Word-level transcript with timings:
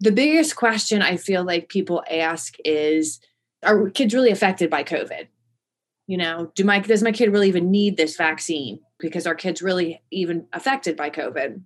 The 0.00 0.12
biggest 0.12 0.56
question 0.56 1.02
I 1.02 1.16
feel 1.16 1.44
like 1.44 1.68
people 1.68 2.02
ask 2.10 2.54
is 2.64 3.20
Are 3.62 3.90
kids 3.90 4.14
really 4.14 4.30
affected 4.30 4.70
by 4.70 4.84
COVID? 4.84 5.28
You 6.06 6.18
know, 6.18 6.52
do 6.54 6.64
my 6.64 6.80
does 6.80 7.02
my 7.02 7.12
kid 7.12 7.32
really 7.32 7.48
even 7.48 7.70
need 7.70 7.96
this 7.96 8.16
vaccine? 8.16 8.80
Because 8.98 9.26
our 9.26 9.34
kids 9.34 9.62
really 9.62 10.02
even 10.10 10.46
affected 10.52 10.96
by 10.96 11.10
COVID? 11.10 11.60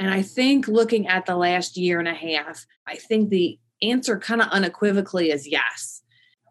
And 0.00 0.10
I 0.10 0.22
think 0.22 0.68
looking 0.68 1.08
at 1.08 1.26
the 1.26 1.36
last 1.36 1.76
year 1.76 1.98
and 1.98 2.08
a 2.08 2.14
half, 2.14 2.66
I 2.86 2.96
think 2.96 3.30
the 3.30 3.58
answer 3.82 4.18
kind 4.18 4.40
of 4.40 4.48
unequivocally 4.48 5.30
is 5.30 5.46
yes. 5.46 6.02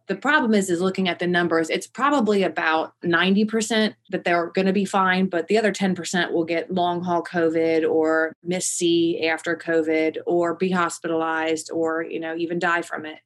The 0.07 0.15
problem 0.15 0.53
is 0.53 0.69
is 0.69 0.79
looking 0.79 1.09
at 1.09 1.19
the 1.19 1.27
numbers, 1.27 1.69
it's 1.69 1.85
probably 1.85 2.41
about 2.41 2.93
90% 3.03 3.93
that 4.11 4.23
they're 4.23 4.47
going 4.51 4.65
to 4.65 4.71
be 4.71 4.85
fine, 4.85 5.27
but 5.27 5.47
the 5.47 5.57
other 5.57 5.73
10% 5.73 6.31
will 6.31 6.45
get 6.45 6.73
long 6.73 7.03
haul 7.03 7.21
COVID 7.21 7.89
or 7.89 8.31
MIS-C 8.41 9.27
after 9.27 9.57
COVID 9.57 10.20
or 10.25 10.55
be 10.55 10.71
hospitalized 10.71 11.70
or, 11.73 12.03
you 12.03 12.21
know, 12.21 12.38
even 12.38 12.57
die 12.57 12.84
from 12.84 13.05
it. 13.05 13.20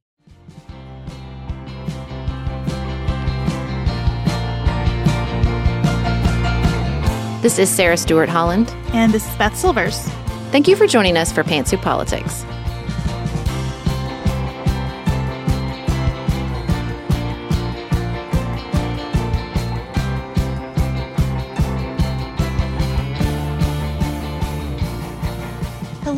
This 7.43 7.59
is 7.59 7.69
Sarah 7.69 7.97
Stewart 7.97 8.29
Holland. 8.29 8.73
And 8.93 9.13
this 9.13 9.29
is 9.29 9.35
Beth 9.35 9.55
Silvers. 9.55 9.99
Thank 10.49 10.67
you 10.67 10.75
for 10.75 10.87
joining 10.87 11.15
us 11.15 11.31
for 11.31 11.43
Pantsuit 11.43 11.83
Politics. 11.83 12.43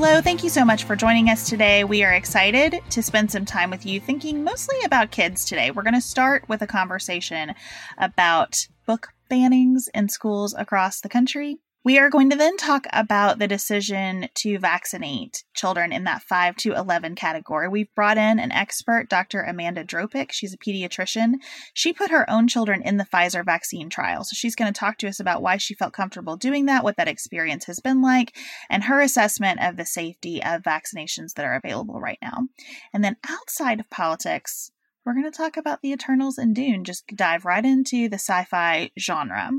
Hello, 0.06 0.20
thank 0.20 0.44
you 0.44 0.50
so 0.50 0.66
much 0.66 0.84
for 0.84 0.98
joining 0.98 1.30
us 1.30 1.48
today. 1.48 1.86
We 1.86 2.04
are 2.04 2.12
excited 2.12 2.82
to 2.90 3.02
spend 3.02 3.32
some 3.32 3.46
time 3.46 3.70
with 3.70 3.86
you 3.86 4.02
thinking 4.02 4.44
mostly 4.44 4.76
about 4.84 5.12
kids 5.12 5.46
today. 5.46 5.72
We're 5.72 5.82
going 5.82 5.94
to 5.94 6.02
start 6.02 6.44
with 6.50 6.62
a 6.62 6.68
conversation 6.68 7.56
about 7.98 8.68
book 8.86 9.08
bannings 9.32 9.88
in 9.94 10.10
schools 10.10 10.54
across 10.56 11.00
the 11.00 11.08
country. 11.08 11.60
We 11.86 12.00
are 12.00 12.10
going 12.10 12.30
to 12.30 12.38
then 12.38 12.56
talk 12.56 12.88
about 12.94 13.40
the 13.40 13.48
decision 13.48 14.30
to 14.36 14.58
vaccinate 14.58 15.44
children 15.54 15.92
in 15.92 16.06
that 16.06 16.24
5 16.24 16.56
to 16.58 16.72
11 16.72 17.16
category. 17.16 17.68
We've 17.68 17.94
brought 17.94 18.18
in 18.18 18.40
an 18.40 18.54
expert, 18.54 19.10
Dr. 19.10 19.42
Amanda 19.42 19.84
Dropic. 19.84 20.32
She's 20.32 20.54
a 20.54 20.58
pediatrician. 20.58 21.34
She 21.74 21.92
put 21.92 22.10
her 22.10 22.30
own 22.30 22.48
children 22.48 22.82
in 22.84 22.96
the 22.96 23.04
Pfizer 23.04 23.44
vaccine 23.44 23.90
trial. 23.90 24.24
So 24.24 24.34
she's 24.34 24.56
going 24.56 24.72
to 24.72 24.80
talk 24.80 24.98
to 25.00 25.10
us 25.10 25.20
about 25.20 25.42
why 25.42 25.58
she 25.58 25.74
felt 25.74 25.92
comfortable 25.92 26.38
doing 26.38 26.68
that, 26.68 26.86
what 26.86 26.96
that 26.96 27.10
experience 27.10 27.66
has 27.66 27.82
been 27.82 28.02
like, 28.02 28.34
and 28.70 28.86
her 28.86 29.02
assessment 29.02 29.60
of 29.62 29.76
the 29.76 29.86
safety 29.86 30.42
of 30.42 30.62
vaccinations 30.62 31.34
that 31.36 31.46
are 31.46 31.56
available 31.56 32.00
right 32.00 32.20
now. 32.22 32.48
And 32.94 33.04
then 33.04 33.18
outside 33.28 33.82
of 33.82 33.90
politics, 33.90 34.72
we're 35.06 35.16
going 35.16 35.30
to 35.30 35.38
talk 35.38 35.58
about 35.58 35.82
the 35.82 35.92
Eternals 35.92 36.38
and 36.38 36.56
Dune, 36.56 36.86
just 36.86 37.06
dive 37.08 37.44
right 37.44 37.66
into 37.66 38.08
the 38.08 38.16
sci 38.16 38.46
fi 38.46 38.92
genre. 38.98 39.52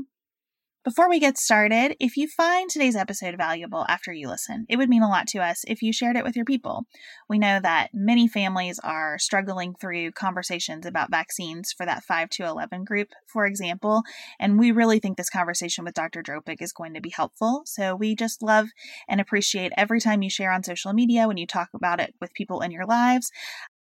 Before 0.85 1.09
we 1.09 1.19
get 1.19 1.39
started, 1.39 1.95
if 1.99 2.15
you 2.15 2.27
find 2.27 2.69
today's 2.69 2.95
episode 2.95 3.35
valuable 3.37 3.87
after 3.89 4.13
you 4.13 4.27
listen, 4.27 4.67
it 4.69 4.77
would 4.77 4.87
mean 4.87 5.01
a 5.01 5.09
lot 5.09 5.25
to 5.29 5.39
us 5.39 5.63
if 5.65 5.81
you 5.81 5.91
shared 5.91 6.15
it 6.15 6.23
with 6.23 6.35
your 6.35 6.45
people. 6.45 6.85
We 7.27 7.39
know 7.39 7.59
that 7.59 7.89
many 7.91 8.27
families 8.27 8.77
are 8.83 9.17
struggling 9.17 9.73
through 9.73 10.11
conversations 10.11 10.85
about 10.85 11.09
vaccines 11.09 11.73
for 11.75 11.87
that 11.87 12.03
5 12.03 12.29
to 12.33 12.45
11 12.45 12.83
group, 12.83 13.07
for 13.25 13.47
example, 13.47 14.03
and 14.39 14.59
we 14.59 14.71
really 14.71 14.99
think 14.99 15.17
this 15.17 15.27
conversation 15.27 15.85
with 15.85 15.95
Dr. 15.95 16.21
Dropic 16.21 16.57
is 16.61 16.71
going 16.71 16.93
to 16.93 17.01
be 17.01 17.09
helpful. 17.09 17.63
So 17.65 17.95
we 17.95 18.13
just 18.13 18.43
love 18.43 18.67
and 19.09 19.19
appreciate 19.19 19.71
every 19.75 19.99
time 19.99 20.21
you 20.21 20.29
share 20.29 20.51
on 20.51 20.61
social 20.61 20.93
media 20.93 21.27
when 21.27 21.37
you 21.37 21.47
talk 21.47 21.69
about 21.73 21.99
it 21.99 22.13
with 22.21 22.35
people 22.35 22.61
in 22.61 22.69
your 22.69 22.85
lives. 22.85 23.31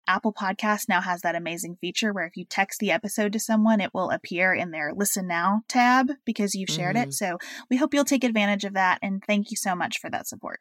Apple 0.06 0.32
Podcast 0.32 0.88
now 0.88 1.00
has 1.00 1.22
that 1.22 1.34
amazing 1.34 1.76
feature 1.80 2.12
where 2.12 2.26
if 2.26 2.36
you 2.36 2.44
text 2.44 2.80
the 2.80 2.92
episode 2.92 3.32
to 3.32 3.40
someone, 3.40 3.80
it 3.80 3.92
will 3.92 4.10
appear 4.10 4.54
in 4.54 4.70
their 4.70 4.92
Listen 4.94 5.26
Now 5.26 5.62
tab 5.68 6.10
because 6.24 6.54
you've 6.54 6.70
shared 6.70 6.96
mm-hmm. 6.96 7.08
it. 7.08 7.14
So 7.14 7.38
we 7.70 7.76
hope 7.76 7.94
you'll 7.94 8.04
take 8.04 8.24
advantage 8.24 8.64
of 8.64 8.74
that. 8.74 8.98
And 9.02 9.22
thank 9.26 9.50
you 9.50 9.56
so 9.56 9.74
much 9.74 9.98
for 9.98 10.10
that 10.10 10.26
support. 10.26 10.60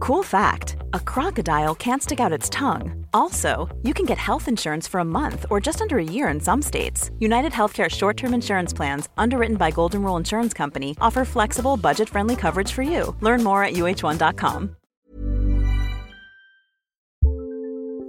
Cool 0.00 0.22
fact 0.22 0.76
a 0.94 1.00
crocodile 1.00 1.74
can't 1.74 2.02
stick 2.02 2.20
out 2.20 2.32
its 2.32 2.48
tongue. 2.48 3.04
Also, 3.12 3.68
you 3.82 3.94
can 3.94 4.06
get 4.06 4.18
health 4.18 4.48
insurance 4.48 4.86
for 4.86 5.00
a 5.00 5.04
month 5.04 5.46
or 5.50 5.60
just 5.60 5.80
under 5.80 5.98
a 5.98 6.04
year 6.04 6.28
in 6.28 6.40
some 6.40 6.62
states. 6.62 7.10
United 7.18 7.52
Healthcare 7.52 7.90
short 7.90 8.16
term 8.16 8.34
insurance 8.34 8.72
plans, 8.72 9.08
underwritten 9.18 9.56
by 9.56 9.70
Golden 9.70 10.02
Rule 10.02 10.16
Insurance 10.16 10.54
Company, 10.54 10.96
offer 11.00 11.24
flexible, 11.24 11.76
budget 11.76 12.08
friendly 12.08 12.36
coverage 12.36 12.72
for 12.72 12.82
you. 12.82 13.16
Learn 13.20 13.42
more 13.42 13.64
at 13.64 13.74
uh1.com. 13.74 14.76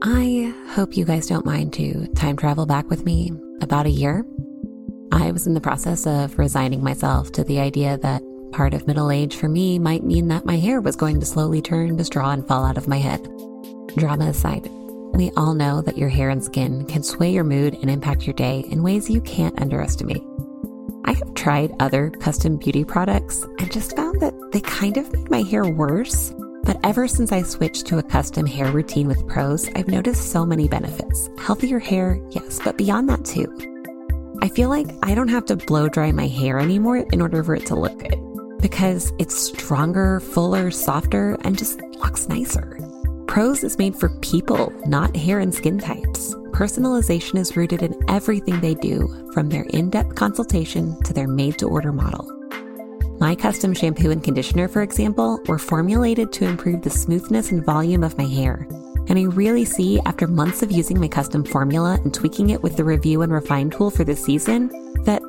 I 0.02 0.54
hope 0.70 0.96
you 0.96 1.04
guys 1.04 1.28
don't 1.28 1.46
mind 1.46 1.74
to 1.74 2.08
time 2.16 2.38
travel 2.38 2.66
back 2.66 2.90
with 2.90 3.04
me 3.04 3.34
about 3.60 3.86
a 3.86 3.90
year. 3.90 4.26
I 5.12 5.32
was 5.32 5.46
in 5.46 5.54
the 5.54 5.60
process 5.60 6.08
of 6.08 6.40
resigning 6.40 6.82
myself 6.82 7.34
to 7.34 7.44
the 7.44 7.60
idea 7.60 7.98
that 7.98 8.24
part 8.54 8.74
of 8.74 8.88
middle 8.88 9.12
age 9.12 9.36
for 9.36 9.50
me 9.50 9.78
might 9.78 10.06
mean 10.06 10.30
that 10.30 10.46
my 10.46 10.56
hair 10.56 10.80
was 10.80 10.96
going 10.96 11.20
to 11.20 11.26
slowly 11.26 11.62
turn 11.62 11.98
to 11.98 12.06
straw 12.06 12.32
and 12.32 12.48
fall 12.48 12.64
out 12.64 12.78
of 12.78 12.88
my 12.88 12.98
head. 12.98 13.28
Drama 13.98 14.28
aside, 14.28 14.70
we 15.16 15.32
all 15.36 15.54
know 15.54 15.82
that 15.82 15.98
your 15.98 16.08
hair 16.08 16.30
and 16.30 16.42
skin 16.42 16.86
can 16.86 17.04
sway 17.04 17.34
your 17.34 17.44
mood 17.44 17.74
and 17.82 17.90
impact 17.90 18.26
your 18.26 18.36
day 18.36 18.62
in 18.70 18.84
ways 18.84 19.10
you 19.10 19.20
can't 19.20 19.60
underestimate. 19.60 20.24
I 21.04 21.12
have 21.12 21.34
tried 21.34 21.74
other 21.82 22.10
custom 22.10 22.56
beauty 22.56 22.86
products 22.86 23.44
and 23.44 23.70
just 23.70 23.98
found 23.98 24.22
that 24.22 24.34
they 24.54 24.62
kind 24.62 24.96
of 24.96 25.12
made 25.12 25.30
my 25.30 25.42
hair 25.42 25.66
worse 25.66 26.34
but 26.70 26.78
ever 26.84 27.08
since 27.08 27.32
I 27.32 27.42
switched 27.42 27.88
to 27.88 27.98
a 27.98 28.04
custom 28.04 28.46
hair 28.46 28.72
routine 28.72 29.08
with 29.08 29.28
Prose, 29.28 29.68
I've 29.74 29.88
noticed 29.88 30.32
so 30.32 30.46
many 30.46 30.68
benefits. 30.68 31.28
Healthier 31.40 31.80
hair, 31.80 32.22
yes, 32.30 32.60
but 32.64 32.78
beyond 32.78 33.10
that 33.10 33.26
too. 33.26 33.48
I 34.44 34.50
feel 34.50 34.70
like 34.70 34.86
I 35.02 35.16
don't 35.16 35.30
have 35.30 35.48
to 35.48 35.56
blow 35.56 35.90
dry 35.90 36.12
my 36.12 36.28
hair 36.28 36.60
anymore 36.60 36.98
in 37.12 37.24
order 37.24 37.44
for 37.44 37.56
it 37.56 37.66
to 37.66 37.76
look 37.76 37.98
good 37.98 38.62
because 38.62 39.12
it's 39.18 39.36
stronger, 39.36 40.20
fuller, 40.20 40.70
softer, 40.70 41.40
and 41.42 41.58
just 41.58 41.82
looks 41.82 42.30
nicer. 42.30 42.78
Prose 43.26 43.64
is 43.64 43.80
made 43.80 43.96
for 43.96 44.10
people, 44.20 44.72
not 44.86 45.16
hair 45.16 45.40
and 45.40 45.56
skin 45.56 45.80
types. 45.80 46.36
Personalization 46.52 47.40
is 47.40 47.58
rooted 47.58 47.82
in 47.82 48.00
everything 48.08 48.62
they 48.62 48.76
do, 48.76 49.32
from 49.34 49.50
their 49.50 49.64
in 49.72 49.90
depth 49.90 50.14
consultation 50.14 51.02
to 51.02 51.14
their 51.14 51.28
made 51.28 51.58
to 51.58 51.68
order 51.68 51.92
model. 51.92 52.39
My 53.20 53.36
custom 53.36 53.74
shampoo 53.74 54.12
and 54.12 54.24
conditioner, 54.24 54.70
for 54.70 54.82
example, 54.82 55.42
were 55.46 55.60
formulated 55.60 56.32
to 56.34 56.46
improve 56.46 56.82
the 56.82 56.90
smoothness 56.90 57.52
and 57.52 57.66
volume 57.66 58.02
of 58.02 58.18
my 58.18 58.24
hair. 58.24 58.66
And 59.10 59.20
I 59.20 59.24
really 59.24 59.66
see, 59.66 60.00
after 60.06 60.26
months 60.26 60.64
of 60.64 60.72
using 60.72 61.00
my 61.00 61.10
custom 61.10 61.44
formula 61.44 62.00
and 62.04 62.14
tweaking 62.14 62.52
it 62.52 62.64
with 62.64 62.78
the 62.78 62.86
review 62.86 63.22
and 63.22 63.34
refine 63.34 63.72
tool 63.72 63.92
for 63.92 64.06
this 64.06 64.24
season, 64.24 64.70
that 65.04 65.22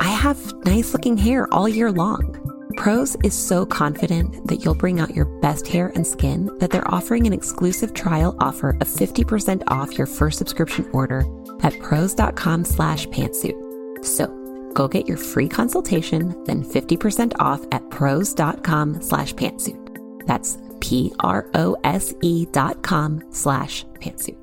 I 0.00 0.08
have 0.08 0.54
nice 0.64 0.94
looking 0.94 1.18
hair 1.18 1.52
all 1.52 1.68
year 1.68 1.92
long. 1.92 2.40
Prose 2.76 3.14
is 3.22 3.34
so 3.34 3.66
confident 3.66 4.46
that 4.48 4.64
you'll 4.64 4.74
bring 4.74 4.98
out 4.98 5.14
your 5.14 5.26
best 5.40 5.66
hair 5.66 5.92
and 5.94 6.06
skin 6.06 6.50
that 6.60 6.70
they're 6.70 6.94
offering 6.94 7.26
an 7.26 7.34
exclusive 7.34 7.92
trial 7.92 8.36
offer 8.40 8.70
of 8.80 8.88
50% 8.88 9.62
off 9.68 9.98
your 9.98 10.06
first 10.06 10.38
subscription 10.38 10.88
order 10.92 11.24
at 11.62 11.78
prose.com 11.80 12.64
slash 12.64 13.06
pantsuit. 13.08 14.04
So 14.04 14.43
Go 14.74 14.88
get 14.88 15.08
your 15.08 15.16
free 15.16 15.48
consultation, 15.48 16.44
then 16.44 16.64
50% 16.64 17.32
off 17.38 17.64
at 17.72 17.88
prose.com 17.90 19.00
slash 19.00 19.32
pantsuit. 19.34 20.26
That's 20.26 20.58
P-R-O-S-E 20.80 22.46
dot 22.52 22.82
com 22.82 23.22
slash 23.30 23.86
pantsuit. 24.00 24.36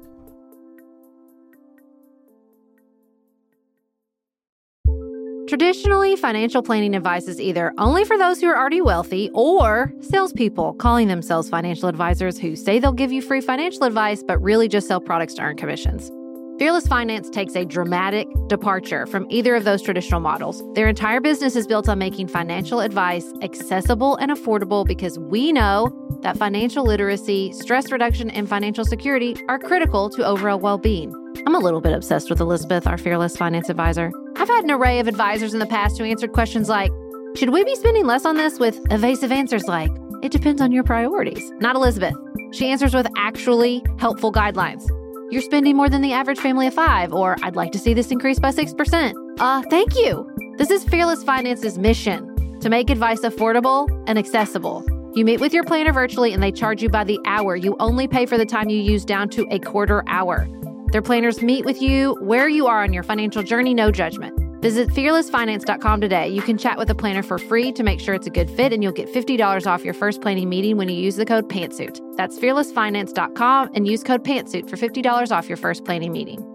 Traditionally, 5.47 6.15
financial 6.15 6.63
planning 6.63 6.95
advice 6.95 7.27
is 7.27 7.41
either 7.41 7.73
only 7.77 8.05
for 8.05 8.17
those 8.17 8.39
who 8.39 8.47
are 8.47 8.57
already 8.57 8.79
wealthy 8.79 9.29
or 9.33 9.93
salespeople 9.99 10.75
calling 10.75 11.09
themselves 11.09 11.49
financial 11.49 11.89
advisors 11.89 12.37
who 12.37 12.55
say 12.55 12.79
they'll 12.79 12.93
give 12.93 13.11
you 13.11 13.21
free 13.21 13.41
financial 13.41 13.83
advice 13.83 14.23
but 14.25 14.41
really 14.41 14.69
just 14.69 14.87
sell 14.87 15.01
products 15.01 15.33
to 15.33 15.41
earn 15.41 15.57
commissions. 15.57 16.09
Fearless 16.61 16.85
Finance 16.85 17.27
takes 17.31 17.55
a 17.55 17.65
dramatic 17.65 18.27
departure 18.45 19.07
from 19.07 19.25
either 19.31 19.55
of 19.55 19.63
those 19.63 19.81
traditional 19.81 20.19
models. 20.19 20.63
Their 20.75 20.87
entire 20.87 21.19
business 21.19 21.55
is 21.55 21.65
built 21.65 21.89
on 21.89 21.97
making 21.97 22.27
financial 22.27 22.81
advice 22.81 23.33
accessible 23.41 24.15
and 24.17 24.29
affordable 24.29 24.85
because 24.85 25.17
we 25.17 25.51
know 25.51 25.91
that 26.21 26.37
financial 26.37 26.85
literacy, 26.85 27.51
stress 27.53 27.91
reduction, 27.91 28.29
and 28.29 28.47
financial 28.47 28.85
security 28.85 29.35
are 29.49 29.57
critical 29.57 30.07
to 30.11 30.23
overall 30.23 30.59
well 30.59 30.77
being. 30.77 31.11
I'm 31.47 31.55
a 31.55 31.57
little 31.57 31.81
bit 31.81 31.93
obsessed 31.93 32.29
with 32.29 32.39
Elizabeth, 32.39 32.85
our 32.85 32.99
Fearless 32.99 33.35
Finance 33.35 33.67
advisor. 33.67 34.11
I've 34.35 34.47
had 34.47 34.63
an 34.63 34.69
array 34.69 34.99
of 34.99 35.07
advisors 35.07 35.55
in 35.55 35.59
the 35.59 35.65
past 35.65 35.97
who 35.97 36.03
answered 36.03 36.31
questions 36.31 36.69
like 36.69 36.91
Should 37.37 37.49
we 37.49 37.63
be 37.63 37.73
spending 37.73 38.05
less 38.05 38.23
on 38.23 38.37
this? 38.37 38.59
with 38.59 38.79
evasive 38.91 39.31
answers 39.31 39.63
like 39.67 39.89
It 40.21 40.31
depends 40.31 40.61
on 40.61 40.71
your 40.71 40.83
priorities. 40.83 41.51
Not 41.59 41.75
Elizabeth. 41.75 42.13
She 42.51 42.67
answers 42.67 42.93
with 42.93 43.07
actually 43.17 43.83
helpful 43.97 44.31
guidelines 44.31 44.87
you're 45.31 45.41
spending 45.41 45.77
more 45.77 45.89
than 45.89 46.01
the 46.01 46.11
average 46.11 46.39
family 46.39 46.67
of 46.67 46.73
five, 46.73 47.13
or 47.13 47.37
I'd 47.41 47.55
like 47.55 47.71
to 47.71 47.79
see 47.79 47.93
this 47.93 48.11
increase 48.11 48.37
by 48.37 48.51
6%. 48.51 49.13
Uh, 49.39 49.61
thank 49.69 49.95
you. 49.95 50.29
This 50.57 50.69
is 50.69 50.83
Fearless 50.83 51.23
Finance's 51.23 51.77
mission 51.77 52.59
to 52.59 52.69
make 52.69 52.89
advice 52.89 53.21
affordable 53.21 53.89
and 54.07 54.19
accessible. 54.19 54.85
You 55.15 55.23
meet 55.23 55.39
with 55.39 55.53
your 55.53 55.63
planner 55.63 55.93
virtually 55.93 56.33
and 56.33 56.43
they 56.43 56.51
charge 56.51 56.83
you 56.83 56.89
by 56.89 57.05
the 57.05 57.19
hour. 57.25 57.55
You 57.55 57.75
only 57.79 58.07
pay 58.07 58.25
for 58.25 58.37
the 58.37 58.45
time 58.45 58.69
you 58.69 58.81
use 58.81 59.05
down 59.05 59.29
to 59.29 59.47
a 59.51 59.59
quarter 59.59 60.03
hour. 60.07 60.47
Their 60.91 61.01
planners 61.01 61.41
meet 61.41 61.63
with 61.63 61.81
you 61.81 62.17
where 62.19 62.49
you 62.49 62.67
are 62.67 62.83
on 62.83 62.91
your 62.91 63.03
financial 63.03 63.41
journey, 63.41 63.73
no 63.73 63.89
judgment. 63.89 64.40
Visit 64.61 64.89
fearlessfinance.com 64.89 66.01
today. 66.01 66.29
You 66.29 66.41
can 66.41 66.57
chat 66.57 66.77
with 66.77 66.89
a 66.89 66.95
planner 66.95 67.23
for 67.23 67.37
free 67.37 67.71
to 67.71 67.83
make 67.83 67.99
sure 67.99 68.13
it's 68.13 68.27
a 68.27 68.31
good 68.31 68.49
fit, 68.49 68.71
and 68.71 68.83
you'll 68.83 68.91
get 68.91 69.11
$50 69.11 69.65
off 69.65 69.83
your 69.83 69.95
first 69.95 70.21
planning 70.21 70.49
meeting 70.49 70.77
when 70.77 70.87
you 70.87 70.95
use 70.95 71.15
the 71.15 71.25
code 71.25 71.49
PANTSUIT. 71.49 71.99
That's 72.15 72.37
fearlessfinance.com 72.37 73.71
and 73.73 73.87
use 73.87 74.03
code 74.03 74.23
PANTSUIT 74.23 74.69
for 74.69 74.77
$50 74.77 75.31
off 75.31 75.49
your 75.49 75.57
first 75.57 75.83
planning 75.83 76.11
meeting. 76.11 76.50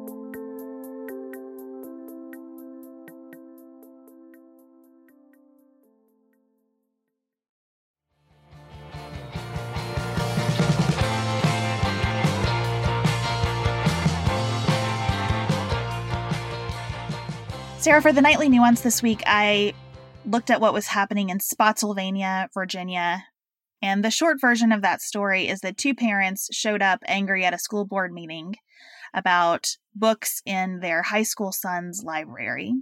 Sarah, 17.86 18.02
for 18.02 18.12
the 18.12 18.20
nightly 18.20 18.48
nuance 18.48 18.80
this 18.80 19.00
week, 19.00 19.22
I 19.26 19.72
looked 20.24 20.50
at 20.50 20.60
what 20.60 20.72
was 20.72 20.88
happening 20.88 21.30
in 21.30 21.38
Spotsylvania, 21.38 22.48
Virginia. 22.52 23.22
And 23.80 24.04
the 24.04 24.10
short 24.10 24.40
version 24.40 24.72
of 24.72 24.82
that 24.82 25.00
story 25.00 25.46
is 25.46 25.60
that 25.60 25.78
two 25.78 25.94
parents 25.94 26.48
showed 26.50 26.82
up 26.82 26.98
angry 27.06 27.44
at 27.44 27.54
a 27.54 27.60
school 27.60 27.84
board 27.84 28.12
meeting 28.12 28.56
about 29.14 29.76
books 29.94 30.42
in 30.44 30.80
their 30.80 31.04
high 31.04 31.22
school 31.22 31.52
son's 31.52 32.02
library. 32.02 32.72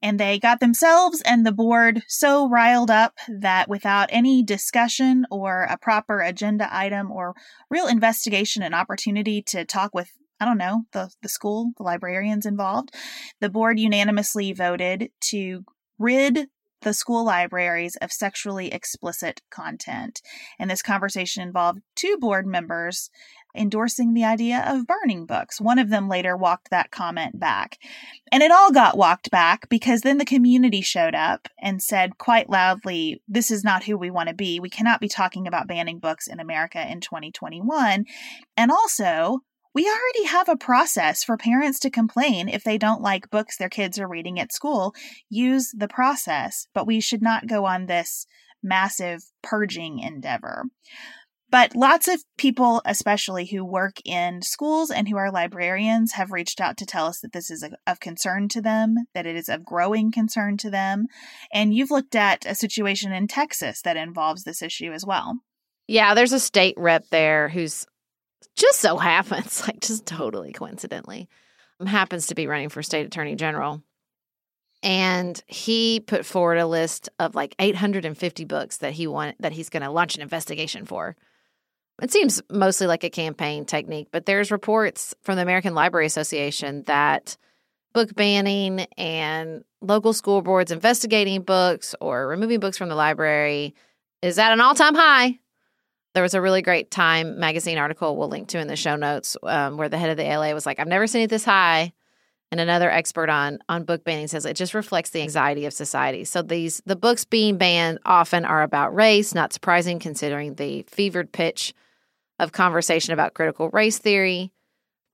And 0.00 0.18
they 0.18 0.38
got 0.38 0.60
themselves 0.60 1.20
and 1.26 1.44
the 1.44 1.52
board 1.52 2.02
so 2.08 2.48
riled 2.48 2.90
up 2.90 3.18
that 3.28 3.68
without 3.68 4.08
any 4.10 4.42
discussion 4.42 5.26
or 5.30 5.64
a 5.64 5.76
proper 5.76 6.22
agenda 6.22 6.74
item 6.74 7.12
or 7.12 7.34
real 7.68 7.86
investigation 7.86 8.62
and 8.62 8.74
opportunity 8.74 9.42
to 9.48 9.66
talk 9.66 9.94
with 9.94 10.08
I 10.40 10.44
don't 10.44 10.58
know, 10.58 10.82
the, 10.92 11.10
the 11.22 11.28
school, 11.28 11.72
the 11.76 11.82
librarians 11.82 12.46
involved, 12.46 12.90
the 13.40 13.48
board 13.48 13.78
unanimously 13.78 14.52
voted 14.52 15.10
to 15.22 15.64
rid 15.98 16.48
the 16.82 16.94
school 16.94 17.24
libraries 17.24 17.96
of 17.96 18.12
sexually 18.12 18.72
explicit 18.72 19.40
content. 19.50 20.20
And 20.58 20.70
this 20.70 20.82
conversation 20.82 21.42
involved 21.42 21.80
two 21.94 22.16
board 22.18 22.46
members 22.46 23.10
endorsing 23.56 24.12
the 24.12 24.24
idea 24.24 24.64
of 24.66 24.86
burning 24.86 25.26
books. 25.26 25.60
One 25.60 25.78
of 25.78 25.88
them 25.88 26.08
later 26.08 26.36
walked 26.36 26.70
that 26.70 26.90
comment 26.90 27.40
back. 27.40 27.78
And 28.30 28.42
it 28.42 28.52
all 28.52 28.70
got 28.70 28.96
walked 28.98 29.30
back 29.30 29.68
because 29.68 30.02
then 30.02 30.18
the 30.18 30.24
community 30.24 30.82
showed 30.82 31.14
up 31.14 31.48
and 31.58 31.82
said 31.82 32.18
quite 32.18 32.50
loudly, 32.50 33.22
This 33.26 33.50
is 33.50 33.64
not 33.64 33.84
who 33.84 33.96
we 33.96 34.10
want 34.10 34.28
to 34.28 34.34
be. 34.34 34.60
We 34.60 34.70
cannot 34.70 35.00
be 35.00 35.08
talking 35.08 35.46
about 35.46 35.68
banning 35.68 35.98
books 35.98 36.26
in 36.28 36.38
America 36.38 36.86
in 36.90 37.00
2021. 37.00 38.04
And 38.56 38.70
also, 38.70 39.40
we 39.76 39.84
already 39.84 40.24
have 40.24 40.48
a 40.48 40.56
process 40.56 41.22
for 41.22 41.36
parents 41.36 41.78
to 41.78 41.90
complain 41.90 42.48
if 42.48 42.64
they 42.64 42.78
don't 42.78 43.02
like 43.02 43.28
books 43.28 43.58
their 43.58 43.68
kids 43.68 43.98
are 43.98 44.08
reading 44.08 44.40
at 44.40 44.50
school. 44.50 44.94
Use 45.28 45.70
the 45.76 45.86
process, 45.86 46.66
but 46.72 46.86
we 46.86 46.98
should 46.98 47.20
not 47.20 47.46
go 47.46 47.66
on 47.66 47.84
this 47.84 48.26
massive 48.62 49.20
purging 49.42 49.98
endeavor. 49.98 50.64
But 51.50 51.76
lots 51.76 52.08
of 52.08 52.24
people, 52.38 52.80
especially 52.86 53.44
who 53.44 53.66
work 53.66 53.96
in 54.06 54.40
schools 54.40 54.90
and 54.90 55.10
who 55.10 55.18
are 55.18 55.30
librarians, 55.30 56.12
have 56.12 56.32
reached 56.32 56.58
out 56.58 56.78
to 56.78 56.86
tell 56.86 57.04
us 57.04 57.20
that 57.20 57.34
this 57.34 57.50
is 57.50 57.62
of 57.86 58.00
concern 58.00 58.48
to 58.48 58.62
them, 58.62 58.94
that 59.12 59.26
it 59.26 59.36
is 59.36 59.50
of 59.50 59.62
growing 59.62 60.10
concern 60.10 60.56
to 60.56 60.70
them. 60.70 61.04
And 61.52 61.74
you've 61.74 61.90
looked 61.90 62.14
at 62.14 62.46
a 62.46 62.54
situation 62.54 63.12
in 63.12 63.28
Texas 63.28 63.82
that 63.82 63.98
involves 63.98 64.44
this 64.44 64.62
issue 64.62 64.92
as 64.92 65.04
well. 65.04 65.34
Yeah, 65.86 66.14
there's 66.14 66.32
a 66.32 66.40
state 66.40 66.76
rep 66.78 67.04
there 67.10 67.50
who's 67.50 67.84
just 68.56 68.80
so 68.80 68.96
happens, 68.96 69.62
like 69.66 69.80
just 69.80 70.06
totally 70.06 70.52
coincidentally, 70.52 71.28
um, 71.78 71.86
happens 71.86 72.28
to 72.28 72.34
be 72.34 72.46
running 72.46 72.68
for 72.68 72.82
state 72.82 73.06
attorney 73.06 73.36
general. 73.36 73.82
And 74.82 75.42
he 75.46 76.00
put 76.00 76.26
forward 76.26 76.58
a 76.58 76.66
list 76.66 77.08
of 77.18 77.34
like 77.34 77.54
850 77.58 78.44
books 78.44 78.78
that 78.78 78.92
he 78.92 79.06
want 79.06 79.40
that 79.40 79.52
he's 79.52 79.70
going 79.70 79.82
to 79.82 79.90
launch 79.90 80.16
an 80.16 80.22
investigation 80.22 80.84
for. 80.84 81.16
It 82.02 82.12
seems 82.12 82.42
mostly 82.50 82.86
like 82.86 83.04
a 83.04 83.10
campaign 83.10 83.64
technique, 83.64 84.08
but 84.12 84.26
there's 84.26 84.50
reports 84.50 85.14
from 85.22 85.36
the 85.36 85.42
American 85.42 85.74
Library 85.74 86.06
Association 86.06 86.82
that 86.84 87.38
book 87.94 88.14
banning 88.14 88.80
and 88.98 89.64
local 89.80 90.12
school 90.12 90.42
boards 90.42 90.70
investigating 90.70 91.40
books 91.40 91.94
or 91.98 92.28
removing 92.28 92.60
books 92.60 92.76
from 92.76 92.90
the 92.90 92.94
library 92.94 93.74
is 94.20 94.38
at 94.38 94.52
an 94.52 94.60
all-time 94.60 94.94
high 94.94 95.38
there 96.16 96.22
was 96.22 96.32
a 96.32 96.40
really 96.40 96.62
great 96.62 96.90
Time 96.90 97.38
magazine 97.38 97.76
article 97.76 98.16
we'll 98.16 98.30
link 98.30 98.48
to 98.48 98.58
in 98.58 98.68
the 98.68 98.74
show 98.74 98.96
notes 98.96 99.36
um, 99.42 99.76
where 99.76 99.90
the 99.90 99.98
head 99.98 100.08
of 100.08 100.16
the 100.16 100.24
ALA 100.24 100.54
was 100.54 100.64
like, 100.64 100.80
I've 100.80 100.88
never 100.88 101.06
seen 101.06 101.20
it 101.20 101.28
this 101.28 101.44
high. 101.44 101.92
And 102.50 102.58
another 102.58 102.90
expert 102.90 103.28
on 103.28 103.58
on 103.68 103.84
book 103.84 104.02
banning 104.02 104.26
says 104.26 104.46
it 104.46 104.56
just 104.56 104.72
reflects 104.72 105.10
the 105.10 105.20
anxiety 105.20 105.66
of 105.66 105.74
society. 105.74 106.24
So 106.24 106.40
these 106.40 106.80
the 106.86 106.96
books 106.96 107.26
being 107.26 107.58
banned 107.58 107.98
often 108.06 108.46
are 108.46 108.62
about 108.62 108.94
race, 108.94 109.34
not 109.34 109.52
surprising 109.52 109.98
considering 109.98 110.54
the 110.54 110.86
fevered 110.88 111.32
pitch 111.32 111.74
of 112.38 112.50
conversation 112.50 113.12
about 113.12 113.34
critical 113.34 113.68
race 113.68 113.98
theory. 113.98 114.50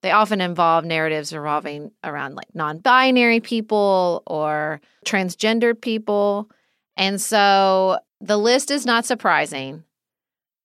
They 0.03 0.13
often 0.13 0.41
involve 0.41 0.85
narratives 0.85 1.33
revolving 1.33 1.91
around 2.05 2.37
like 2.37 2.55
non-binary 2.55 3.41
people 3.41 4.23
or 4.25 4.81
transgendered 5.05 5.81
people. 5.81 6.49
And 6.97 7.21
so 7.21 7.99
the 8.21 8.37
list 8.37 8.71
is 8.71 8.87
not 8.87 9.05
surprising. 9.05 9.83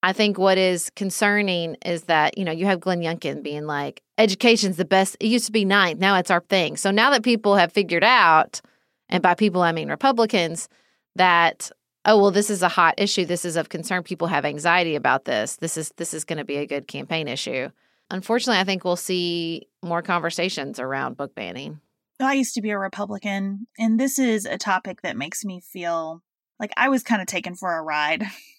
I 0.02 0.12
think 0.12 0.38
what 0.38 0.58
is 0.58 0.90
concerning 0.90 1.76
is 1.84 2.04
that, 2.04 2.38
you 2.38 2.44
know, 2.44 2.52
you 2.52 2.66
have 2.66 2.80
Glenn 2.80 3.00
Youngkin 3.00 3.42
being 3.42 3.66
like, 3.66 4.02
education's 4.16 4.76
the 4.76 4.84
best. 4.84 5.16
It 5.18 5.26
used 5.26 5.46
to 5.46 5.52
be 5.52 5.64
ninth. 5.64 5.98
Now 5.98 6.16
it's 6.16 6.30
our 6.30 6.40
thing. 6.40 6.76
So 6.76 6.90
now 6.90 7.10
that 7.10 7.24
people 7.24 7.56
have 7.56 7.72
figured 7.72 8.04
out, 8.04 8.60
and 9.08 9.22
by 9.22 9.34
people, 9.34 9.62
I 9.62 9.72
mean 9.72 9.88
Republicans, 9.88 10.68
that, 11.16 11.72
oh, 12.04 12.16
well, 12.16 12.30
this 12.30 12.48
is 12.48 12.62
a 12.62 12.68
hot 12.68 12.94
issue. 12.96 13.24
This 13.24 13.44
is 13.44 13.56
of 13.56 13.70
concern. 13.70 14.04
People 14.04 14.28
have 14.28 14.44
anxiety 14.44 14.94
about 14.94 15.24
this. 15.24 15.56
This 15.56 15.76
is, 15.76 15.92
this 15.96 16.14
is 16.14 16.24
going 16.24 16.38
to 16.38 16.44
be 16.44 16.58
a 16.58 16.66
good 16.66 16.86
campaign 16.86 17.26
issue. 17.26 17.68
Unfortunately, 18.10 18.60
I 18.60 18.64
think 18.64 18.84
we'll 18.84 18.96
see 18.96 19.66
more 19.82 20.02
conversations 20.02 20.78
around 20.78 21.16
book 21.16 21.34
banning. 21.34 21.80
I 22.20 22.34
used 22.34 22.54
to 22.54 22.62
be 22.62 22.70
a 22.70 22.78
Republican, 22.78 23.66
and 23.78 23.98
this 23.98 24.18
is 24.18 24.44
a 24.44 24.58
topic 24.58 25.02
that 25.02 25.16
makes 25.16 25.44
me 25.44 25.60
feel 25.60 26.22
like 26.58 26.72
I 26.76 26.88
was 26.88 27.02
kind 27.02 27.20
of 27.20 27.28
taken 27.28 27.54
for 27.54 27.76
a 27.76 27.82
ride 27.82 28.24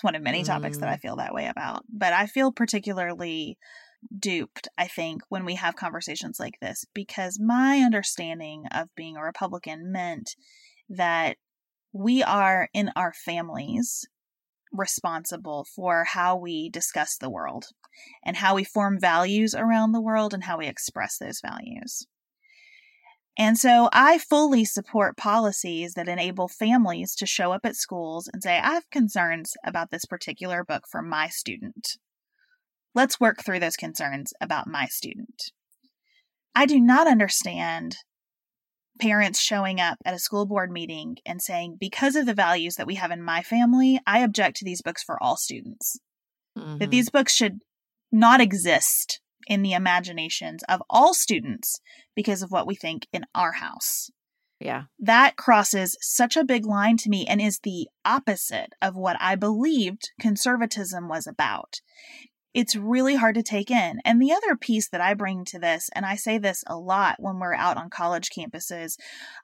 It's 0.00 0.04
one 0.04 0.14
of 0.14 0.22
many 0.22 0.44
topics 0.44 0.78
that 0.78 0.88
I 0.88 0.96
mm. 0.96 1.00
feel 1.00 1.16
that 1.16 1.34
way 1.34 1.46
about. 1.46 1.84
But 1.92 2.14
I 2.14 2.24
feel 2.24 2.52
particularly 2.52 3.58
duped, 4.18 4.66
I 4.78 4.86
think, 4.86 5.20
when 5.28 5.44
we 5.44 5.56
have 5.56 5.76
conversations 5.76 6.40
like 6.40 6.54
this, 6.62 6.86
because 6.94 7.38
my 7.38 7.80
understanding 7.80 8.64
of 8.72 8.88
being 8.96 9.18
a 9.18 9.22
Republican 9.22 9.92
meant 9.92 10.36
that 10.88 11.36
we 11.92 12.22
are 12.22 12.70
in 12.72 12.90
our 12.96 13.12
families 13.12 14.08
responsible 14.72 15.66
for 15.76 16.04
how 16.04 16.34
we 16.34 16.70
discuss 16.70 17.18
the 17.18 17.28
world 17.28 17.66
and 18.24 18.38
how 18.38 18.54
we 18.54 18.64
form 18.64 18.98
values 18.98 19.54
around 19.54 19.92
the 19.92 20.00
world 20.00 20.32
and 20.32 20.44
how 20.44 20.56
we 20.56 20.66
express 20.66 21.18
those 21.18 21.42
values. 21.42 22.06
And 23.38 23.56
so 23.56 23.88
I 23.92 24.18
fully 24.18 24.64
support 24.64 25.16
policies 25.16 25.94
that 25.94 26.08
enable 26.08 26.48
families 26.48 27.14
to 27.16 27.26
show 27.26 27.52
up 27.52 27.64
at 27.64 27.76
schools 27.76 28.28
and 28.32 28.42
say, 28.42 28.58
I 28.58 28.74
have 28.74 28.90
concerns 28.90 29.54
about 29.64 29.90
this 29.90 30.04
particular 30.04 30.64
book 30.64 30.84
for 30.90 31.00
my 31.00 31.28
student. 31.28 31.96
Let's 32.94 33.20
work 33.20 33.42
through 33.42 33.60
those 33.60 33.76
concerns 33.76 34.32
about 34.40 34.66
my 34.66 34.86
student. 34.86 35.52
I 36.54 36.66
do 36.66 36.80
not 36.80 37.06
understand 37.06 37.96
parents 39.00 39.40
showing 39.40 39.80
up 39.80 39.96
at 40.04 40.12
a 40.12 40.18
school 40.18 40.44
board 40.44 40.70
meeting 40.70 41.16
and 41.24 41.40
saying, 41.40 41.76
because 41.80 42.16
of 42.16 42.26
the 42.26 42.34
values 42.34 42.74
that 42.74 42.86
we 42.86 42.96
have 42.96 43.10
in 43.10 43.22
my 43.22 43.42
family, 43.42 44.00
I 44.06 44.18
object 44.18 44.58
to 44.58 44.64
these 44.64 44.82
books 44.82 45.02
for 45.02 45.22
all 45.22 45.36
students. 45.36 45.98
Mm-hmm. 46.58 46.78
That 46.78 46.90
these 46.90 47.10
books 47.10 47.34
should 47.34 47.60
not 48.12 48.40
exist 48.40 49.20
in 49.50 49.62
the 49.62 49.72
imaginations 49.72 50.62
of 50.68 50.80
all 50.88 51.12
students 51.12 51.80
because 52.14 52.40
of 52.40 52.52
what 52.52 52.68
we 52.68 52.76
think 52.76 53.08
in 53.12 53.26
our 53.34 53.52
house. 53.52 54.10
Yeah. 54.60 54.84
That 55.00 55.36
crosses 55.36 55.98
such 56.00 56.36
a 56.36 56.44
big 56.44 56.64
line 56.64 56.96
to 56.98 57.10
me 57.10 57.26
and 57.26 57.40
is 57.40 57.58
the 57.58 57.88
opposite 58.04 58.74
of 58.80 58.94
what 58.94 59.16
I 59.18 59.34
believed 59.34 60.12
conservatism 60.20 61.08
was 61.08 61.26
about. 61.26 61.80
It's 62.54 62.76
really 62.76 63.16
hard 63.16 63.34
to 63.36 63.42
take 63.42 63.70
in. 63.70 64.00
And 64.04 64.22
the 64.22 64.32
other 64.32 64.54
piece 64.56 64.88
that 64.90 65.00
I 65.00 65.14
bring 65.14 65.44
to 65.46 65.58
this, 65.58 65.90
and 65.94 66.06
I 66.06 66.14
say 66.14 66.38
this 66.38 66.62
a 66.66 66.76
lot 66.76 67.16
when 67.18 67.38
we're 67.38 67.54
out 67.54 67.76
on 67.76 67.90
college 67.90 68.30
campuses 68.36 68.96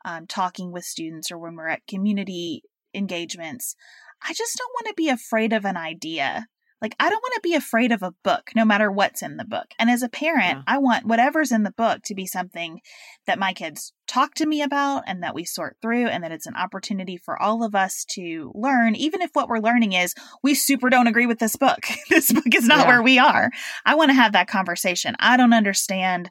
um, 0.04 0.26
talking 0.26 0.70
with 0.70 0.84
students 0.84 1.32
or 1.32 1.38
when 1.38 1.56
we're 1.56 1.68
at 1.68 1.86
community 1.88 2.62
engagements, 2.94 3.74
I 4.22 4.32
just 4.34 4.56
don't 4.56 4.72
want 4.74 4.88
to 4.88 4.94
be 4.96 5.08
afraid 5.08 5.52
of 5.52 5.64
an 5.64 5.76
idea 5.76 6.46
like, 6.82 6.94
I 7.00 7.08
don't 7.08 7.22
want 7.22 7.34
to 7.34 7.40
be 7.48 7.54
afraid 7.54 7.90
of 7.90 8.02
a 8.02 8.14
book, 8.22 8.50
no 8.54 8.64
matter 8.64 8.90
what's 8.90 9.22
in 9.22 9.38
the 9.38 9.44
book. 9.44 9.66
And 9.78 9.88
as 9.88 10.02
a 10.02 10.10
parent, 10.10 10.58
yeah. 10.58 10.62
I 10.66 10.78
want 10.78 11.06
whatever's 11.06 11.50
in 11.50 11.62
the 11.62 11.72
book 11.72 12.02
to 12.04 12.14
be 12.14 12.26
something 12.26 12.80
that 13.26 13.38
my 13.38 13.54
kids 13.54 13.94
talk 14.06 14.34
to 14.34 14.46
me 14.46 14.60
about 14.60 15.04
and 15.06 15.22
that 15.22 15.34
we 15.34 15.44
sort 15.44 15.78
through, 15.80 16.06
and 16.06 16.22
that 16.22 16.32
it's 16.32 16.46
an 16.46 16.54
opportunity 16.54 17.16
for 17.16 17.40
all 17.40 17.64
of 17.64 17.74
us 17.74 18.04
to 18.10 18.52
learn, 18.54 18.94
even 18.94 19.22
if 19.22 19.30
what 19.32 19.48
we're 19.48 19.58
learning 19.58 19.94
is 19.94 20.14
we 20.42 20.54
super 20.54 20.90
don't 20.90 21.06
agree 21.06 21.26
with 21.26 21.38
this 21.38 21.56
book. 21.56 21.86
this 22.10 22.30
book 22.30 22.54
is 22.54 22.66
not 22.66 22.80
yeah. 22.80 22.88
where 22.88 23.02
we 23.02 23.18
are. 23.18 23.50
I 23.86 23.94
want 23.94 24.10
to 24.10 24.14
have 24.14 24.32
that 24.32 24.48
conversation. 24.48 25.16
I 25.18 25.36
don't 25.38 25.54
understand 25.54 26.30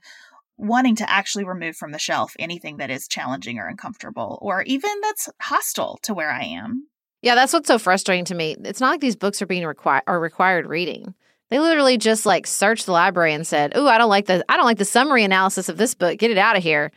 wanting 0.57 0.95
to 0.95 1.09
actually 1.09 1.43
remove 1.43 1.75
from 1.75 1.91
the 1.91 1.99
shelf 1.99 2.33
anything 2.39 2.77
that 2.77 2.89
is 2.89 3.07
challenging 3.07 3.57
or 3.57 3.67
uncomfortable 3.67 4.39
or 4.41 4.61
even 4.63 4.91
that's 5.01 5.27
hostile 5.41 5.99
to 6.03 6.13
where 6.13 6.31
I 6.31 6.43
am. 6.43 6.87
Yeah, 7.25 7.33
that's 7.33 7.53
what's 7.53 7.67
so 7.67 7.79
frustrating 7.79 8.25
to 8.25 8.35
me. 8.35 8.55
It's 8.63 8.79
not 8.79 8.91
like 8.91 9.01
these 9.01 9.15
books 9.15 9.41
are 9.41 9.47
being 9.47 9.65
required 9.65 10.03
or 10.05 10.19
required 10.19 10.67
reading. 10.67 11.15
They 11.49 11.57
literally 11.57 11.97
just 11.97 12.23
like 12.23 12.45
searched 12.45 12.85
the 12.85 12.91
library 12.91 13.33
and 13.33 13.47
said, 13.47 13.71
"Oh, 13.73 13.87
I 13.87 13.97
don't 13.97 14.11
like 14.11 14.27
the 14.27 14.45
I 14.47 14.55
don't 14.55 14.65
like 14.65 14.77
the 14.77 14.85
summary 14.85 15.23
analysis 15.23 15.67
of 15.67 15.77
this 15.77 15.95
book. 15.95 16.19
Get 16.19 16.29
it 16.29 16.37
out 16.37 16.55
of 16.55 16.61
here." 16.61 16.91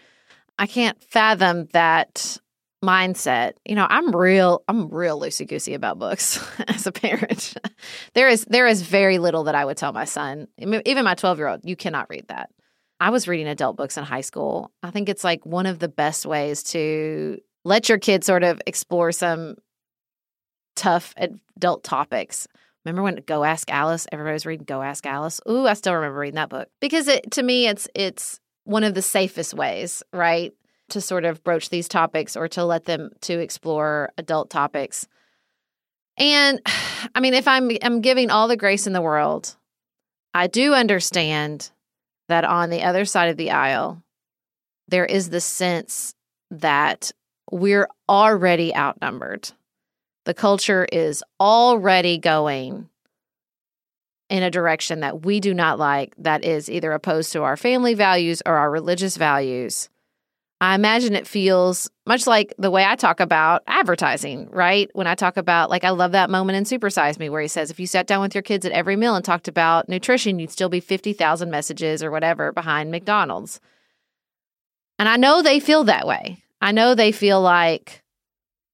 I 0.58 0.66
can't 0.66 1.02
fathom 1.02 1.66
that 1.72 2.36
mindset. 2.84 3.54
You 3.64 3.74
know, 3.74 3.86
I'm 3.88 4.14
real 4.14 4.62
I'm 4.68 4.90
real 4.90 5.18
loosey 5.18 5.48
goosey 5.48 5.72
about 5.72 5.98
books 5.98 6.38
as 6.68 6.86
a 6.86 6.92
parent. 6.92 7.56
there 8.12 8.28
is 8.28 8.44
there 8.50 8.66
is 8.66 8.82
very 8.82 9.16
little 9.16 9.44
that 9.44 9.54
I 9.54 9.64
would 9.64 9.78
tell 9.78 9.94
my 9.94 10.04
son, 10.04 10.48
even 10.58 11.04
my 11.06 11.14
12 11.14 11.38
year 11.38 11.48
old, 11.48 11.60
you 11.64 11.74
cannot 11.74 12.10
read 12.10 12.26
that. 12.28 12.50
I 13.00 13.08
was 13.08 13.28
reading 13.28 13.48
adult 13.48 13.78
books 13.78 13.96
in 13.96 14.04
high 14.04 14.20
school. 14.20 14.72
I 14.82 14.90
think 14.90 15.08
it's 15.08 15.24
like 15.24 15.46
one 15.46 15.64
of 15.64 15.78
the 15.78 15.88
best 15.88 16.26
ways 16.26 16.62
to 16.64 17.38
let 17.64 17.88
your 17.88 17.98
kids 17.98 18.26
sort 18.26 18.44
of 18.44 18.60
explore 18.66 19.10
some 19.10 19.56
tough 20.78 21.12
adult 21.16 21.82
topics. 21.82 22.46
Remember 22.84 23.02
when 23.02 23.16
Go 23.26 23.44
Ask 23.44 23.70
Alice? 23.70 24.06
Everybody 24.12 24.34
was 24.34 24.46
reading 24.46 24.64
Go 24.64 24.80
Ask 24.80 25.04
Alice. 25.04 25.40
Ooh, 25.48 25.66
I 25.66 25.74
still 25.74 25.94
remember 25.94 26.20
reading 26.20 26.36
that 26.36 26.48
book 26.48 26.68
because 26.80 27.08
it 27.08 27.30
to 27.32 27.42
me 27.42 27.66
it's 27.66 27.88
it's 27.94 28.40
one 28.64 28.84
of 28.84 28.94
the 28.94 29.02
safest 29.02 29.54
ways, 29.54 30.02
right, 30.12 30.52
to 30.90 31.00
sort 31.00 31.24
of 31.24 31.42
broach 31.42 31.70
these 31.70 31.88
topics 31.88 32.36
or 32.36 32.48
to 32.48 32.64
let 32.64 32.84
them 32.84 33.10
to 33.22 33.38
explore 33.38 34.10
adult 34.16 34.50
topics. 34.50 35.06
And 36.16 36.60
I 37.14 37.20
mean, 37.20 37.34
if 37.34 37.48
I'm 37.48 37.70
I'm 37.82 38.00
giving 38.00 38.30
all 38.30 38.48
the 38.48 38.56
grace 38.56 38.86
in 38.86 38.92
the 38.92 39.02
world, 39.02 39.56
I 40.32 40.46
do 40.46 40.74
understand 40.74 41.70
that 42.28 42.44
on 42.44 42.70
the 42.70 42.82
other 42.82 43.04
side 43.04 43.30
of 43.30 43.36
the 43.36 43.50
aisle, 43.50 44.02
there 44.86 45.06
is 45.06 45.30
the 45.30 45.40
sense 45.40 46.14
that 46.50 47.10
we're 47.50 47.88
already 48.08 48.74
outnumbered. 48.74 49.50
The 50.28 50.34
culture 50.34 50.86
is 50.92 51.24
already 51.40 52.18
going 52.18 52.90
in 54.28 54.42
a 54.42 54.50
direction 54.50 55.00
that 55.00 55.24
we 55.24 55.40
do 55.40 55.54
not 55.54 55.78
like, 55.78 56.14
that 56.18 56.44
is 56.44 56.68
either 56.68 56.92
opposed 56.92 57.32
to 57.32 57.44
our 57.44 57.56
family 57.56 57.94
values 57.94 58.42
or 58.44 58.56
our 58.56 58.70
religious 58.70 59.16
values. 59.16 59.88
I 60.60 60.74
imagine 60.74 61.14
it 61.14 61.26
feels 61.26 61.88
much 62.04 62.26
like 62.26 62.52
the 62.58 62.70
way 62.70 62.84
I 62.84 62.94
talk 62.94 63.20
about 63.20 63.62
advertising, 63.66 64.50
right? 64.50 64.90
When 64.92 65.06
I 65.06 65.14
talk 65.14 65.38
about, 65.38 65.70
like, 65.70 65.84
I 65.84 65.90
love 65.90 66.12
that 66.12 66.28
moment 66.28 66.58
in 66.58 66.78
Supersize 66.78 67.18
Me 67.18 67.30
where 67.30 67.40
he 67.40 67.48
says, 67.48 67.70
if 67.70 67.80
you 67.80 67.86
sat 67.86 68.06
down 68.06 68.20
with 68.20 68.34
your 68.34 68.42
kids 68.42 68.66
at 68.66 68.72
every 68.72 68.96
meal 68.96 69.14
and 69.16 69.24
talked 69.24 69.48
about 69.48 69.88
nutrition, 69.88 70.38
you'd 70.38 70.50
still 70.50 70.68
be 70.68 70.80
50,000 70.80 71.50
messages 71.50 72.02
or 72.02 72.10
whatever 72.10 72.52
behind 72.52 72.90
McDonald's. 72.90 73.60
And 74.98 75.08
I 75.08 75.16
know 75.16 75.40
they 75.40 75.58
feel 75.58 75.84
that 75.84 76.06
way. 76.06 76.44
I 76.60 76.72
know 76.72 76.94
they 76.94 77.12
feel 77.12 77.40
like 77.40 78.02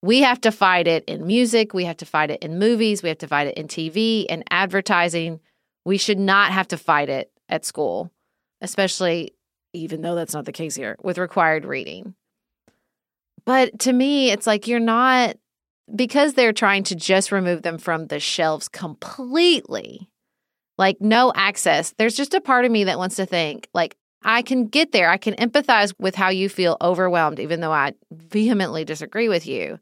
we 0.05 0.21
have 0.21 0.39
to 0.43 0.53
fight 0.53 0.87
it 0.87 1.03
in 1.07 1.27
music, 1.27 1.73
we 1.73 1.87
have 1.87 1.97
to 1.97 2.05
fight 2.05 2.31
it 2.31 2.43
in 2.43 2.59
movies, 2.59 3.03
we 3.03 3.09
have 3.09 3.19
to 3.19 3.27
fight 3.27 3.47
it 3.47 3.57
in 3.57 3.69
TV 3.69 4.27
and 4.29 4.45
advertising. 4.51 5.41
We 5.87 5.97
should 5.97 6.19
not 6.19 6.53
have 6.53 6.69
to 6.69 6.77
fight 6.77 7.09
it 7.09 7.33
at 7.49 7.65
school, 7.65 8.13
especially 8.61 9.33
even 9.73 10.03
though 10.03 10.15
that's 10.15 10.35
not 10.35 10.45
the 10.45 10.53
case 10.53 10.75
here 10.75 10.97
with 11.03 11.17
required 11.17 11.65
reading. 11.65 12.15
But 13.47 13.79
to 13.81 13.95
me, 13.95 14.31
it's 14.31 14.47
like 14.47 14.69
you're 14.69 14.79
not 14.79 15.37
because 15.95 16.35
they're 16.35 16.53
trying 16.53 16.85
to 16.85 16.95
just 16.95 17.33
remove 17.33 17.63
them 17.63 17.79
from 17.79 18.09
the 18.09 18.21
shelves 18.21 18.69
completely. 18.69 20.11
Like 20.77 21.01
no 21.01 21.33
access. 21.35 21.95
There's 21.97 22.17
just 22.17 22.35
a 22.35 22.43
part 22.43 22.67
of 22.67 22.71
me 22.71 22.85
that 22.85 22.99
wants 22.99 23.17
to 23.17 23.25
think 23.25 23.69
like 23.73 23.97
I 24.23 24.43
can 24.43 24.67
get 24.67 24.93
there. 24.93 25.09
I 25.09 25.17
can 25.17 25.35
empathize 25.35 25.95
with 25.99 26.15
how 26.15 26.29
you 26.29 26.51
feel 26.51 26.77
overwhelmed 26.83 27.41
even 27.41 27.61
though 27.61 27.73
I 27.73 27.95
vehemently 28.13 28.85
disagree 28.85 29.31
with 29.31 29.47
you. 29.47 29.79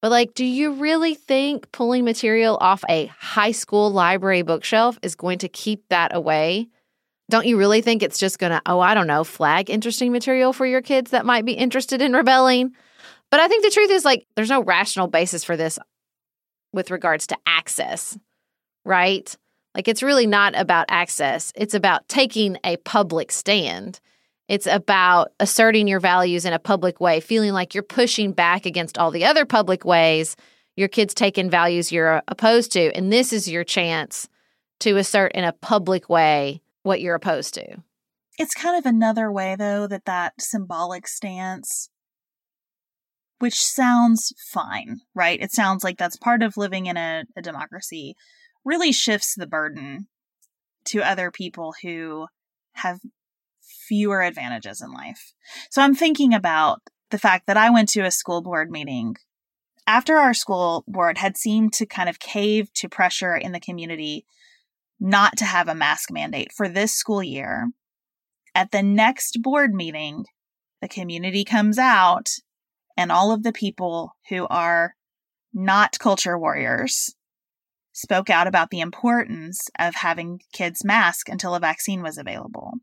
But, 0.00 0.10
like, 0.10 0.34
do 0.34 0.44
you 0.44 0.74
really 0.74 1.14
think 1.14 1.72
pulling 1.72 2.04
material 2.04 2.56
off 2.60 2.84
a 2.88 3.06
high 3.18 3.50
school 3.50 3.90
library 3.90 4.42
bookshelf 4.42 4.98
is 5.02 5.16
going 5.16 5.38
to 5.38 5.48
keep 5.48 5.82
that 5.88 6.14
away? 6.14 6.68
Don't 7.30 7.46
you 7.46 7.58
really 7.58 7.82
think 7.82 8.02
it's 8.02 8.18
just 8.18 8.38
going 8.38 8.52
to, 8.52 8.62
oh, 8.64 8.80
I 8.80 8.94
don't 8.94 9.08
know, 9.08 9.24
flag 9.24 9.68
interesting 9.68 10.12
material 10.12 10.52
for 10.52 10.66
your 10.66 10.82
kids 10.82 11.10
that 11.10 11.26
might 11.26 11.44
be 11.44 11.52
interested 11.52 12.00
in 12.00 12.12
rebelling? 12.12 12.74
But 13.30 13.40
I 13.40 13.48
think 13.48 13.64
the 13.64 13.70
truth 13.70 13.90
is, 13.90 14.04
like, 14.04 14.26
there's 14.36 14.48
no 14.48 14.62
rational 14.62 15.08
basis 15.08 15.44
for 15.44 15.56
this 15.56 15.78
with 16.72 16.90
regards 16.90 17.26
to 17.26 17.36
access, 17.46 18.16
right? 18.84 19.36
Like, 19.74 19.88
it's 19.88 20.02
really 20.02 20.26
not 20.26 20.58
about 20.58 20.86
access, 20.88 21.52
it's 21.56 21.74
about 21.74 22.08
taking 22.08 22.56
a 22.64 22.76
public 22.78 23.32
stand. 23.32 24.00
It's 24.48 24.66
about 24.66 25.32
asserting 25.38 25.88
your 25.88 26.00
values 26.00 26.44
in 26.44 26.54
a 26.54 26.58
public 26.58 27.00
way, 27.00 27.20
feeling 27.20 27.52
like 27.52 27.74
you're 27.74 27.82
pushing 27.82 28.32
back 28.32 28.64
against 28.64 28.96
all 28.96 29.10
the 29.10 29.26
other 29.26 29.44
public 29.44 29.84
ways 29.84 30.36
your 30.74 30.88
kids 30.88 31.12
take 31.12 31.36
in 31.36 31.50
values 31.50 31.92
you're 31.92 32.22
opposed 32.28 32.72
to. 32.72 32.92
And 32.96 33.12
this 33.12 33.32
is 33.32 33.48
your 33.48 33.64
chance 33.64 34.28
to 34.80 34.96
assert 34.96 35.32
in 35.32 35.44
a 35.44 35.52
public 35.52 36.08
way 36.08 36.62
what 36.82 37.00
you're 37.00 37.16
opposed 37.16 37.54
to. 37.54 37.82
It's 38.38 38.54
kind 38.54 38.78
of 38.78 38.86
another 38.86 39.30
way, 39.30 39.56
though, 39.58 39.88
that 39.88 40.04
that 40.04 40.34
symbolic 40.38 41.08
stance, 41.08 41.90
which 43.40 43.56
sounds 43.56 44.32
fine, 44.52 44.98
right? 45.14 45.42
It 45.42 45.52
sounds 45.52 45.82
like 45.82 45.98
that's 45.98 46.16
part 46.16 46.44
of 46.44 46.56
living 46.56 46.86
in 46.86 46.96
a, 46.96 47.24
a 47.36 47.42
democracy, 47.42 48.14
really 48.64 48.92
shifts 48.92 49.34
the 49.36 49.48
burden 49.48 50.06
to 50.86 51.02
other 51.02 51.32
people 51.32 51.74
who 51.82 52.28
have 52.74 53.00
fewer 53.88 54.22
advantages 54.22 54.80
in 54.80 54.92
life. 54.92 55.32
So 55.70 55.82
I'm 55.82 55.94
thinking 55.94 56.34
about 56.34 56.80
the 57.10 57.18
fact 57.18 57.46
that 57.46 57.56
I 57.56 57.70
went 57.70 57.88
to 57.90 58.00
a 58.00 58.10
school 58.10 58.42
board 58.42 58.70
meeting 58.70 59.16
after 59.86 60.16
our 60.18 60.34
school 60.34 60.84
board 60.86 61.16
had 61.16 61.38
seemed 61.38 61.72
to 61.72 61.86
kind 61.86 62.10
of 62.10 62.20
cave 62.20 62.72
to 62.74 62.88
pressure 62.88 63.34
in 63.34 63.52
the 63.52 63.60
community 63.60 64.26
not 65.00 65.36
to 65.38 65.46
have 65.46 65.68
a 65.68 65.74
mask 65.74 66.12
mandate 66.12 66.52
for 66.54 66.68
this 66.68 66.92
school 66.92 67.22
year. 67.22 67.70
At 68.54 68.70
the 68.70 68.82
next 68.82 69.42
board 69.42 69.72
meeting, 69.72 70.26
the 70.82 70.88
community 70.88 71.44
comes 71.44 71.78
out 71.78 72.28
and 72.96 73.10
all 73.10 73.32
of 73.32 73.44
the 73.44 73.52
people 73.52 74.12
who 74.28 74.46
are 74.48 74.94
not 75.54 75.98
culture 75.98 76.38
warriors 76.38 77.14
spoke 77.92 78.28
out 78.28 78.46
about 78.46 78.70
the 78.70 78.80
importance 78.80 79.68
of 79.78 79.94
having 79.94 80.40
kids 80.52 80.84
mask 80.84 81.28
until 81.28 81.54
a 81.54 81.60
vaccine 81.60 82.02
was 82.02 82.18
available. 82.18 82.74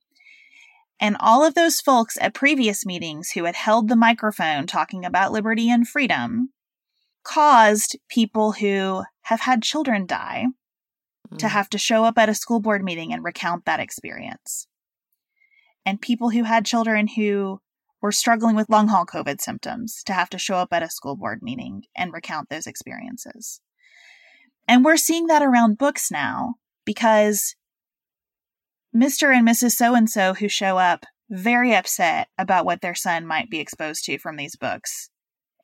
And 0.99 1.17
all 1.19 1.45
of 1.45 1.55
those 1.55 1.81
folks 1.81 2.17
at 2.21 2.33
previous 2.33 2.85
meetings 2.85 3.31
who 3.31 3.43
had 3.45 3.55
held 3.55 3.89
the 3.89 3.95
microphone 3.95 4.65
talking 4.65 5.03
about 5.03 5.31
liberty 5.31 5.69
and 5.69 5.87
freedom 5.87 6.49
caused 7.23 7.97
people 8.09 8.53
who 8.53 9.03
have 9.23 9.41
had 9.41 9.61
children 9.61 10.05
die 10.05 10.45
mm. 11.29 11.37
to 11.37 11.47
have 11.49 11.69
to 11.71 11.77
show 11.77 12.05
up 12.05 12.17
at 12.17 12.29
a 12.29 12.35
school 12.35 12.61
board 12.61 12.83
meeting 12.83 13.11
and 13.11 13.23
recount 13.23 13.65
that 13.65 13.79
experience. 13.79 14.67
And 15.85 16.01
people 16.01 16.29
who 16.29 16.43
had 16.43 16.65
children 16.65 17.07
who 17.07 17.59
were 18.01 18.11
struggling 18.11 18.55
with 18.55 18.69
long 18.69 18.87
haul 18.87 19.05
COVID 19.05 19.41
symptoms 19.41 20.03
to 20.05 20.13
have 20.13 20.29
to 20.29 20.37
show 20.37 20.55
up 20.55 20.69
at 20.71 20.83
a 20.83 20.89
school 20.89 21.15
board 21.15 21.39
meeting 21.41 21.83
and 21.95 22.13
recount 22.13 22.49
those 22.49 22.67
experiences. 22.67 23.61
And 24.67 24.85
we're 24.85 24.97
seeing 24.97 25.27
that 25.27 25.41
around 25.41 25.77
books 25.77 26.09
now 26.11 26.55
because 26.85 27.55
Mr. 28.95 29.35
and 29.35 29.45
Mrs. 29.45 29.71
So 29.71 29.93
and 29.93 30.09
so 30.09 30.33
who 30.35 30.47
show 30.47 30.77
up 30.77 31.05
very 31.29 31.75
upset 31.75 32.29
about 32.37 32.65
what 32.65 32.81
their 32.81 32.95
son 32.95 33.25
might 33.25 33.49
be 33.49 33.59
exposed 33.59 34.05
to 34.05 34.17
from 34.17 34.37
these 34.37 34.55
books. 34.55 35.09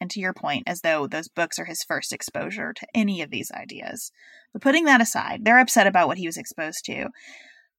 And 0.02 0.10
to 0.12 0.20
your 0.20 0.34
point, 0.34 0.64
as 0.68 0.82
though 0.82 1.08
those 1.08 1.30
books 1.30 1.58
are 1.58 1.66
his 1.66 1.84
first 1.84 2.12
exposure 2.12 2.74
to 2.74 2.88
any 2.94 3.22
of 3.22 3.30
these 3.30 3.52
ideas. 3.52 4.12
But 4.52 4.62
putting 4.62 4.86
that 4.86 5.00
aside, 5.00 5.46
they're 5.46 5.60
upset 5.60 5.88
about 5.88 6.08
what 6.08 6.18
he 6.18 6.26
was 6.26 6.38
exposed 6.38 6.84
to. 6.86 7.08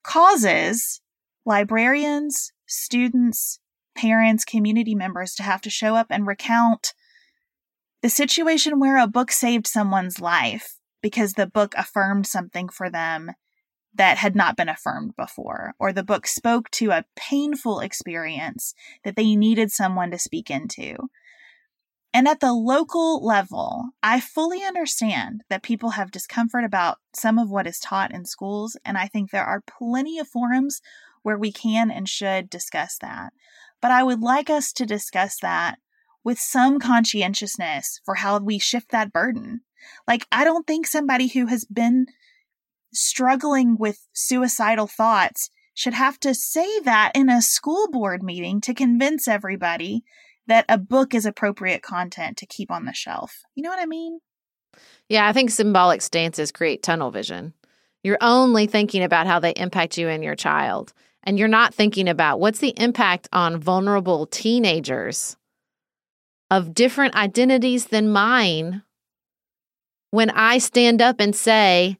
Causes 0.02 1.00
librarians, 1.44 2.52
students, 2.66 3.58
parents, 3.94 4.44
community 4.44 4.94
members 4.94 5.34
to 5.34 5.42
have 5.42 5.60
to 5.62 5.70
show 5.70 5.96
up 5.96 6.06
and 6.08 6.26
recount 6.26 6.94
the 8.00 8.08
situation 8.08 8.80
where 8.80 8.96
a 8.96 9.06
book 9.06 9.30
saved 9.30 9.66
someone's 9.66 10.20
life 10.20 10.76
because 11.02 11.34
the 11.34 11.46
book 11.46 11.74
affirmed 11.76 12.26
something 12.26 12.68
for 12.68 12.88
them 12.88 13.32
that 13.94 14.18
had 14.18 14.34
not 14.34 14.56
been 14.56 14.68
affirmed 14.68 15.14
before, 15.16 15.74
or 15.78 15.92
the 15.92 16.02
book 16.02 16.26
spoke 16.26 16.70
to 16.70 16.90
a 16.90 17.04
painful 17.14 17.80
experience 17.80 18.74
that 19.04 19.16
they 19.16 19.36
needed 19.36 19.70
someone 19.70 20.10
to 20.10 20.18
speak 20.18 20.50
into. 20.50 20.96
And 22.14 22.28
at 22.28 22.40
the 22.40 22.52
local 22.52 23.24
level, 23.24 23.90
I 24.02 24.20
fully 24.20 24.62
understand 24.62 25.42
that 25.48 25.62
people 25.62 25.90
have 25.90 26.10
discomfort 26.10 26.64
about 26.64 26.98
some 27.14 27.38
of 27.38 27.50
what 27.50 27.66
is 27.66 27.78
taught 27.78 28.12
in 28.12 28.26
schools, 28.26 28.76
and 28.84 28.98
I 28.98 29.06
think 29.06 29.30
there 29.30 29.44
are 29.44 29.62
plenty 29.78 30.18
of 30.18 30.28
forums 30.28 30.80
where 31.22 31.38
we 31.38 31.52
can 31.52 31.90
and 31.90 32.08
should 32.08 32.50
discuss 32.50 32.98
that. 33.00 33.32
But 33.80 33.90
I 33.90 34.02
would 34.02 34.20
like 34.20 34.50
us 34.50 34.72
to 34.74 34.86
discuss 34.86 35.38
that 35.40 35.78
with 36.24 36.38
some 36.38 36.78
conscientiousness 36.78 38.00
for 38.04 38.16
how 38.16 38.38
we 38.38 38.58
shift 38.58 38.90
that 38.90 39.12
burden. 39.12 39.62
Like, 40.06 40.26
I 40.30 40.44
don't 40.44 40.66
think 40.66 40.86
somebody 40.86 41.28
who 41.28 41.46
has 41.46 41.64
been 41.64 42.06
struggling 42.92 43.76
with 43.78 44.06
suicidal 44.12 44.86
thoughts 44.86 45.50
should 45.74 45.94
have 45.94 46.20
to 46.20 46.34
say 46.34 46.80
that 46.80 47.12
in 47.14 47.28
a 47.28 47.42
school 47.42 47.88
board 47.90 48.22
meeting 48.22 48.60
to 48.60 48.74
convince 48.74 49.26
everybody 49.26 50.02
that 50.46 50.64
a 50.68 50.78
book 50.78 51.14
is 51.14 51.24
appropriate 51.24 51.82
content 51.82 52.36
to 52.36 52.46
keep 52.46 52.70
on 52.70 52.84
the 52.84 52.92
shelf. 52.92 53.40
You 53.54 53.62
know 53.62 53.70
what 53.70 53.78
I 53.78 53.86
mean? 53.86 54.18
Yeah, 55.08 55.26
I 55.26 55.32
think 55.32 55.50
symbolic 55.50 56.02
stances 56.02 56.52
create 56.52 56.82
tunnel 56.82 57.10
vision. 57.10 57.54
You're 58.02 58.18
only 58.20 58.66
thinking 58.66 59.02
about 59.02 59.26
how 59.26 59.38
they 59.38 59.52
impact 59.52 59.96
you 59.96 60.08
and 60.08 60.24
your 60.24 60.34
child. 60.34 60.92
And 61.24 61.38
you're 61.38 61.48
not 61.48 61.74
thinking 61.74 62.08
about 62.08 62.40
what's 62.40 62.58
the 62.58 62.74
impact 62.76 63.28
on 63.32 63.60
vulnerable 63.60 64.26
teenagers 64.26 65.36
of 66.50 66.74
different 66.74 67.14
identities 67.14 67.86
than 67.86 68.10
mine 68.10 68.82
when 70.10 70.30
I 70.30 70.58
stand 70.58 71.00
up 71.00 71.20
and 71.20 71.34
say, 71.34 71.98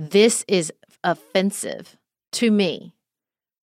This 0.00 0.44
is 0.46 0.72
offensive 1.02 1.96
to 2.34 2.52
me. 2.52 2.94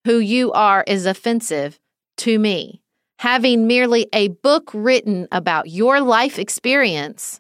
Who 0.03 0.17
you 0.17 0.51
are 0.51 0.83
is 0.85 1.05
offensive 1.05 1.79
to 2.17 2.37
me. 2.37 2.81
Having 3.19 3.67
merely 3.67 4.07
a 4.11 4.27
book 4.27 4.69
written 4.73 5.29
about 5.31 5.69
your 5.69 6.01
life 6.01 6.37
experience 6.37 7.39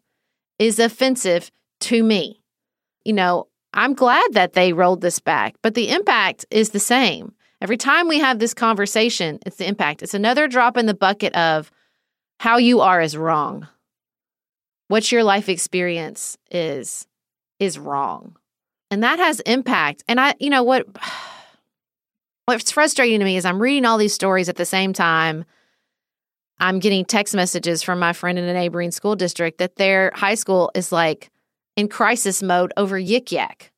is 0.59 0.79
offensive 0.79 1.51
to 1.81 2.03
me. 2.03 2.41
You 3.03 3.11
know, 3.11 3.47
I'm 3.73 3.95
glad 3.95 4.31
that 4.31 4.53
they 4.53 4.71
rolled 4.71 5.01
this 5.01 5.19
back, 5.19 5.55
but 5.61 5.73
the 5.73 5.89
impact 5.89 6.45
is 6.49 6.69
the 6.69 6.79
same. 6.79 7.33
Every 7.59 7.77
time 7.77 8.07
we 8.07 8.19
have 8.19 8.39
this 8.39 8.53
conversation, 8.53 9.39
it's 9.45 9.57
the 9.57 9.67
impact. 9.67 10.03
It's 10.03 10.13
another 10.13 10.47
drop 10.47 10.77
in 10.77 10.85
the 10.85 10.93
bucket 10.93 11.35
of 11.35 11.69
how 12.39 12.59
you 12.59 12.79
are 12.79 13.01
is 13.01 13.17
wrong. 13.17 13.67
What 14.87 15.11
your 15.11 15.25
life 15.25 15.49
experience 15.49 16.37
is 16.49 17.05
is 17.59 17.77
wrong. 17.77 18.37
And 18.95 19.03
that 19.03 19.19
has 19.19 19.41
impact. 19.41 20.05
And 20.07 20.21
I, 20.21 20.35
you 20.39 20.49
know 20.49 20.63
what 20.63 20.87
what's 22.45 22.71
frustrating 22.71 23.19
to 23.19 23.25
me 23.25 23.35
is 23.35 23.43
I'm 23.43 23.61
reading 23.61 23.83
all 23.83 23.97
these 23.97 24.13
stories 24.13 24.47
at 24.47 24.55
the 24.55 24.65
same 24.65 24.93
time. 24.93 25.43
I'm 26.61 26.79
getting 26.79 27.03
text 27.03 27.35
messages 27.35 27.83
from 27.83 27.99
my 27.99 28.13
friend 28.13 28.39
in 28.39 28.45
a 28.45 28.53
neighboring 28.53 28.91
school 28.91 29.17
district 29.17 29.57
that 29.57 29.75
their 29.75 30.13
high 30.15 30.35
school 30.35 30.71
is 30.75 30.93
like 30.93 31.29
in 31.75 31.89
crisis 31.89 32.41
mode 32.41 32.71
over 32.77 32.97
Yik 32.97 33.33
Yak. 33.33 33.73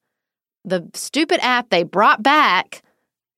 The 0.63 0.87
stupid 0.93 1.39
app 1.41 1.71
they 1.71 1.81
brought 1.81 2.21
back, 2.21 2.83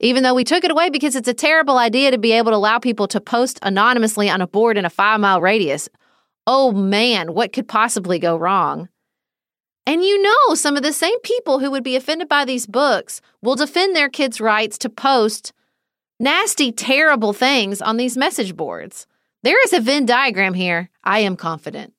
even 0.01 0.23
though 0.23 0.33
we 0.35 0.43
took 0.43 0.65
it 0.65 0.71
away 0.71 0.89
because 0.89 1.15
it's 1.15 1.29
a 1.29 1.33
terrible 1.33 1.77
idea 1.77 2.11
to 2.11 2.17
be 2.17 2.33
able 2.33 2.51
to 2.51 2.57
allow 2.57 2.77
people 2.77 3.07
to 3.07 3.21
post 3.21 3.57
anonymously 3.63 4.29
on 4.29 4.41
a 4.41 4.47
board 4.47 4.77
in 4.77 4.83
a 4.83 4.89
five 4.89 5.21
mile 5.21 5.39
radius. 5.39 5.87
Oh 6.45 6.73
man, 6.73 7.33
what 7.33 7.53
could 7.53 7.69
possibly 7.69 8.19
go 8.19 8.35
wrong? 8.35 8.89
And 9.89 10.03
you 10.03 10.21
know, 10.21 10.53
some 10.53 10.77
of 10.77 10.83
the 10.83 10.93
same 10.93 11.19
people 11.21 11.57
who 11.57 11.71
would 11.71 11.83
be 11.83 11.95
offended 11.95 12.29
by 12.29 12.45
these 12.45 12.67
books 12.67 13.21
will 13.41 13.55
defend 13.55 13.95
their 13.95 14.07
kids' 14.07 14.39
rights 14.39 14.77
to 14.77 14.87
post 14.87 15.51
nasty, 16.19 16.71
terrible 16.71 17.33
things 17.33 17.81
on 17.81 17.97
these 17.97 18.15
message 18.15 18.55
boards. 18.55 19.07
There 19.41 19.59
is 19.63 19.73
a 19.73 19.81
Venn 19.81 20.05
diagram 20.05 20.53
here, 20.53 20.91
I 21.03 21.21
am 21.21 21.35
confident. 21.35 21.95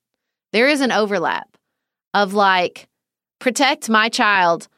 There 0.52 0.68
is 0.68 0.80
an 0.80 0.92
overlap 0.92 1.56
of 2.14 2.32
like, 2.32 2.86
protect 3.40 3.90
my 3.90 4.08
child, 4.08 4.68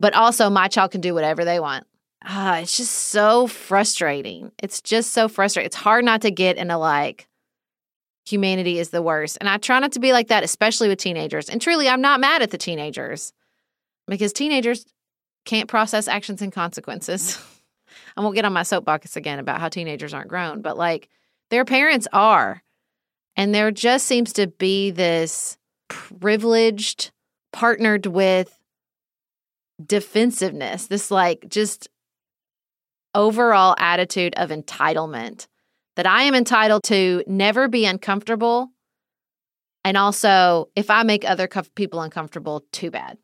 but 0.00 0.14
also 0.14 0.48
my 0.48 0.68
child 0.68 0.92
can 0.92 1.02
do 1.02 1.12
whatever 1.12 1.44
they 1.44 1.60
want. 1.60 1.86
Ah, 2.24 2.60
it's 2.60 2.78
just 2.78 2.94
so 2.94 3.46
frustrating. 3.46 4.52
It's 4.58 4.80
just 4.80 5.12
so 5.12 5.28
frustrating. 5.28 5.66
It's 5.66 5.76
hard 5.76 6.06
not 6.06 6.22
to 6.22 6.30
get 6.30 6.56
into 6.56 6.78
like, 6.78 7.28
humanity 8.24 8.78
is 8.78 8.90
the 8.90 9.02
worst. 9.02 9.38
And 9.40 9.48
I 9.48 9.58
try 9.58 9.78
not 9.78 9.92
to 9.92 10.00
be 10.00 10.12
like 10.12 10.28
that, 10.28 10.42
especially 10.42 10.88
with 10.88 10.98
teenagers. 10.98 11.48
And 11.48 11.60
truly, 11.60 11.88
I'm 11.88 12.00
not 12.00 12.20
mad 12.20 12.42
at 12.42 12.50
the 12.50 12.58
teenagers 12.58 13.32
because 14.06 14.32
teenagers 14.32 14.86
can't 15.44 15.68
process 15.68 16.08
actions 16.08 16.42
and 16.42 16.52
consequences. 16.52 17.38
I 18.16 18.22
won't 18.22 18.34
get 18.34 18.44
on 18.44 18.52
my 18.52 18.62
soapbox 18.62 19.16
again 19.16 19.38
about 19.38 19.60
how 19.60 19.68
teenagers 19.68 20.14
aren't 20.14 20.28
grown, 20.28 20.62
but 20.62 20.76
like 20.76 21.08
their 21.50 21.64
parents 21.64 22.08
are. 22.12 22.62
And 23.36 23.54
there 23.54 23.70
just 23.70 24.06
seems 24.06 24.32
to 24.34 24.46
be 24.46 24.90
this 24.90 25.58
privileged, 25.88 27.10
partnered 27.52 28.06
with 28.06 28.58
defensiveness, 29.84 30.86
this 30.86 31.10
like 31.10 31.48
just 31.48 31.88
overall 33.14 33.74
attitude 33.78 34.34
of 34.36 34.50
entitlement 34.50 35.46
that 35.96 36.06
I 36.06 36.22
am 36.22 36.34
entitled 36.34 36.82
to 36.84 37.22
never 37.26 37.68
be 37.68 37.86
uncomfortable. 37.86 38.68
And 39.84 39.96
also, 39.96 40.70
if 40.74 40.90
I 40.90 41.02
make 41.02 41.28
other 41.28 41.48
people 41.74 42.00
uncomfortable, 42.00 42.64
too 42.72 42.90
bad. 42.90 43.18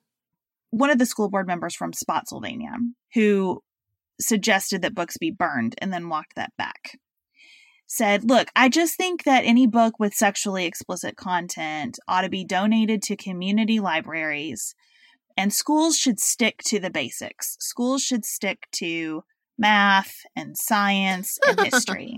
One 0.70 0.90
of 0.90 0.98
the 0.98 1.06
school 1.06 1.30
board 1.30 1.46
members 1.46 1.74
from 1.74 1.92
Spotsylvania 1.92 2.74
who 3.14 3.62
suggested 4.20 4.82
that 4.82 4.94
books 4.94 5.16
be 5.18 5.30
burned 5.30 5.74
and 5.78 5.92
then 5.92 6.08
walked 6.08 6.36
that 6.36 6.52
back 6.56 6.92
said, 7.90 8.28
Look, 8.28 8.48
I 8.54 8.68
just 8.68 8.96
think 8.96 9.24
that 9.24 9.44
any 9.44 9.66
book 9.66 9.98
with 9.98 10.14
sexually 10.14 10.64
explicit 10.64 11.16
content 11.16 11.98
ought 12.06 12.22
to 12.22 12.28
be 12.28 12.44
donated 12.44 13.02
to 13.02 13.16
community 13.16 13.80
libraries, 13.80 14.74
and 15.36 15.52
schools 15.52 15.98
should 15.98 16.20
stick 16.20 16.58
to 16.66 16.78
the 16.78 16.90
basics. 16.90 17.56
Schools 17.58 18.02
should 18.02 18.24
stick 18.24 18.68
to 18.72 19.22
math 19.58 20.14
and 20.36 20.56
science 20.56 21.38
and 21.46 21.60
history. 21.72 22.16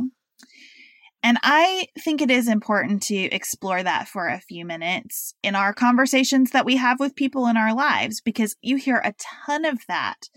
And 1.23 1.39
I 1.43 1.87
think 1.99 2.21
it 2.21 2.31
is 2.31 2.49
important 2.49 3.03
to 3.05 3.17
explore 3.17 3.83
that 3.83 4.09
for 4.09 4.29
a 4.29 4.41
few 4.41 4.65
minutes 4.65 5.35
in 5.43 5.55
our 5.55 5.73
conversations 5.73 6.51
that 6.51 6.65
we 6.65 6.77
have 6.77 6.99
with 7.01 7.17
people 7.17 7.47
in 7.47 7.57
our 7.57 7.75
lives, 7.75 8.21
because 8.21 8.57
you 8.63 8.77
hear 8.77 8.99
a 8.99 9.15
ton 9.47 9.65
of 9.65 9.79
that 9.89 10.29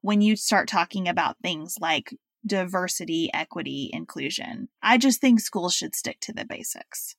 when 0.00 0.20
you 0.20 0.36
start 0.36 0.68
talking 0.68 1.08
about 1.08 1.36
things 1.42 1.76
like 1.80 2.14
diversity, 2.46 3.30
equity, 3.34 3.90
inclusion. 3.92 4.68
I 4.82 4.96
just 4.96 5.20
think 5.20 5.40
schools 5.40 5.74
should 5.74 5.94
stick 5.94 6.20
to 6.22 6.32
the 6.32 6.46
basics. 6.46 7.16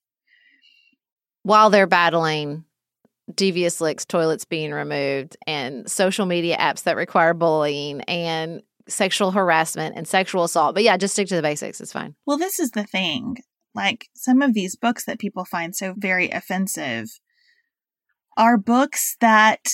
While 1.44 1.70
they're 1.70 1.88
battling 1.88 2.66
devious 3.34 3.80
licks, 3.80 4.06
toilets 4.06 4.46
being 4.46 4.72
removed, 4.72 5.38
and 5.48 5.90
social 5.90 6.26
media 6.26 6.58
apps 6.58 6.84
that 6.84 6.96
require 6.96 7.34
bullying 7.34 8.02
and 8.02 8.62
sexual 8.88 9.32
harassment 9.32 9.96
and 9.96 10.08
sexual 10.08 10.44
assault. 10.44 10.76
But 10.76 10.84
yeah, 10.84 10.98
just 10.98 11.14
stick 11.14 11.28
to 11.28 11.36
the 11.36 11.42
basics. 11.42 11.82
It's 11.82 11.94
fine. 11.94 12.16
Well, 12.26 12.38
this 12.38 12.60
is 12.60 12.72
the 12.72 12.84
thing. 12.84 13.38
Like 13.74 14.08
some 14.16 14.42
of 14.42 14.54
these 14.54 14.76
books 14.76 15.06
that 15.06 15.20
people 15.20 15.46
find 15.46 15.76
so 15.76 15.94
very 15.98 16.30
offensive 16.30 17.08
are 18.38 18.58
books 18.58 19.16
that 19.22 19.70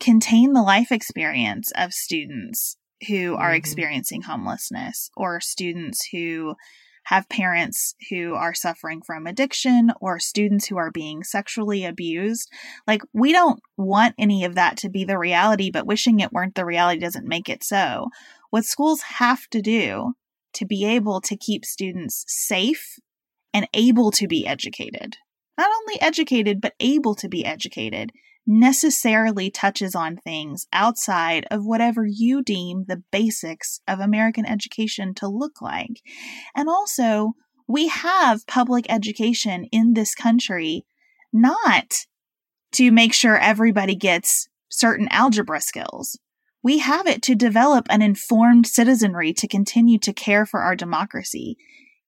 contain 0.00 0.52
the 0.52 0.62
life 0.62 0.90
experience 0.90 1.70
of 1.76 1.92
students 1.92 2.76
who 3.08 3.34
are 3.34 3.50
mm-hmm. 3.50 3.56
experiencing 3.56 4.22
homelessness 4.22 5.10
or 5.16 5.40
students 5.40 6.08
who 6.12 6.54
have 7.04 7.28
parents 7.28 7.94
who 8.10 8.34
are 8.34 8.54
suffering 8.54 9.02
from 9.02 9.26
addiction 9.26 9.92
or 10.00 10.18
students 10.18 10.66
who 10.66 10.76
are 10.76 10.90
being 10.90 11.24
sexually 11.24 11.84
abused. 11.84 12.50
Like, 12.86 13.02
we 13.12 13.32
don't 13.32 13.60
want 13.76 14.14
any 14.18 14.44
of 14.44 14.54
that 14.54 14.76
to 14.78 14.88
be 14.88 15.04
the 15.04 15.18
reality, 15.18 15.70
but 15.70 15.86
wishing 15.86 16.20
it 16.20 16.32
weren't 16.32 16.54
the 16.54 16.64
reality 16.64 17.00
doesn't 17.00 17.26
make 17.26 17.48
it 17.48 17.64
so. 17.64 18.08
What 18.50 18.64
schools 18.64 19.02
have 19.02 19.48
to 19.48 19.60
do 19.60 20.12
to 20.54 20.66
be 20.66 20.84
able 20.84 21.20
to 21.22 21.36
keep 21.36 21.64
students 21.64 22.24
safe 22.28 22.98
and 23.54 23.66
able 23.74 24.10
to 24.12 24.28
be 24.28 24.46
educated, 24.46 25.16
not 25.58 25.70
only 25.82 26.00
educated, 26.00 26.60
but 26.60 26.74
able 26.80 27.14
to 27.16 27.28
be 27.28 27.44
educated, 27.44 28.10
necessarily 28.46 29.50
touches 29.50 29.94
on 29.94 30.16
things 30.16 30.66
outside 30.72 31.46
of 31.50 31.64
whatever 31.64 32.04
you 32.04 32.42
deem 32.42 32.84
the 32.88 33.02
basics 33.12 33.80
of 33.86 34.00
American 34.00 34.44
education 34.44 35.14
to 35.14 35.28
look 35.28 35.60
like. 35.60 36.02
And 36.54 36.68
also, 36.68 37.32
we 37.68 37.88
have 37.88 38.46
public 38.46 38.86
education 38.88 39.64
in 39.70 39.94
this 39.94 40.14
country 40.14 40.84
not 41.32 41.94
to 42.72 42.90
make 42.90 43.14
sure 43.14 43.38
everybody 43.38 43.94
gets 43.94 44.48
certain 44.68 45.08
algebra 45.10 45.60
skills. 45.60 46.18
We 46.62 46.78
have 46.78 47.06
it 47.06 47.22
to 47.22 47.34
develop 47.34 47.86
an 47.90 48.02
informed 48.02 48.66
citizenry 48.66 49.32
to 49.34 49.48
continue 49.48 49.98
to 50.00 50.12
care 50.12 50.46
for 50.46 50.60
our 50.60 50.76
democracy. 50.76 51.56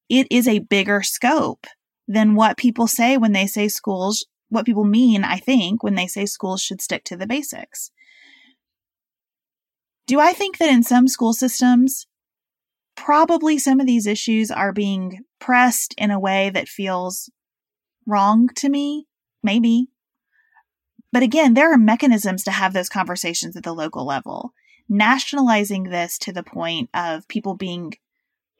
It 0.08 0.26
is 0.30 0.46
a 0.46 0.60
bigger 0.60 1.02
scope 1.02 1.66
than 2.06 2.34
what 2.34 2.56
people 2.56 2.86
say 2.86 3.16
when 3.16 3.32
they 3.32 3.46
say 3.46 3.68
schools 3.68 4.26
what 4.54 4.66
people 4.66 4.84
mean, 4.84 5.24
I 5.24 5.36
think, 5.36 5.82
when 5.82 5.94
they 5.94 6.06
say 6.06 6.26
schools 6.26 6.62
should 6.62 6.80
stick 6.80 7.04
to 7.04 7.16
the 7.16 7.26
basics. 7.26 7.90
Do 10.06 10.20
I 10.20 10.32
think 10.32 10.58
that 10.58 10.70
in 10.70 10.82
some 10.82 11.08
school 11.08 11.32
systems, 11.32 12.06
probably 12.94 13.58
some 13.58 13.80
of 13.80 13.86
these 13.86 14.06
issues 14.06 14.50
are 14.50 14.72
being 14.72 15.20
pressed 15.40 15.94
in 15.98 16.10
a 16.10 16.20
way 16.20 16.50
that 16.50 16.68
feels 16.68 17.30
wrong 18.06 18.48
to 18.56 18.68
me? 18.68 19.06
Maybe. 19.42 19.88
But 21.12 21.22
again, 21.22 21.54
there 21.54 21.72
are 21.72 21.78
mechanisms 21.78 22.44
to 22.44 22.50
have 22.50 22.72
those 22.72 22.88
conversations 22.88 23.56
at 23.56 23.62
the 23.62 23.72
local 23.72 24.06
level. 24.06 24.52
Nationalizing 24.88 25.84
this 25.84 26.18
to 26.18 26.32
the 26.32 26.42
point 26.42 26.90
of 26.92 27.26
people 27.28 27.54
being 27.54 27.94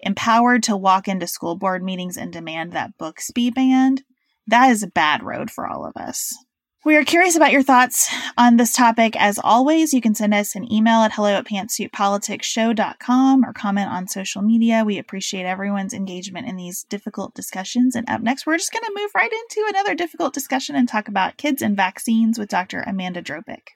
empowered 0.01 0.63
to 0.63 0.77
walk 0.77 1.09
into 1.09 1.27
school 1.27 1.57
board 1.57 1.83
meetings 1.83 2.17
and 2.17 2.33
demand 2.33 2.73
that 2.73 2.97
books 2.97 3.31
be 3.31 3.51
banned, 3.51 4.03
that 4.47 4.71
is 4.71 4.83
a 4.83 4.89
bad 4.89 5.23
road 5.23 5.51
for 5.51 5.67
all 5.67 5.85
of 5.85 5.97
us. 5.97 6.35
We 6.85 6.97
are 6.97 7.05
curious 7.05 7.35
about 7.35 7.53
your 7.53 7.63
thoughts 7.63 8.15
on 8.37 8.59
this 8.59 8.75
topic. 8.75 9.17
As 9.17 9.41
always, 9.43 9.95
you 9.95 10.03
can 10.03 10.15
send 10.15 10.35
us 10.35 10.55
an 10.55 10.71
email 10.71 11.01
at 11.01 11.15
hello 11.15 11.31
at 11.31 11.47
pantsuitpoliticsshow.com 11.47 13.43
or 13.43 13.55
comment 13.55 13.91
on 13.91 14.07
social 14.07 14.43
media. 14.43 14.85
We 14.85 14.99
appreciate 14.99 15.47
everyone's 15.47 15.95
engagement 15.95 16.47
in 16.47 16.57
these 16.57 16.85
difficult 16.85 17.33
discussions. 17.33 17.97
And 17.97 18.09
up 18.11 18.21
next, 18.21 18.47
we're 18.47 18.59
just 18.59 18.71
going 18.71 18.85
to 18.85 19.01
move 19.01 19.11
right 19.15 19.33
into 19.33 19.65
another 19.71 19.95
difficult 19.95 20.35
discussion 20.35 20.77
and 20.77 20.87
talk 20.87 21.09
about 21.09 21.39
kids 21.39 21.63
and 21.63 21.75
vaccines 21.75 22.39
with 22.39 22.51
Dr. 22.51 22.85
Amanda 22.87 23.23
Dropic. 23.23 23.69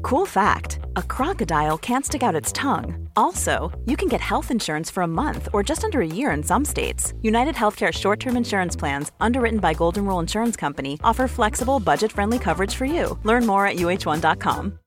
Cool 0.00 0.26
fact 0.26 0.78
a 0.96 1.02
crocodile 1.02 1.76
can't 1.76 2.04
stick 2.04 2.22
out 2.22 2.34
its 2.34 2.52
tongue. 2.52 3.08
Also, 3.16 3.70
you 3.84 3.96
can 3.96 4.08
get 4.08 4.20
health 4.20 4.50
insurance 4.50 4.90
for 4.90 5.02
a 5.02 5.06
month 5.06 5.48
or 5.52 5.62
just 5.62 5.84
under 5.84 6.00
a 6.00 6.06
year 6.06 6.30
in 6.30 6.42
some 6.42 6.64
states. 6.64 7.12
United 7.22 7.54
Healthcare 7.54 7.92
short 7.92 8.18
term 8.18 8.36
insurance 8.36 8.74
plans, 8.74 9.12
underwritten 9.20 9.60
by 9.60 9.74
Golden 9.74 10.06
Rule 10.06 10.20
Insurance 10.20 10.56
Company, 10.56 10.98
offer 11.04 11.28
flexible, 11.28 11.78
budget 11.78 12.10
friendly 12.10 12.38
coverage 12.38 12.74
for 12.74 12.84
you. 12.84 13.18
Learn 13.24 13.46
more 13.46 13.66
at 13.66 13.76
uh1.com. 13.76 14.78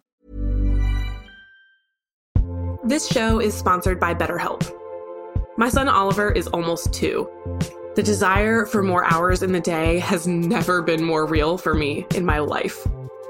This 2.83 3.07
show 3.07 3.39
is 3.39 3.53
sponsored 3.53 3.99
by 3.99 4.13
BetterHelp. 4.13 4.71
My 5.57 5.69
son 5.69 5.87
Oliver 5.87 6.31
is 6.31 6.47
almost 6.47 6.93
two. 6.93 7.29
The 7.95 8.03
desire 8.03 8.65
for 8.65 8.83
more 8.83 9.11
hours 9.11 9.41
in 9.41 9.51
the 9.51 9.61
day 9.61 9.99
has 9.99 10.27
never 10.27 10.81
been 10.81 11.03
more 11.03 11.25
real 11.25 11.57
for 11.57 11.73
me 11.73 12.05
in 12.13 12.25
my 12.25 12.39
life 12.39 12.85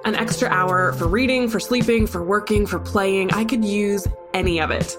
an 0.06 0.16
extra 0.16 0.48
hour 0.50 0.94
for 0.94 1.08
reading, 1.08 1.50
for 1.50 1.60
sleeping, 1.60 2.06
for 2.06 2.24
working, 2.24 2.68
for 2.68 2.80
playing. 2.80 3.34
I 3.34 3.44
could 3.44 3.66
use 3.66 4.08
any 4.36 4.62
of 4.62 4.70
it. 4.70 4.96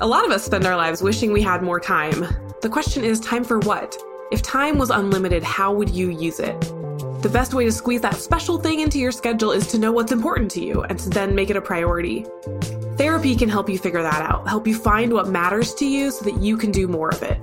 A 0.00 0.06
lot 0.06 0.26
of 0.26 0.30
us 0.30 0.44
spend 0.44 0.66
our 0.66 0.76
lives 0.76 1.02
wishing 1.02 1.32
we 1.32 1.40
had 1.40 1.62
more 1.62 1.80
time. 1.80 2.26
The 2.60 2.68
question 2.68 3.02
is 3.02 3.18
time 3.18 3.44
for 3.44 3.58
what? 3.60 3.96
If 4.30 4.42
time 4.42 4.76
was 4.76 4.90
unlimited, 4.90 5.42
how 5.42 5.72
would 5.72 5.88
you 5.88 6.10
use 6.10 6.38
it? 6.38 6.60
The 7.22 7.30
best 7.32 7.54
way 7.54 7.64
to 7.64 7.72
squeeze 7.72 8.02
that 8.02 8.16
special 8.16 8.58
thing 8.58 8.80
into 8.80 8.98
your 8.98 9.10
schedule 9.10 9.52
is 9.52 9.66
to 9.68 9.78
know 9.78 9.90
what's 9.90 10.12
important 10.12 10.50
to 10.52 10.62
you 10.62 10.82
and 10.82 10.98
to 10.98 11.08
then 11.08 11.34
make 11.34 11.48
it 11.48 11.56
a 11.56 11.62
priority. 11.62 12.26
Therapy 12.98 13.36
can 13.36 13.48
help 13.48 13.70
you 13.70 13.78
figure 13.78 14.02
that 14.02 14.20
out, 14.20 14.46
help 14.48 14.66
you 14.66 14.74
find 14.74 15.14
what 15.14 15.28
matters 15.28 15.74
to 15.76 15.86
you 15.86 16.10
so 16.10 16.24
that 16.26 16.42
you 16.42 16.58
can 16.58 16.70
do 16.70 16.86
more 16.88 17.08
of 17.08 17.22
it. 17.22 17.40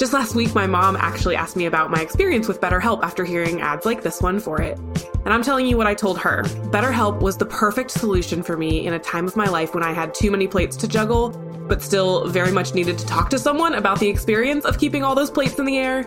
Just 0.00 0.14
last 0.14 0.34
week, 0.34 0.54
my 0.54 0.66
mom 0.66 0.96
actually 0.96 1.36
asked 1.36 1.56
me 1.56 1.66
about 1.66 1.90
my 1.90 2.00
experience 2.00 2.48
with 2.48 2.58
BetterHelp 2.58 3.02
after 3.02 3.22
hearing 3.22 3.60
ads 3.60 3.84
like 3.84 4.02
this 4.02 4.22
one 4.22 4.40
for 4.40 4.58
it. 4.58 4.78
And 5.26 5.28
I'm 5.28 5.42
telling 5.42 5.66
you 5.66 5.76
what 5.76 5.86
I 5.86 5.92
told 5.92 6.18
her. 6.20 6.42
BetterHelp 6.72 7.20
was 7.20 7.36
the 7.36 7.44
perfect 7.44 7.90
solution 7.90 8.42
for 8.42 8.56
me 8.56 8.86
in 8.86 8.94
a 8.94 8.98
time 8.98 9.26
of 9.26 9.36
my 9.36 9.44
life 9.44 9.74
when 9.74 9.82
I 9.82 9.92
had 9.92 10.14
too 10.14 10.30
many 10.30 10.48
plates 10.48 10.74
to 10.78 10.88
juggle, 10.88 11.28
but 11.68 11.82
still 11.82 12.26
very 12.28 12.50
much 12.50 12.72
needed 12.72 12.96
to 12.96 13.04
talk 13.04 13.28
to 13.28 13.38
someone 13.38 13.74
about 13.74 14.00
the 14.00 14.08
experience 14.08 14.64
of 14.64 14.78
keeping 14.78 15.04
all 15.04 15.14
those 15.14 15.30
plates 15.30 15.58
in 15.58 15.66
the 15.66 15.76
air. 15.76 16.04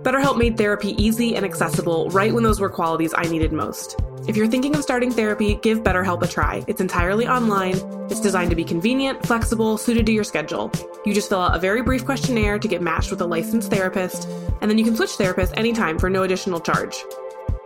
BetterHelp 0.00 0.38
made 0.38 0.56
therapy 0.56 0.92
easy 0.96 1.36
and 1.36 1.44
accessible 1.44 2.08
right 2.08 2.32
when 2.32 2.44
those 2.44 2.60
were 2.60 2.70
qualities 2.70 3.12
I 3.14 3.24
needed 3.24 3.52
most. 3.52 4.00
If 4.26 4.36
you're 4.36 4.48
thinking 4.48 4.74
of 4.74 4.82
starting 4.82 5.10
therapy, 5.10 5.54
give 5.56 5.82
BetterHelp 5.82 6.22
a 6.22 6.26
try. 6.26 6.64
It's 6.66 6.80
entirely 6.80 7.28
online. 7.28 7.76
It's 8.10 8.20
designed 8.20 8.50
to 8.50 8.56
be 8.56 8.64
convenient, 8.64 9.24
flexible, 9.24 9.78
suited 9.78 10.06
to 10.06 10.12
your 10.12 10.24
schedule. 10.24 10.72
You 11.04 11.14
just 11.14 11.28
fill 11.28 11.40
out 11.40 11.54
a 11.54 11.58
very 11.58 11.82
brief 11.82 12.04
questionnaire 12.04 12.58
to 12.58 12.68
get 12.68 12.82
matched 12.82 13.10
with 13.10 13.20
a 13.20 13.26
licensed 13.26 13.70
therapist, 13.70 14.28
and 14.60 14.70
then 14.70 14.78
you 14.78 14.84
can 14.84 14.96
switch 14.96 15.10
therapists 15.10 15.52
anytime 15.56 15.98
for 15.98 16.10
no 16.10 16.24
additional 16.24 16.60
charge. 16.60 17.04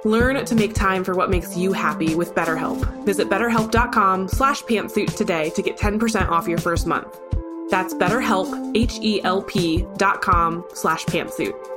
Learn 0.05 0.45
to 0.45 0.55
make 0.55 0.75
time 0.75 1.05
for 1.05 1.15
what 1.15 1.31
makes 1.31 1.57
you 1.57 1.73
happy 1.73 2.15
with 2.15 2.35
BetterHelp. 2.35 3.05
Visit 3.05 3.29
betterhelp.com 3.29 4.29
slash 4.29 4.63
pantsuit 4.65 5.17
today 5.17 5.51
to 5.51 5.63
get 5.63 5.77
10% 5.77 6.29
off 6.29 6.49
your 6.49 6.59
first 6.59 6.87
month. 6.87 7.21
That's 7.71 7.95
betterhelp, 7.95 8.77
H-E-L-P 8.77 9.87
dot 9.97 10.21
com 10.21 10.65
slash 10.75 11.05
pantsuit. 11.07 11.72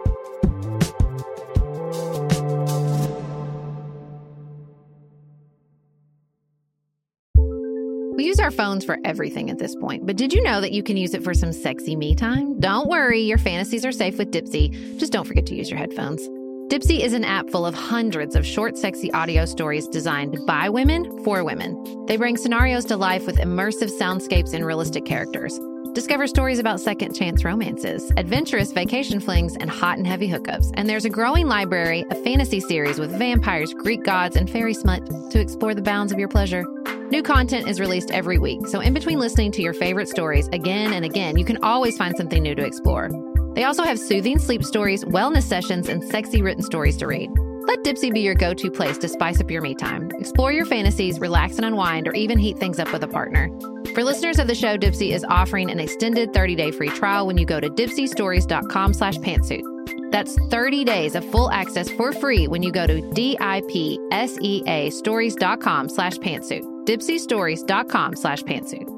Our 8.45 8.51
phones 8.51 8.85
for 8.85 8.99
everything 9.03 9.49
at 9.49 9.57
this 9.57 9.75
point, 9.75 10.05
but 10.05 10.17
did 10.17 10.31
you 10.31 10.43
know 10.43 10.61
that 10.61 10.71
you 10.71 10.83
can 10.83 10.97
use 10.97 11.15
it 11.15 11.23
for 11.23 11.33
some 11.33 11.51
sexy 11.51 11.95
me 11.95 12.13
time? 12.13 12.59
Don't 12.59 12.87
worry, 12.87 13.21
your 13.21 13.39
fantasies 13.39 13.83
are 13.87 13.91
safe 13.91 14.19
with 14.19 14.29
Dipsea. 14.29 14.99
Just 14.99 15.11
don't 15.11 15.25
forget 15.25 15.47
to 15.47 15.55
use 15.55 15.67
your 15.67 15.79
headphones. 15.79 16.21
Dipsea 16.69 16.99
is 16.99 17.13
an 17.13 17.25
app 17.25 17.49
full 17.49 17.65
of 17.65 17.73
hundreds 17.73 18.35
of 18.35 18.45
short, 18.45 18.77
sexy 18.77 19.11
audio 19.13 19.45
stories 19.45 19.87
designed 19.87 20.37
by 20.45 20.69
women 20.69 21.23
for 21.23 21.43
women. 21.43 22.05
They 22.05 22.17
bring 22.17 22.37
scenarios 22.37 22.85
to 22.85 22.97
life 22.97 23.25
with 23.25 23.37
immersive 23.37 23.89
soundscapes 23.99 24.53
and 24.53 24.63
realistic 24.63 25.05
characters. 25.05 25.59
Discover 25.93 26.27
stories 26.27 26.59
about 26.59 26.79
second 26.79 27.15
chance 27.15 27.43
romances, 27.43 28.11
adventurous 28.15 28.71
vacation 28.73 29.19
flings, 29.19 29.57
and 29.57 29.71
hot 29.71 29.97
and 29.97 30.05
heavy 30.05 30.29
hookups. 30.29 30.71
And 30.75 30.87
there's 30.87 31.05
a 31.05 31.09
growing 31.09 31.47
library 31.47 32.05
of 32.11 32.23
fantasy 32.23 32.59
series 32.59 32.99
with 32.99 33.09
vampires, 33.17 33.73
Greek 33.73 34.03
gods, 34.03 34.35
and 34.35 34.47
fairy 34.47 34.75
smut 34.75 35.03
to 35.31 35.39
explore 35.39 35.73
the 35.73 35.81
bounds 35.81 36.11
of 36.11 36.19
your 36.19 36.29
pleasure. 36.29 36.63
New 37.11 37.21
content 37.21 37.67
is 37.67 37.79
released 37.79 38.09
every 38.09 38.39
week, 38.39 38.65
so 38.65 38.79
in 38.79 38.91
between 38.91 39.19
listening 39.19 39.51
to 39.51 39.61
your 39.61 39.73
favorite 39.73 40.09
stories 40.09 40.47
again 40.47 40.91
and 40.91 41.05
again, 41.05 41.37
you 41.37 41.45
can 41.45 41.63
always 41.63 41.95
find 41.97 42.17
something 42.17 42.41
new 42.41 42.55
to 42.55 42.65
explore. 42.65 43.11
They 43.53 43.63
also 43.63 43.83
have 43.83 43.99
soothing 43.99 44.39
sleep 44.39 44.63
stories, 44.63 45.05
wellness 45.05 45.43
sessions, 45.43 45.87
and 45.87 46.03
sexy 46.03 46.41
written 46.41 46.63
stories 46.63 46.97
to 46.97 47.05
read. 47.05 47.29
Let 47.67 47.83
Dipsea 47.83 48.11
be 48.11 48.21
your 48.21 48.33
go 48.33 48.55
to 48.55 48.71
place 48.71 48.97
to 48.97 49.07
spice 49.07 49.39
up 49.39 49.51
your 49.51 49.61
me 49.61 49.75
time. 49.75 50.09
Explore 50.17 50.51
your 50.51 50.65
fantasies, 50.65 51.19
relax 51.19 51.57
and 51.57 51.65
unwind, 51.65 52.07
or 52.07 52.13
even 52.13 52.39
heat 52.39 52.57
things 52.57 52.79
up 52.79 52.91
with 52.91 53.03
a 53.03 53.07
partner. 53.07 53.51
For 53.93 54.03
listeners 54.03 54.39
of 54.39 54.47
the 54.47 54.55
show, 54.55 54.75
Dipsea 54.75 55.13
is 55.13 55.23
offering 55.29 55.69
an 55.69 55.79
extended 55.79 56.33
30-day 56.33 56.71
free 56.71 56.89
trial 56.89 57.27
when 57.27 57.37
you 57.37 57.45
go 57.45 57.59
to 57.59 57.69
dipseastories.com 57.69 58.93
slash 58.95 59.17
pantsuit. 59.17 60.11
That's 60.11 60.35
30 60.49 60.83
days 60.83 61.13
of 61.13 61.23
full 61.29 61.51
access 61.51 61.87
for 61.91 62.13
free 62.13 62.47
when 62.47 62.63
you 62.63 62.71
go 62.71 62.87
to 62.87 62.99
D-I-P-S-E-A 63.13 64.89
stories.com 64.89 65.89
slash 65.89 66.17
pantsuit 66.17 66.74
dipseastories.com 66.85 68.15
slash 68.15 68.43
pantsuit. 68.43 68.94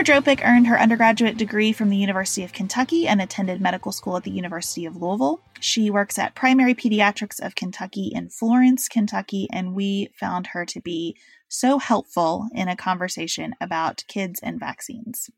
Dr. 0.00 0.22
Dropic 0.22 0.42
earned 0.46 0.66
her 0.66 0.80
undergraduate 0.80 1.36
degree 1.36 1.74
from 1.74 1.90
the 1.90 1.96
University 1.98 2.42
of 2.42 2.54
Kentucky 2.54 3.06
and 3.06 3.20
attended 3.20 3.60
medical 3.60 3.92
school 3.92 4.16
at 4.16 4.22
the 4.22 4.30
University 4.30 4.86
of 4.86 4.96
Louisville. 4.96 5.42
She 5.60 5.90
works 5.90 6.18
at 6.18 6.34
Primary 6.34 6.74
Pediatrics 6.74 7.38
of 7.38 7.54
Kentucky 7.54 8.10
in 8.14 8.30
Florence, 8.30 8.88
Kentucky, 8.88 9.46
and 9.52 9.74
we 9.74 10.08
found 10.18 10.48
her 10.48 10.64
to 10.64 10.80
be 10.80 11.18
so 11.48 11.78
helpful 11.78 12.48
in 12.54 12.66
a 12.66 12.76
conversation 12.76 13.54
about 13.60 14.04
kids 14.08 14.40
and 14.42 14.58
vaccines. 14.58 15.28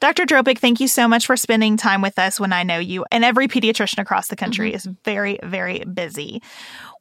Dr. 0.00 0.24
Dropic, 0.24 0.58
thank 0.58 0.80
you 0.80 0.88
so 0.88 1.06
much 1.06 1.26
for 1.26 1.36
spending 1.36 1.76
time 1.76 2.00
with 2.00 2.18
us 2.18 2.40
when 2.40 2.54
I 2.54 2.62
know 2.62 2.78
you 2.78 3.04
and 3.10 3.22
every 3.22 3.48
pediatrician 3.48 3.98
across 3.98 4.28
the 4.28 4.36
country 4.36 4.70
mm-hmm. 4.70 4.76
is 4.76 4.88
very, 5.04 5.38
very 5.42 5.80
busy. 5.80 6.42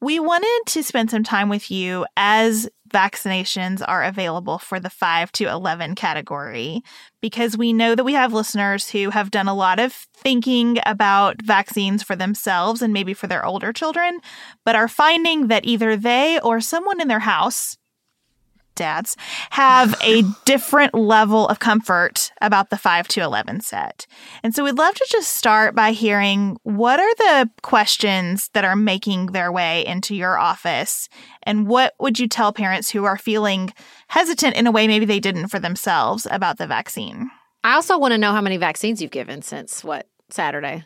We 0.01 0.19
wanted 0.19 0.63
to 0.73 0.83
spend 0.83 1.09
some 1.09 1.23
time 1.23 1.47
with 1.47 1.71
you 1.71 2.05
as 2.17 2.69
vaccinations 2.93 3.81
are 3.87 4.03
available 4.03 4.57
for 4.57 4.81
the 4.81 4.89
5 4.89 5.31
to 5.33 5.45
11 5.45 5.95
category 5.95 6.81
because 7.21 7.57
we 7.57 7.71
know 7.71 7.95
that 7.95 8.03
we 8.03 8.13
have 8.13 8.33
listeners 8.33 8.89
who 8.89 9.11
have 9.11 9.31
done 9.31 9.47
a 9.47 9.53
lot 9.53 9.79
of 9.79 9.93
thinking 10.17 10.79
about 10.85 11.41
vaccines 11.41 12.03
for 12.03 12.17
themselves 12.17 12.81
and 12.81 12.91
maybe 12.91 13.13
for 13.13 13.27
their 13.27 13.45
older 13.45 13.71
children, 13.71 14.19
but 14.65 14.75
are 14.75 14.89
finding 14.89 15.47
that 15.47 15.65
either 15.65 15.95
they 15.95 16.37
or 16.41 16.59
someone 16.59 16.99
in 16.99 17.07
their 17.07 17.19
house 17.19 17.77
dads 18.79 19.15
have 19.51 19.93
a 20.01 20.23
different 20.45 20.95
level 20.95 21.47
of 21.47 21.59
comfort 21.59 22.31
about 22.41 22.71
the 22.71 22.77
5 22.77 23.07
to 23.09 23.21
11 23.21 23.61
set. 23.61 24.07
And 24.41 24.55
so 24.55 24.63
we'd 24.63 24.77
love 24.77 24.95
to 24.95 25.07
just 25.11 25.33
start 25.33 25.75
by 25.75 25.91
hearing 25.91 26.57
what 26.63 26.99
are 26.99 27.15
the 27.15 27.49
questions 27.61 28.49
that 28.53 28.65
are 28.65 28.75
making 28.75 29.27
their 29.27 29.51
way 29.51 29.85
into 29.85 30.15
your 30.15 30.39
office 30.39 31.07
and 31.43 31.67
what 31.67 31.93
would 31.99 32.19
you 32.19 32.27
tell 32.27 32.51
parents 32.51 32.89
who 32.89 33.05
are 33.05 33.17
feeling 33.17 33.73
hesitant 34.07 34.55
in 34.55 34.67
a 34.67 34.71
way 34.71 34.87
maybe 34.87 35.05
they 35.05 35.19
didn't 35.19 35.49
for 35.49 35.59
themselves 35.59 36.27
about 36.31 36.57
the 36.57 36.67
vaccine? 36.67 37.29
I 37.63 37.73
also 37.73 37.97
want 37.97 38.13
to 38.13 38.17
know 38.17 38.31
how 38.31 38.41
many 38.41 38.57
vaccines 38.57 39.01
you've 39.01 39.11
given 39.11 39.41
since 39.41 39.83
what, 39.83 40.07
Saturday? 40.29 40.85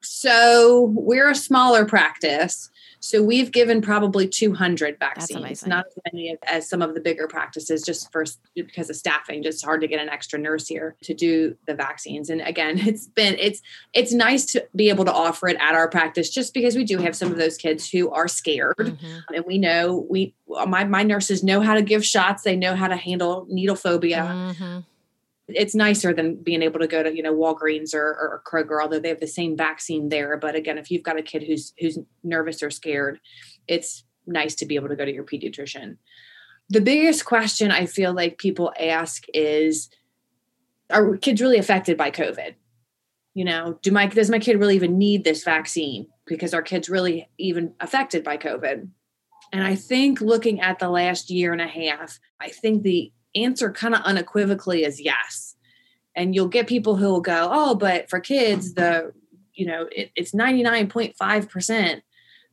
So 0.00 0.92
we're 0.94 1.30
a 1.30 1.34
smaller 1.34 1.84
practice. 1.84 2.70
So 3.04 3.20
we've 3.20 3.50
given 3.50 3.82
probably 3.82 4.28
200 4.28 4.96
vaccines, 5.00 5.66
not 5.66 5.86
as 5.88 5.98
many 6.12 6.36
as 6.46 6.68
some 6.68 6.80
of 6.82 6.94
the 6.94 7.00
bigger 7.00 7.26
practices, 7.26 7.82
just 7.82 8.12
first 8.12 8.38
because 8.54 8.88
of 8.90 8.94
staffing. 8.94 9.42
Just 9.42 9.64
hard 9.64 9.80
to 9.80 9.88
get 9.88 10.00
an 10.00 10.08
extra 10.08 10.38
nurse 10.38 10.68
here 10.68 10.94
to 11.02 11.12
do 11.12 11.56
the 11.66 11.74
vaccines. 11.74 12.30
And 12.30 12.40
again, 12.40 12.78
it's 12.86 13.08
been 13.08 13.34
it's 13.40 13.60
it's 13.92 14.12
nice 14.12 14.46
to 14.52 14.64
be 14.76 14.88
able 14.88 15.04
to 15.04 15.12
offer 15.12 15.48
it 15.48 15.56
at 15.60 15.74
our 15.74 15.88
practice, 15.88 16.30
just 16.30 16.54
because 16.54 16.76
we 16.76 16.84
do 16.84 16.98
have 16.98 17.16
some 17.16 17.32
of 17.32 17.38
those 17.38 17.56
kids 17.56 17.90
who 17.90 18.08
are 18.10 18.28
scared, 18.28 18.76
Mhm. 18.78 19.22
and 19.34 19.44
we 19.46 19.58
know 19.58 20.06
we 20.08 20.32
my 20.68 20.84
my 20.84 21.02
nurses 21.02 21.42
know 21.42 21.60
how 21.60 21.74
to 21.74 21.82
give 21.82 22.06
shots. 22.06 22.44
They 22.44 22.54
know 22.56 22.76
how 22.76 22.86
to 22.86 22.96
handle 22.96 23.46
needle 23.50 23.74
phobia 23.76 24.22
Mhm. 24.60 24.84
It's 25.54 25.74
nicer 25.74 26.12
than 26.12 26.36
being 26.36 26.62
able 26.62 26.80
to 26.80 26.86
go 26.86 27.02
to 27.02 27.14
you 27.14 27.22
know 27.22 27.34
Walgreens 27.34 27.94
or, 27.94 28.02
or 28.02 28.42
Kroger, 28.46 28.82
although 28.82 28.98
they 28.98 29.08
have 29.08 29.20
the 29.20 29.26
same 29.26 29.56
vaccine 29.56 30.08
there. 30.08 30.36
But 30.36 30.54
again, 30.54 30.78
if 30.78 30.90
you've 30.90 31.02
got 31.02 31.18
a 31.18 31.22
kid 31.22 31.42
who's 31.42 31.72
who's 31.78 31.98
nervous 32.22 32.62
or 32.62 32.70
scared, 32.70 33.20
it's 33.68 34.04
nice 34.26 34.54
to 34.56 34.66
be 34.66 34.76
able 34.76 34.88
to 34.88 34.96
go 34.96 35.04
to 35.04 35.12
your 35.12 35.24
pediatrician. 35.24 35.96
The 36.68 36.80
biggest 36.80 37.24
question 37.24 37.70
I 37.70 37.86
feel 37.86 38.14
like 38.14 38.38
people 38.38 38.72
ask 38.78 39.24
is, 39.34 39.90
are 40.90 41.16
kids 41.16 41.40
really 41.40 41.58
affected 41.58 41.96
by 41.96 42.10
COVID? 42.10 42.54
You 43.34 43.44
know, 43.44 43.78
do 43.82 43.90
my 43.90 44.06
does 44.06 44.30
my 44.30 44.38
kid 44.38 44.58
really 44.58 44.76
even 44.76 44.98
need 44.98 45.24
this 45.24 45.44
vaccine? 45.44 46.06
Because 46.26 46.54
our 46.54 46.62
kids 46.62 46.88
really 46.88 47.28
even 47.38 47.74
affected 47.80 48.22
by 48.24 48.36
COVID? 48.36 48.88
And 49.52 49.64
I 49.64 49.74
think 49.74 50.20
looking 50.20 50.60
at 50.60 50.78
the 50.78 50.88
last 50.88 51.30
year 51.30 51.52
and 51.52 51.60
a 51.60 51.66
half, 51.66 52.18
I 52.40 52.48
think 52.48 52.82
the 52.82 53.12
answer 53.34 53.70
kind 53.70 53.94
of 53.94 54.02
unequivocally 54.02 54.84
is 54.84 55.00
yes. 55.00 55.56
And 56.14 56.34
you'll 56.34 56.48
get 56.48 56.66
people 56.66 56.96
who 56.96 57.06
will 57.06 57.20
go, 57.20 57.48
oh, 57.50 57.74
but 57.74 58.10
for 58.10 58.20
kids, 58.20 58.74
the, 58.74 59.12
you 59.54 59.66
know, 59.66 59.88
it, 59.90 60.10
it's 60.14 60.32
99.5% 60.32 62.02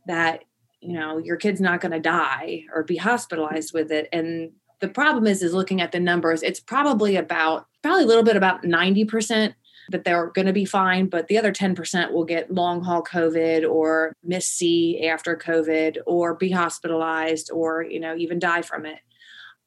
that, 0.08 0.44
you 0.80 0.94
know, 0.94 1.18
your 1.18 1.36
kid's 1.36 1.60
not 1.60 1.82
going 1.82 1.92
to 1.92 2.00
die 2.00 2.63
or 2.74 2.84
be 2.84 2.96
hospitalized 2.96 3.74
with 3.74 3.92
it. 3.92 4.08
And 4.13 4.52
the 4.80 4.88
problem 4.88 5.28
is, 5.28 5.44
is 5.44 5.54
looking 5.54 5.82
at 5.82 5.92
the 5.92 6.00
numbers, 6.00 6.42
it's 6.42 6.62
probably 6.62 7.18
about, 7.18 7.68
probably 7.82 8.04
a 8.04 8.08
little 8.08 8.24
bit 8.24 8.38
about 8.38 8.63
90% 8.63 9.54
that 9.92 10.04
they're 10.04 10.28
going 10.28 10.46
to 10.46 10.54
be 10.54 10.65
fine, 10.65 11.08
but 11.08 11.28
the 11.28 11.38
other 11.38 11.52
10% 11.52 12.12
will 12.12 12.26
get 12.26 12.54
long 12.54 12.84
haul 12.84 13.04
COVID 13.04 13.70
or 13.70 14.13
MIS-C 14.24 15.08
after 15.08 15.36
COVID 15.36 15.98
or 16.06 16.36
be 16.36 16.52
hospitalized 16.52 17.52
or, 17.52 17.84
you 17.84 18.00
know, 18.00 18.15
even 18.15 18.39
die 18.39 18.62
from 18.62 18.86
it. 18.86 19.00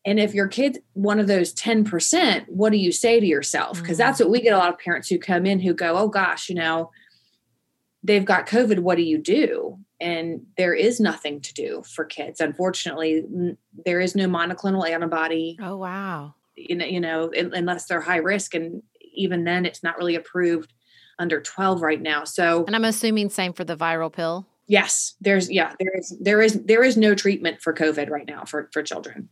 And 0.05 0.19
if 0.19 0.35
your 0.35 0.49
kid's 0.49 0.79
one 0.95 1.21
of 1.21 1.29
those 1.29 1.55
10%, 1.55 2.49
what 2.49 2.73
do 2.73 2.79
you 2.79 2.91
say 2.91 3.21
to 3.21 3.27
yourself? 3.27 3.81
Because 3.81 3.99
mm-hmm. 3.99 4.09
that's 4.09 4.21
what 4.21 4.31
we 4.31 4.41
get 4.41 4.53
a 4.53 4.59
lot 4.59 4.73
of 4.73 4.79
parents 4.79 5.09
who 5.09 5.19
come 5.19 5.47
in 5.47 5.61
who 5.61 5.75
go, 5.75 5.97
oh 5.97 6.09
gosh, 6.09 6.49
you 6.49 6.57
know, 6.57 6.91
they've 8.03 8.25
got 8.25 8.49
COVID. 8.49 8.81
What 8.81 8.97
do 8.97 9.03
you 9.03 9.19
do? 9.19 9.79
And 10.01 10.47
there 10.57 10.75
is 10.75 10.99
nothing 10.99 11.41
to 11.43 11.55
do 11.55 11.83
for 11.87 12.05
kids. 12.05 12.41
Unfortunately, 12.41 13.25
there 13.87 14.01
is 14.01 14.17
no 14.17 14.27
monoclonal 14.27 14.89
antibody, 14.89 15.57
Oh 15.61 15.77
wow. 15.77 16.35
you 16.57 16.75
know, 16.75 16.87
you 16.87 17.01
know, 17.01 17.31
unless 17.33 17.87
they're 17.87 18.01
high 18.01 18.17
risk. 18.17 18.55
And 18.55 18.83
even 19.15 19.45
then, 19.45 19.65
it's 19.65 19.85
not 19.85 19.97
really 19.99 20.17
approved 20.17 20.73
under 21.21 21.41
12 21.41 21.81
right 21.81 22.03
now. 22.03 22.25
So 22.25 22.65
And 22.67 22.75
I'm 22.75 22.85
assuming 22.85 23.31
same 23.31 23.53
for 23.53 23.63
the 23.63 23.77
viral 23.77 24.13
pill. 24.13 24.47
Yes, 24.67 25.15
there's 25.21 25.51
yeah, 25.51 25.75
there 25.79 25.93
is 25.97 26.17
there 26.21 26.41
is 26.41 26.63
there 26.65 26.83
is 26.83 26.97
no 26.97 27.15
treatment 27.15 27.61
for 27.61 27.75
COVID 27.75 28.11
right 28.11 28.27
now 28.27 28.45
for 28.45 28.71
for 28.73 28.83
children. 28.83 29.29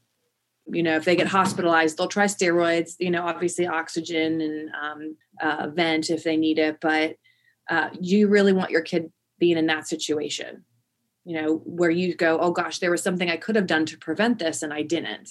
You 0.66 0.83
know, 0.83 0.96
if 0.96 1.05
they 1.05 1.16
get 1.16 1.27
hospitalized, 1.27 1.96
they'll 1.96 2.09
try 2.09 2.27
steroids. 2.27 2.94
You 2.99 3.11
know, 3.11 3.27
obviously 3.27 3.66
oxygen 3.66 4.40
and 4.40 4.70
um, 4.81 5.16
uh, 5.40 5.68
vent 5.73 6.11
if 6.11 6.25
they 6.25 6.37
need 6.37 6.59
it. 6.59 6.79
But 6.81 7.16
uh, 7.68 7.90
you 8.01 8.29
really 8.29 8.53
want 8.53 8.70
your 8.70 8.83
kid 8.83 9.12
being 9.38 9.57
in 9.57 9.66
that 9.66 9.88
situation. 9.88 10.64
You 11.25 11.40
know, 11.40 11.57
where 11.64 11.90
you 11.90 12.14
go, 12.14 12.38
oh 12.38 12.51
gosh, 12.51 12.79
there 12.79 12.90
was 12.90 13.03
something 13.03 13.31
I 13.31 13.37
could 13.37 13.57
have 13.57 13.66
done 13.66 13.87
to 13.87 13.99
prevent 13.99 14.38
this, 14.38 14.62
and 14.62 14.73
I 14.73 14.83
didn't. 14.83 15.31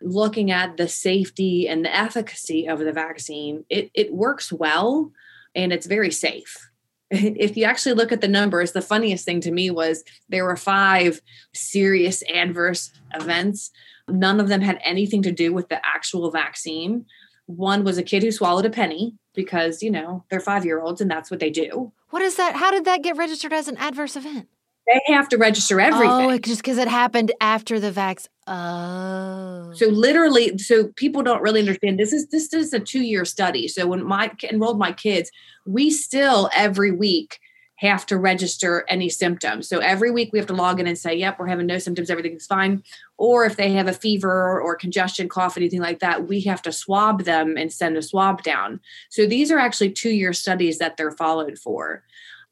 Looking 0.00 0.50
at 0.50 0.76
the 0.76 0.88
safety 0.88 1.68
and 1.68 1.84
the 1.84 1.94
efficacy 1.94 2.66
of 2.66 2.78
the 2.78 2.92
vaccine, 2.92 3.64
it 3.68 3.90
it 3.94 4.12
works 4.12 4.52
well, 4.52 5.12
and 5.54 5.72
it's 5.72 5.86
very 5.86 6.10
safe 6.10 6.68
if 7.10 7.56
you 7.56 7.64
actually 7.64 7.94
look 7.94 8.12
at 8.12 8.20
the 8.20 8.28
numbers, 8.28 8.72
the 8.72 8.82
funniest 8.82 9.24
thing 9.24 9.40
to 9.40 9.50
me 9.50 9.70
was 9.70 10.04
there 10.28 10.44
were 10.44 10.56
five 10.56 11.22
serious 11.54 12.22
adverse 12.32 12.92
events. 13.14 13.70
None 14.08 14.40
of 14.40 14.48
them 14.48 14.60
had 14.60 14.80
anything 14.82 15.22
to 15.22 15.32
do 15.32 15.52
with 15.52 15.68
the 15.68 15.84
actual 15.84 16.30
vaccine. 16.30 17.06
One 17.46 17.84
was 17.84 17.98
a 17.98 18.02
kid 18.02 18.22
who 18.22 18.30
swallowed 18.30 18.66
a 18.66 18.70
penny 18.70 19.14
because, 19.34 19.82
you 19.82 19.90
know, 19.90 20.24
they're 20.30 20.40
five 20.40 20.64
year 20.64 20.80
olds 20.80 21.00
and 21.00 21.10
that's 21.10 21.30
what 21.30 21.40
they 21.40 21.50
do. 21.50 21.92
What 22.10 22.22
is 22.22 22.36
that? 22.36 22.56
How 22.56 22.70
did 22.70 22.84
that 22.84 23.02
get 23.02 23.16
registered 23.16 23.52
as 23.52 23.68
an 23.68 23.76
adverse 23.76 24.16
event? 24.16 24.48
They 24.86 25.12
have 25.12 25.28
to 25.28 25.36
register 25.36 25.80
everything. 25.80 26.30
Oh, 26.30 26.38
just 26.38 26.62
because 26.62 26.78
it 26.78 26.88
happened 26.88 27.30
after 27.42 27.78
the 27.78 27.90
vax. 27.90 28.26
Oh. 28.46 29.70
So 29.74 29.86
literally, 29.88 30.56
so 30.56 30.88
people 30.96 31.22
don't 31.22 31.42
really 31.42 31.60
understand. 31.60 31.98
This 31.98 32.14
is 32.14 32.26
this 32.28 32.54
is 32.54 32.72
a 32.72 32.80
two 32.80 33.02
year 33.02 33.26
study. 33.26 33.68
So 33.68 33.86
when 33.86 34.02
my 34.06 34.32
enrolled 34.50 34.78
my 34.78 34.92
kids, 34.92 35.30
we 35.66 35.90
still 35.90 36.48
every 36.54 36.90
week 36.90 37.38
have 37.78 38.04
to 38.06 38.18
register 38.18 38.84
any 38.88 39.08
symptoms. 39.08 39.68
So 39.68 39.78
every 39.78 40.10
week 40.10 40.30
we 40.32 40.38
have 40.38 40.48
to 40.48 40.54
log 40.54 40.80
in 40.80 40.86
and 40.86 40.98
say, 40.98 41.14
"Yep, 41.14 41.38
we're 41.38 41.46
having 41.46 41.66
no 41.66 41.78
symptoms, 41.78 42.10
everything's 42.10 42.46
fine." 42.46 42.82
Or 43.16 43.44
if 43.44 43.56
they 43.56 43.72
have 43.72 43.86
a 43.86 43.92
fever 43.92 44.60
or 44.60 44.74
congestion, 44.74 45.28
cough, 45.28 45.56
anything 45.56 45.80
like 45.80 46.00
that, 46.00 46.26
we 46.26 46.40
have 46.42 46.60
to 46.62 46.72
swab 46.72 47.22
them 47.22 47.56
and 47.56 47.72
send 47.72 47.96
a 47.96 48.02
swab 48.02 48.42
down. 48.42 48.80
So 49.10 49.26
these 49.26 49.52
are 49.52 49.58
actually 49.58 49.92
two 49.92 50.10
year 50.10 50.32
studies 50.32 50.78
that 50.78 50.96
they're 50.96 51.12
followed 51.12 51.58
for. 51.58 52.02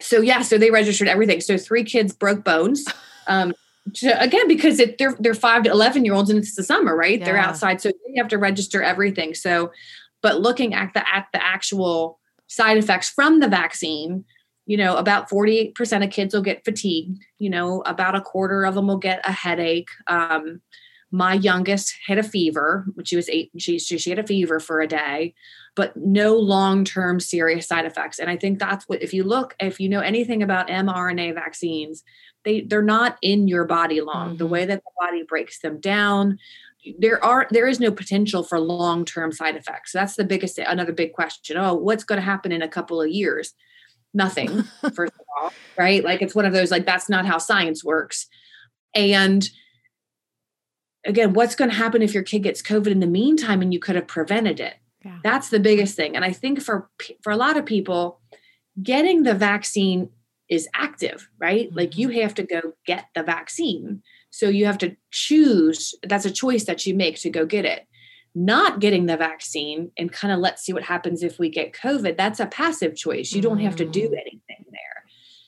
So 0.00 0.20
yeah, 0.20 0.42
so 0.42 0.58
they 0.58 0.70
registered 0.70 1.08
everything. 1.08 1.40
So 1.40 1.56
three 1.56 1.84
kids 1.84 2.12
broke 2.12 2.44
bones. 2.44 2.84
Um, 3.28 3.54
to, 3.94 4.22
again 4.22 4.46
because 4.46 4.78
it, 4.78 4.98
they're 4.98 5.16
they're 5.18 5.34
five 5.34 5.64
to 5.64 5.70
eleven 5.70 6.04
year 6.04 6.14
olds 6.14 6.30
and 6.30 6.38
it's 6.38 6.54
the 6.54 6.62
summer, 6.62 6.94
right? 6.94 7.24
They're 7.24 7.36
outside, 7.36 7.80
so 7.80 7.88
they 7.88 8.18
have 8.18 8.28
to 8.28 8.38
register 8.38 8.84
everything. 8.84 9.34
So, 9.34 9.72
but 10.22 10.40
looking 10.40 10.74
at 10.74 10.94
the 10.94 11.02
at 11.12 11.26
the 11.32 11.44
actual 11.44 12.20
side 12.46 12.76
effects 12.76 13.08
from 13.08 13.40
the 13.40 13.48
vaccine, 13.48 14.24
you 14.66 14.76
know, 14.76 14.96
about 14.96 15.30
forty 15.30 15.58
eight 15.58 15.74
percent 15.74 16.04
of 16.04 16.10
kids 16.10 16.34
will 16.34 16.42
get 16.42 16.64
fatigue. 16.64 17.16
You 17.38 17.50
know, 17.50 17.82
about 17.86 18.14
a 18.16 18.20
quarter 18.20 18.64
of 18.64 18.74
them 18.74 18.86
will 18.88 18.98
get 18.98 19.20
a 19.26 19.32
headache. 19.32 19.88
Um, 20.06 20.60
my 21.12 21.34
youngest 21.34 21.94
had 22.06 22.18
a 22.18 22.22
fever 22.22 22.84
when 22.94 23.04
she 23.06 23.16
was 23.16 23.28
eight. 23.28 23.50
She 23.58 23.78
she, 23.78 23.96
she 23.98 24.10
had 24.10 24.18
a 24.18 24.26
fever 24.26 24.58
for 24.60 24.80
a 24.80 24.88
day, 24.88 25.34
but 25.76 25.96
no 25.96 26.36
long 26.36 26.84
term 26.84 27.20
serious 27.20 27.68
side 27.68 27.86
effects. 27.86 28.18
And 28.18 28.28
I 28.28 28.36
think 28.36 28.58
that's 28.58 28.88
what 28.88 29.02
if 29.02 29.14
you 29.14 29.22
look 29.24 29.54
if 29.60 29.78
you 29.80 29.88
know 29.88 30.00
anything 30.00 30.42
about 30.42 30.68
mRNA 30.68 31.34
vaccines 31.34 32.02
they 32.46 32.62
they're 32.62 32.80
not 32.80 33.18
in 33.20 33.48
your 33.48 33.64
body 33.64 34.00
long 34.00 34.36
the 34.36 34.46
Mhm. 34.46 34.50
way 34.50 34.64
that 34.66 34.82
the 34.82 34.90
body 34.98 35.22
breaks 35.22 35.58
them 35.60 35.78
down 35.80 36.38
there 36.98 37.22
are 37.22 37.48
there 37.50 37.66
is 37.66 37.80
no 37.80 37.90
potential 37.90 38.44
for 38.44 38.60
long-term 38.60 39.32
side 39.32 39.56
effects 39.56 39.90
that's 39.92 40.14
the 40.14 40.24
biggest 40.24 40.56
another 40.58 40.92
big 40.92 41.12
question 41.12 41.56
oh 41.56 41.74
what's 41.74 42.04
going 42.04 42.18
to 42.20 42.24
happen 42.24 42.52
in 42.52 42.62
a 42.62 42.68
couple 42.68 43.02
of 43.02 43.08
years 43.08 43.52
nothing 44.16 44.62
first 44.94 45.12
of 45.14 45.26
all 45.40 45.52
right? 45.78 46.02
Like 46.02 46.22
it's 46.22 46.34
one 46.34 46.46
of 46.46 46.52
those 46.52 46.70
like 46.70 46.86
that's 46.86 47.08
not 47.08 47.26
how 47.26 47.38
science 47.38 47.84
works. 47.84 48.26
And 48.94 49.48
again 51.04 51.34
what's 51.34 51.54
going 51.54 51.70
to 51.70 51.76
happen 51.76 52.02
if 52.02 52.14
your 52.14 52.24
kid 52.24 52.40
gets 52.40 52.62
covid 52.62 52.88
in 52.88 53.00
the 53.00 53.06
meantime 53.06 53.62
and 53.62 53.72
you 53.72 53.78
could 53.78 53.94
have 53.94 54.08
prevented 54.08 54.58
it? 54.60 54.74
Yeah. 55.04 55.18
that's 55.22 55.50
the 55.50 55.60
biggest 55.60 55.94
thing. 55.94 56.16
And 56.16 56.24
i 56.24 56.32
think 56.32 56.60
for 56.60 56.90
for 57.22 57.30
a 57.30 57.36
lot 57.36 57.56
of 57.56 57.64
people 57.64 58.20
getting 58.82 59.22
the 59.22 59.34
vaccine 59.34 60.10
is 60.48 60.68
active 60.74 61.28
right? 61.38 61.68
Like 61.72 61.90
mm-hmm. 61.90 62.00
you 62.00 62.08
have 62.22 62.34
to 62.34 62.42
go 62.42 62.72
get 62.86 63.06
the 63.14 63.22
vaccine. 63.22 64.02
So 64.30 64.48
you 64.48 64.66
have 64.66 64.78
to 64.78 64.96
choose 65.10 65.94
that's 66.02 66.24
a 66.24 66.30
choice 66.30 66.64
that 66.64 66.86
you 66.86 66.94
make 66.94 67.20
to 67.20 67.30
go 67.30 67.46
get 67.46 67.64
it 67.64 67.86
not 68.38 68.80
getting 68.80 69.06
the 69.06 69.16
vaccine 69.16 69.90
and 69.96 70.12
kind 70.12 70.32
of 70.32 70.38
let's 70.38 70.62
see 70.62 70.72
what 70.72 70.82
happens 70.82 71.22
if 71.22 71.38
we 71.38 71.48
get 71.48 71.72
covid 71.72 72.16
that's 72.16 72.38
a 72.38 72.46
passive 72.46 72.94
choice. 72.94 73.32
You 73.32 73.40
don't 73.40 73.60
have 73.60 73.76
to 73.76 73.84
do 73.86 74.08
Mm. 74.10 74.20
anything 74.20 74.64
there. 74.70 75.04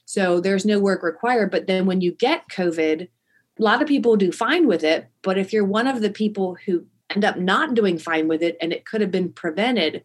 So 0.06 0.40
there's 0.40 0.64
no 0.64 0.80
work 0.80 1.02
required 1.02 1.50
but 1.50 1.66
then 1.66 1.86
when 1.86 2.00
you 2.00 2.12
get 2.12 2.48
covid 2.48 3.02
a 3.58 3.62
lot 3.62 3.82
of 3.82 3.88
people 3.88 4.16
do 4.16 4.32
fine 4.32 4.66
with 4.66 4.82
it 4.82 5.08
but 5.22 5.36
if 5.36 5.52
you're 5.52 5.64
one 5.66 5.86
of 5.86 6.00
the 6.00 6.10
people 6.10 6.56
who 6.64 6.86
end 7.10 7.24
up 7.24 7.36
not 7.38 7.74
doing 7.74 7.98
fine 7.98 8.26
with 8.26 8.42
it 8.42 8.56
and 8.60 8.72
it 8.72 8.86
could 8.86 9.02
have 9.02 9.10
been 9.10 9.32
prevented 9.32 10.02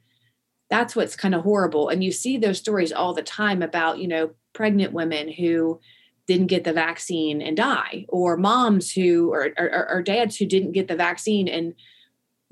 that's 0.70 0.96
what's 0.96 1.16
kind 1.16 1.36
of 1.36 1.44
horrible. 1.44 1.90
And 1.90 2.04
you 2.04 2.12
see 2.12 2.38
those 2.38 2.58
stories 2.58 2.92
all 2.92 3.14
the 3.14 3.22
time 3.22 3.62
about 3.62 4.00
you 4.00 4.08
know 4.08 4.32
pregnant 4.54 4.92
women 4.92 5.32
who 5.32 5.80
didn't 6.26 6.48
get 6.48 6.64
the 6.64 6.74
vaccine 6.74 7.42
and 7.42 7.56
die 7.56 8.06
or 8.10 8.38
moms 8.38 8.92
who 8.92 9.32
or, 9.32 9.50
or, 9.58 9.90
or 9.90 10.02
dads 10.02 10.38
who 10.38 10.46
didn't 10.46 10.72
get 10.72 10.88
the 10.88 10.96
vaccine 10.96 11.48
and 11.48 11.74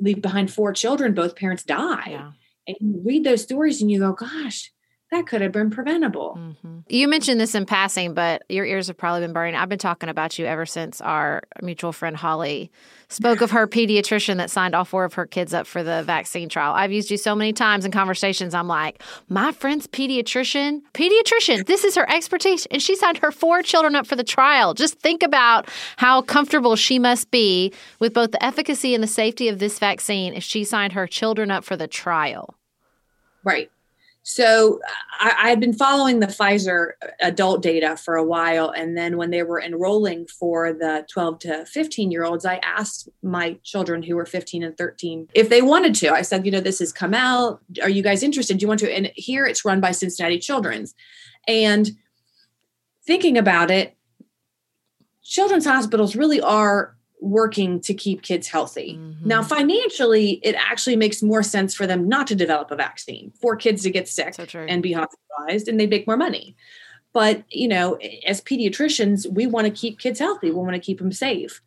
leave 0.02 0.22
behind 0.22 0.52
four 0.52 0.74
children 0.74 1.14
both 1.14 1.36
parents 1.36 1.64
die 1.64 2.08
Yeah. 2.10 2.32
and 2.68 2.78
you 2.82 3.02
read 3.06 3.24
those 3.24 3.44
stories 3.44 3.82
and 3.82 3.90
you 3.92 4.00
go 4.00 4.14
gosh 4.14 4.72
that 5.12 5.28
could 5.28 5.42
have 5.42 5.52
been 5.52 5.70
preventable. 5.70 6.38
Mm-hmm. 6.40 6.80
You 6.88 7.08
mentioned 7.10 7.40
this 7.40 7.54
in 7.54 7.66
passing, 7.66 8.14
but 8.14 8.44
your 8.48 8.66
ears 8.66 8.88
have 8.88 8.98
probably 8.98 9.20
been 9.20 9.34
burning. 9.34 9.56
I've 9.56 9.68
been 9.68 9.78
talking 9.78 10.08
about 10.08 10.40
you 10.40 10.46
ever 10.46 10.66
since 10.66 11.02
our 11.02 11.44
mutual 11.62 11.92
friend 11.92 12.16
Holly 12.16 12.72
spoke 13.10 13.42
of 13.42 13.52
her 13.52 13.68
pediatrician 13.68 14.38
that 14.38 14.50
signed 14.50 14.74
all 14.74 14.86
four 14.86 15.04
of 15.04 15.16
her 15.16 15.26
kids 15.26 15.54
up 15.54 15.68
for 15.68 15.84
the 15.84 16.04
vaccine 16.04 16.48
trial. 16.48 16.74
I've 16.74 16.94
used 16.94 17.12
you 17.12 17.18
so 17.18 17.36
many 17.36 17.52
times 17.52 17.84
in 17.84 17.92
conversations. 17.92 18.54
I'm 18.54 18.70
like, 18.70 19.04
my 19.28 19.52
friend's 19.52 19.86
pediatrician, 19.86 20.80
pediatrician, 20.94 21.66
this 21.66 21.84
is 21.84 21.96
her 21.96 22.10
expertise. 22.10 22.66
And 22.68 22.82
she 22.82 22.96
signed 22.96 23.18
her 23.18 23.34
four 23.34 23.62
children 23.64 23.96
up 23.96 24.08
for 24.08 24.16
the 24.16 24.24
trial. 24.24 24.74
Just 24.74 24.98
think 25.00 25.24
about 25.24 25.68
how 25.98 26.22
comfortable 26.22 26.78
she 26.78 27.00
must 27.00 27.32
be 27.32 27.74
with 28.00 28.14
both 28.14 28.32
the 28.32 28.42
efficacy 28.42 28.96
and 28.96 29.04
the 29.04 29.08
safety 29.08 29.50
of 29.50 29.60
this 29.60 29.78
vaccine 29.78 30.34
if 30.34 30.44
she 30.44 30.64
signed 30.64 30.94
her 30.94 31.06
children 31.06 31.52
up 31.52 31.66
for 31.66 31.76
the 31.76 31.88
trial. 31.88 32.56
Right. 33.44 33.70
So 34.24 34.80
I, 35.20 35.50
had 35.50 35.60
been 35.60 35.74
following 35.74 36.20
the 36.20 36.28
Pfizer 36.28 36.92
adult 37.20 37.64
data 37.64 37.98
for 37.98 38.16
a 38.16 38.24
while. 38.24 38.70
And 38.70 38.96
then 38.96 39.18
when 39.18 39.32
they 39.32 39.42
were 39.42 39.60
enrolling 39.60 40.28
for 40.28 40.74
the 40.74 41.08
12 41.12 41.40
to 41.40 41.66
15 41.66 42.12
year 42.12 42.24
olds, 42.24 42.46
I 42.46 42.58
asked 42.58 43.10
my 43.24 43.58
children 43.64 44.04
who 44.04 44.16
were 44.16 44.28
15 44.28 44.64
and 44.64 44.78
13 44.78 45.28
if 45.34 45.50
they 45.50 45.64
wanted 45.64 45.96
to. 45.96 46.14
I 46.14 46.22
said, 46.22 46.46
you 46.46 46.52
know, 46.52 46.60
this 46.60 46.80
has 46.80 46.94
come 46.94 47.16
out. 47.16 47.62
Are 47.82 47.90
you 47.90 48.04
guys 48.04 48.22
interested? 48.22 48.60
Do 48.60 48.64
you 48.64 48.68
want 48.68 48.80
to? 48.82 48.94
And 48.94 49.12
here 49.16 49.46
it's 49.46 49.66
run 49.66 49.82
by 49.82 49.92
Cincinnati 49.92 50.38
Children's. 50.38 50.94
And 51.48 51.90
thinking 53.06 53.40
about 53.40 53.72
it, 53.72 53.98
children's 55.24 55.66
hospitals 55.66 56.16
really 56.16 56.42
are 56.42 56.96
working 57.22 57.80
to 57.80 57.94
keep 57.94 58.24
kids 58.24 58.48
healthy. 58.48 58.98
Mm-hmm. 59.00 59.28
Now, 59.28 59.44
financially, 59.44 60.42
it 60.44 60.56
actually 60.56 60.96
makes 60.96 61.22
more 61.22 61.44
sense 61.44 61.74
for 61.74 61.88
them 61.88 62.10
not 62.10 62.28
to 62.28 62.36
develop 62.36 62.72
a 62.72 62.76
vaccine 62.76 63.32
for 63.40 63.56
kids 63.56 63.84
to 63.84 63.92
get 63.92 64.10
sick 64.10 64.34
so 64.34 64.46
and 64.60 64.84
be 64.84 64.92
hospitalized, 64.92 65.68
and 65.68 65.80
they 65.80 65.88
make 65.88 66.08
more 66.08 66.18
money. 66.18 66.56
But, 67.14 67.44
you 67.50 67.68
know, 67.68 68.00
as 68.26 68.42
pediatricians, 68.42 69.32
we 69.32 69.46
want 69.46 69.68
to 69.68 69.72
keep 69.72 70.00
kids 70.00 70.20
healthy, 70.20 70.50
we 70.50 70.58
want 70.58 70.74
to 70.74 70.80
keep 70.80 70.98
them 70.98 71.12
safe. 71.12 71.62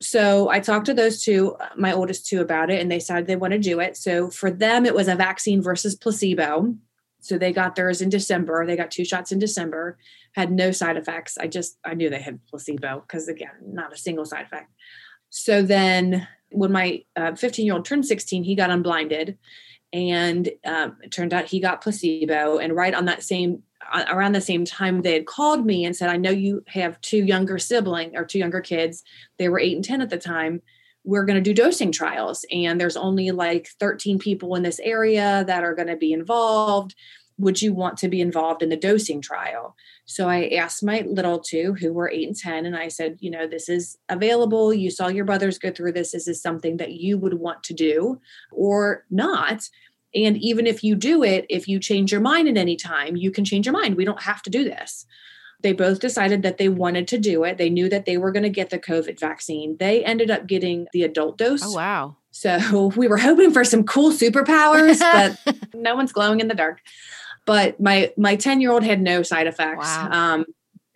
So 0.00 0.48
I 0.48 0.60
talked 0.60 0.86
to 0.86 0.94
those 0.94 1.22
two, 1.22 1.56
my 1.76 1.92
oldest 1.92 2.26
two, 2.26 2.40
about 2.40 2.70
it, 2.70 2.80
and 2.80 2.90
they 2.90 2.98
decided 2.98 3.26
they 3.26 3.36
want 3.36 3.52
to 3.52 3.58
do 3.58 3.80
it. 3.80 3.96
So 3.96 4.28
for 4.30 4.50
them, 4.50 4.86
it 4.86 4.94
was 4.94 5.08
a 5.08 5.14
vaccine 5.14 5.62
versus 5.62 5.94
placebo. 5.94 6.74
So 7.24 7.38
they 7.38 7.54
got 7.54 7.74
theirs 7.74 8.02
in 8.02 8.10
December. 8.10 8.66
They 8.66 8.76
got 8.76 8.90
two 8.90 9.04
shots 9.04 9.32
in 9.32 9.38
December, 9.38 9.96
had 10.32 10.52
no 10.52 10.72
side 10.72 10.98
effects. 10.98 11.38
I 11.38 11.46
just, 11.46 11.78
I 11.82 11.94
knew 11.94 12.10
they 12.10 12.20
had 12.20 12.38
placebo 12.48 13.00
because, 13.00 13.28
again, 13.28 13.54
not 13.66 13.94
a 13.94 13.96
single 13.96 14.26
side 14.26 14.44
effect. 14.44 14.70
So 15.30 15.62
then 15.62 16.28
when 16.50 16.70
my 16.70 17.02
15 17.16 17.46
uh, 17.46 17.64
year 17.64 17.74
old 17.74 17.86
turned 17.86 18.04
16, 18.04 18.44
he 18.44 18.54
got 18.54 18.68
unblinded. 18.68 19.38
And 19.94 20.50
um, 20.66 20.98
it 21.02 21.12
turned 21.12 21.32
out 21.32 21.46
he 21.46 21.60
got 21.60 21.80
placebo. 21.80 22.58
And 22.58 22.76
right 22.76 22.92
on 22.92 23.06
that 23.06 23.22
same, 23.22 23.62
uh, 23.90 24.04
around 24.10 24.32
the 24.32 24.42
same 24.42 24.66
time, 24.66 25.00
they 25.00 25.14
had 25.14 25.26
called 25.26 25.64
me 25.64 25.86
and 25.86 25.96
said, 25.96 26.10
I 26.10 26.18
know 26.18 26.30
you 26.30 26.62
have 26.66 27.00
two 27.00 27.24
younger 27.24 27.58
siblings 27.58 28.12
or 28.14 28.26
two 28.26 28.38
younger 28.38 28.60
kids. 28.60 29.02
They 29.38 29.48
were 29.48 29.58
eight 29.58 29.76
and 29.76 29.84
10 29.84 30.02
at 30.02 30.10
the 30.10 30.18
time 30.18 30.60
we're 31.04 31.24
going 31.24 31.36
to 31.36 31.42
do 31.42 31.54
dosing 31.54 31.92
trials 31.92 32.44
and 32.50 32.80
there's 32.80 32.96
only 32.96 33.30
like 33.30 33.68
13 33.78 34.18
people 34.18 34.54
in 34.54 34.62
this 34.62 34.80
area 34.80 35.44
that 35.46 35.62
are 35.62 35.74
going 35.74 35.88
to 35.88 35.96
be 35.96 36.12
involved. 36.12 36.94
Would 37.38 37.60
you 37.60 37.74
want 37.74 37.98
to 37.98 38.08
be 38.08 38.20
involved 38.20 38.62
in 38.62 38.70
the 38.70 38.76
dosing 38.76 39.20
trial? 39.20 39.76
So 40.06 40.28
i 40.28 40.48
asked 40.48 40.82
my 40.82 41.04
little 41.06 41.38
two 41.38 41.74
who 41.74 41.92
were 41.92 42.10
8 42.10 42.28
and 42.28 42.36
10 42.36 42.66
and 42.66 42.76
i 42.76 42.88
said 42.88 43.16
you 43.20 43.30
know 43.30 43.46
this 43.46 43.68
is 43.68 43.98
available. 44.08 44.72
You 44.72 44.90
saw 44.90 45.08
your 45.08 45.24
brothers 45.24 45.58
go 45.58 45.70
through 45.70 45.92
this. 45.92 46.14
Is 46.14 46.24
this 46.24 46.42
something 46.42 46.78
that 46.78 46.92
you 46.92 47.18
would 47.18 47.34
want 47.34 47.62
to 47.64 47.74
do 47.74 48.20
or 48.50 49.04
not? 49.10 49.68
And 50.14 50.36
even 50.36 50.66
if 50.66 50.84
you 50.84 50.94
do 50.94 51.22
it 51.22 51.44
if 51.50 51.68
you 51.68 51.78
change 51.80 52.12
your 52.12 52.20
mind 52.20 52.48
at 52.48 52.56
any 52.56 52.76
time 52.76 53.16
you 53.16 53.30
can 53.30 53.44
change 53.44 53.66
your 53.66 53.72
mind. 53.72 53.96
We 53.96 54.04
don't 54.04 54.22
have 54.22 54.42
to 54.42 54.50
do 54.50 54.64
this 54.64 55.06
they 55.64 55.72
both 55.72 55.98
decided 55.98 56.42
that 56.42 56.58
they 56.58 56.68
wanted 56.68 57.08
to 57.08 57.18
do 57.18 57.42
it. 57.42 57.56
They 57.56 57.70
knew 57.70 57.88
that 57.88 58.04
they 58.04 58.18
were 58.18 58.30
going 58.30 58.42
to 58.42 58.50
get 58.50 58.68
the 58.68 58.78
COVID 58.78 59.18
vaccine. 59.18 59.78
They 59.80 60.04
ended 60.04 60.30
up 60.30 60.46
getting 60.46 60.86
the 60.92 61.02
adult 61.02 61.38
dose. 61.38 61.62
Oh, 61.64 61.72
wow. 61.72 62.18
So 62.30 62.92
we 62.96 63.08
were 63.08 63.16
hoping 63.16 63.50
for 63.50 63.64
some 63.64 63.82
cool 63.82 64.12
superpowers, 64.12 65.00
but 65.44 65.56
no 65.74 65.96
one's 65.96 66.12
glowing 66.12 66.40
in 66.40 66.48
the 66.48 66.54
dark. 66.54 66.80
But 67.46 67.80
my 67.80 68.12
my 68.16 68.36
10 68.36 68.60
year 68.60 68.72
old 68.72 68.84
had 68.84 69.00
no 69.00 69.22
side 69.22 69.46
effects. 69.46 69.86
Wow. 69.86 70.10
Um, 70.12 70.44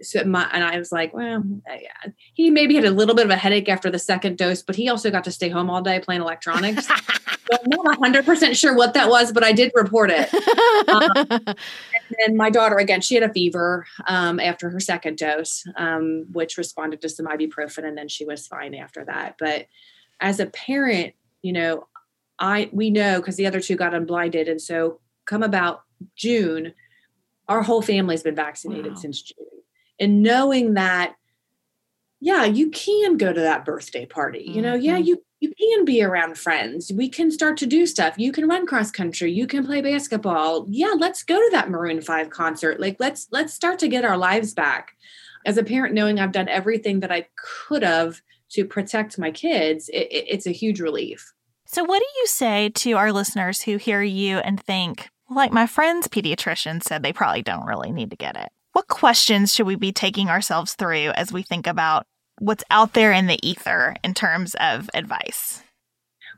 so 0.00 0.24
my, 0.24 0.48
and 0.52 0.62
I 0.62 0.78
was 0.78 0.92
like, 0.92 1.12
well, 1.12 1.42
yeah. 1.66 2.12
he 2.34 2.50
maybe 2.50 2.74
had 2.76 2.84
a 2.84 2.90
little 2.90 3.14
bit 3.14 3.24
of 3.24 3.30
a 3.30 3.36
headache 3.36 3.68
after 3.68 3.90
the 3.90 3.98
second 3.98 4.38
dose, 4.38 4.62
but 4.62 4.76
he 4.76 4.88
also 4.88 5.10
got 5.10 5.24
to 5.24 5.32
stay 5.32 5.48
home 5.48 5.68
all 5.70 5.82
day 5.82 5.98
playing 6.00 6.20
electronics. 6.20 6.86
so 6.86 6.94
I'm 7.52 7.68
not 7.68 7.98
100% 7.98 8.56
sure 8.56 8.74
what 8.74 8.94
that 8.94 9.08
was, 9.08 9.32
but 9.32 9.42
I 9.42 9.52
did 9.52 9.72
report 9.74 10.10
it. 10.12 10.32
Um, 10.88 11.56
and 12.26 12.36
my 12.36 12.50
daughter, 12.50 12.76
again, 12.76 13.00
she 13.00 13.14
had 13.14 13.24
a 13.24 13.32
fever 13.32 13.86
um, 14.06 14.38
after 14.38 14.70
her 14.70 14.80
second 14.80 15.18
dose, 15.18 15.64
um, 15.76 16.26
which 16.32 16.56
responded 16.56 17.00
to 17.02 17.08
some 17.08 17.26
ibuprofen, 17.26 17.84
and 17.84 17.98
then 17.98 18.08
she 18.08 18.24
was 18.24 18.46
fine 18.46 18.74
after 18.74 19.04
that. 19.04 19.36
But 19.38 19.66
as 20.20 20.38
a 20.38 20.46
parent, 20.46 21.14
you 21.42 21.52
know, 21.52 21.86
I 22.38 22.70
we 22.72 22.90
know 22.90 23.18
because 23.18 23.36
the 23.36 23.46
other 23.46 23.60
two 23.60 23.74
got 23.74 23.94
unblinded, 23.94 24.48
and 24.48 24.60
so 24.60 25.00
come 25.26 25.42
about 25.42 25.82
June, 26.14 26.72
our 27.48 27.62
whole 27.62 27.82
family's 27.82 28.22
been 28.22 28.36
vaccinated 28.36 28.92
wow. 28.92 28.98
since 28.98 29.22
June 29.22 29.46
and 30.00 30.22
knowing 30.22 30.74
that 30.74 31.14
yeah 32.20 32.44
you 32.44 32.70
can 32.70 33.16
go 33.16 33.32
to 33.32 33.40
that 33.40 33.64
birthday 33.64 34.06
party 34.06 34.44
you 34.46 34.62
know? 34.62 34.74
Yeah 34.74 34.94
mm-hmm. 34.94 35.04
you 35.04 35.22
you 35.40 35.52
can 35.56 35.84
be 35.84 36.02
around 36.02 36.36
friends. 36.36 36.90
We 36.92 37.08
can 37.08 37.30
start 37.30 37.58
to 37.58 37.66
do 37.66 37.86
stuff. 37.86 38.18
You 38.18 38.32
can 38.32 38.48
run 38.48 38.66
cross 38.66 38.90
country. 38.90 39.30
You 39.30 39.46
can 39.46 39.64
play 39.64 39.80
basketball. 39.80 40.66
Yeah 40.68 40.94
let's 40.98 41.22
go 41.22 41.36
to 41.36 41.50
that 41.52 41.70
maroon 41.70 42.00
5 42.00 42.30
concert. 42.30 42.80
Like 42.80 42.96
let's 42.98 43.28
let's 43.30 43.54
start 43.54 43.78
to 43.80 43.88
get 43.88 44.04
our 44.04 44.16
lives 44.16 44.54
back. 44.54 44.92
As 45.46 45.56
a 45.56 45.62
parent 45.64 45.94
knowing 45.94 46.18
i've 46.18 46.32
done 46.32 46.48
everything 46.48 47.00
that 47.00 47.12
i 47.12 47.26
could 47.36 47.82
have 47.82 48.20
to 48.50 48.64
protect 48.64 49.18
my 49.18 49.30
kids 49.30 49.88
it, 49.88 50.08
it, 50.10 50.24
it's 50.28 50.46
a 50.46 50.52
huge 50.52 50.80
relief. 50.80 51.32
So 51.66 51.84
what 51.84 52.00
do 52.00 52.20
you 52.20 52.26
say 52.26 52.70
to 52.70 52.92
our 52.92 53.12
listeners 53.12 53.62
who 53.62 53.76
hear 53.76 54.02
you 54.02 54.38
and 54.38 54.60
think 54.60 55.10
like 55.30 55.52
my 55.52 55.66
friend's 55.66 56.08
pediatrician 56.08 56.82
said 56.82 57.02
they 57.02 57.12
probably 57.12 57.42
don't 57.42 57.66
really 57.66 57.92
need 57.92 58.10
to 58.10 58.16
get 58.16 58.36
it 58.36 58.48
what 58.78 58.86
questions 58.86 59.52
should 59.52 59.66
we 59.66 59.74
be 59.74 59.90
taking 59.90 60.28
ourselves 60.28 60.74
through 60.74 61.08
as 61.16 61.32
we 61.32 61.42
think 61.42 61.66
about 61.66 62.06
what's 62.38 62.62
out 62.70 62.92
there 62.92 63.10
in 63.10 63.26
the 63.26 63.36
ether 63.42 63.96
in 64.04 64.14
terms 64.14 64.54
of 64.60 64.88
advice? 64.94 65.64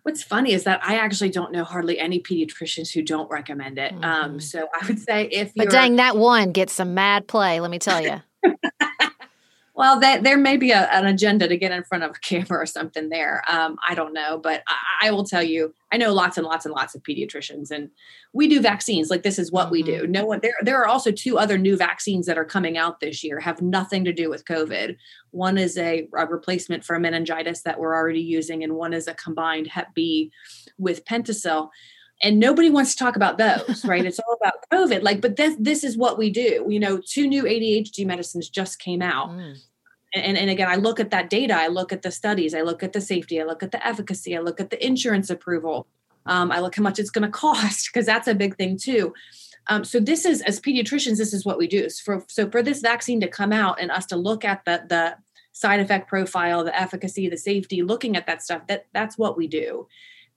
What's 0.04 0.22
funny 0.22 0.52
is 0.52 0.64
that 0.64 0.80
I 0.82 0.94
actually 0.94 1.28
don't 1.28 1.52
know 1.52 1.64
hardly 1.64 1.98
any 1.98 2.18
pediatricians 2.18 2.94
who 2.94 3.02
don't 3.02 3.30
recommend 3.30 3.76
it. 3.76 3.92
Um, 3.92 4.00
mm-hmm. 4.00 4.04
Um, 4.04 4.40
so 4.40 4.68
I 4.72 4.86
would 4.86 4.98
say 4.98 5.26
if 5.26 5.52
but 5.54 5.68
dang, 5.68 5.96
that 5.96 6.16
one 6.16 6.52
gets 6.52 6.72
some 6.72 6.94
mad 6.94 7.28
play. 7.28 7.60
Let 7.60 7.70
me 7.70 7.78
tell 7.78 8.00
you. 8.00 8.22
well, 9.80 9.98
that, 10.00 10.24
there 10.24 10.36
may 10.36 10.58
be 10.58 10.72
a, 10.72 10.82
an 10.92 11.06
agenda 11.06 11.48
to 11.48 11.56
get 11.56 11.72
in 11.72 11.84
front 11.84 12.04
of 12.04 12.10
a 12.10 12.18
camera 12.20 12.60
or 12.60 12.66
something 12.66 13.08
there. 13.08 13.42
Um, 13.48 13.78
I 13.88 13.94
don't 13.94 14.12
know, 14.12 14.36
but 14.36 14.62
I, 14.68 15.06
I, 15.06 15.10
will 15.10 15.24
tell 15.24 15.42
you, 15.42 15.72
I 15.90 15.96
know 15.96 16.12
lots 16.12 16.36
and 16.36 16.46
lots 16.46 16.66
and 16.66 16.74
lots 16.74 16.94
of 16.94 17.02
pediatricians, 17.02 17.70
and 17.70 17.88
we 18.34 18.46
do 18.46 18.60
vaccines. 18.60 19.08
Like 19.08 19.22
this 19.22 19.38
is 19.38 19.50
what 19.50 19.64
mm-hmm. 19.64 19.72
we 19.72 19.82
do. 19.82 20.02
Mm-hmm. 20.02 20.12
No 20.12 20.26
one 20.26 20.40
there. 20.42 20.52
There 20.60 20.78
are 20.82 20.86
also 20.86 21.10
two 21.10 21.38
other 21.38 21.56
new 21.56 21.78
vaccines 21.78 22.26
that 22.26 22.36
are 22.36 22.44
coming 22.44 22.76
out 22.76 23.00
this 23.00 23.24
year, 23.24 23.40
have 23.40 23.62
nothing 23.62 24.04
to 24.04 24.12
do 24.12 24.28
with 24.28 24.44
COVID. 24.44 24.98
One 25.30 25.56
is 25.56 25.78
a, 25.78 26.06
a 26.14 26.26
replacement 26.26 26.84
for 26.84 26.98
meningitis 26.98 27.62
that 27.62 27.80
we're 27.80 27.96
already 27.96 28.20
using, 28.20 28.62
and 28.62 28.74
one 28.74 28.92
is 28.92 29.08
a 29.08 29.14
combined 29.14 29.68
Hep 29.68 29.94
B 29.94 30.30
with 30.76 31.06
Pentacel 31.06 31.70
and 32.22 32.38
nobody 32.38 32.68
wants 32.68 32.92
to 32.92 32.98
talk 33.02 33.16
about 33.16 33.38
those 33.38 33.82
right 33.86 34.04
it's 34.04 34.18
all 34.18 34.36
about 34.42 34.52
covid 34.70 35.02
like 35.02 35.22
but 35.22 35.36
this 35.36 35.56
this 35.58 35.82
is 35.82 35.96
what 35.96 36.18
we 36.18 36.28
do 36.28 36.66
you 36.68 36.78
know 36.78 37.00
two 37.02 37.26
new 37.26 37.44
adhd 37.44 38.04
medicines 38.04 38.50
just 38.50 38.78
came 38.78 39.00
out 39.00 39.30
mm 39.30 39.56
and, 40.12 40.36
and 40.36 40.50
again, 40.50 40.68
I 40.68 40.76
look 40.76 40.98
at 40.98 41.10
that 41.10 41.30
data, 41.30 41.54
I 41.54 41.68
look 41.68 41.92
at 41.92 42.02
the 42.02 42.10
studies, 42.10 42.54
I 42.54 42.62
look 42.62 42.82
at 42.82 42.92
the 42.92 43.00
safety, 43.00 43.40
I 43.40 43.44
look 43.44 43.62
at 43.62 43.70
the 43.70 43.84
efficacy, 43.86 44.36
I 44.36 44.40
look 44.40 44.60
at 44.60 44.70
the 44.70 44.84
insurance 44.84 45.30
approval, 45.30 45.86
um, 46.26 46.50
I 46.50 46.60
look 46.60 46.76
how 46.76 46.82
much 46.82 46.98
it's 46.98 47.10
going 47.10 47.22
to 47.30 47.30
cost 47.30 47.88
because 47.92 48.06
that's 48.06 48.28
a 48.28 48.34
big 48.34 48.56
thing 48.56 48.76
too. 48.76 49.14
Um, 49.68 49.84
so 49.84 50.00
this 50.00 50.24
is 50.24 50.42
as 50.42 50.60
pediatricians, 50.60 51.18
this 51.18 51.32
is 51.32 51.44
what 51.44 51.58
we 51.58 51.68
do. 51.68 51.88
So 51.90 52.02
for, 52.04 52.24
so 52.28 52.50
for 52.50 52.62
this 52.62 52.80
vaccine 52.80 53.20
to 53.20 53.28
come 53.28 53.52
out 53.52 53.80
and 53.80 53.90
us 53.90 54.06
to 54.06 54.16
look 54.16 54.44
at 54.44 54.64
the 54.64 54.82
the 54.88 55.16
side 55.52 55.80
effect 55.80 56.08
profile, 56.08 56.64
the 56.64 56.78
efficacy, 56.78 57.28
the 57.28 57.36
safety, 57.36 57.82
looking 57.82 58.16
at 58.16 58.26
that 58.26 58.42
stuff, 58.42 58.66
that 58.68 58.86
that's 58.92 59.18
what 59.18 59.36
we 59.36 59.46
do. 59.46 59.86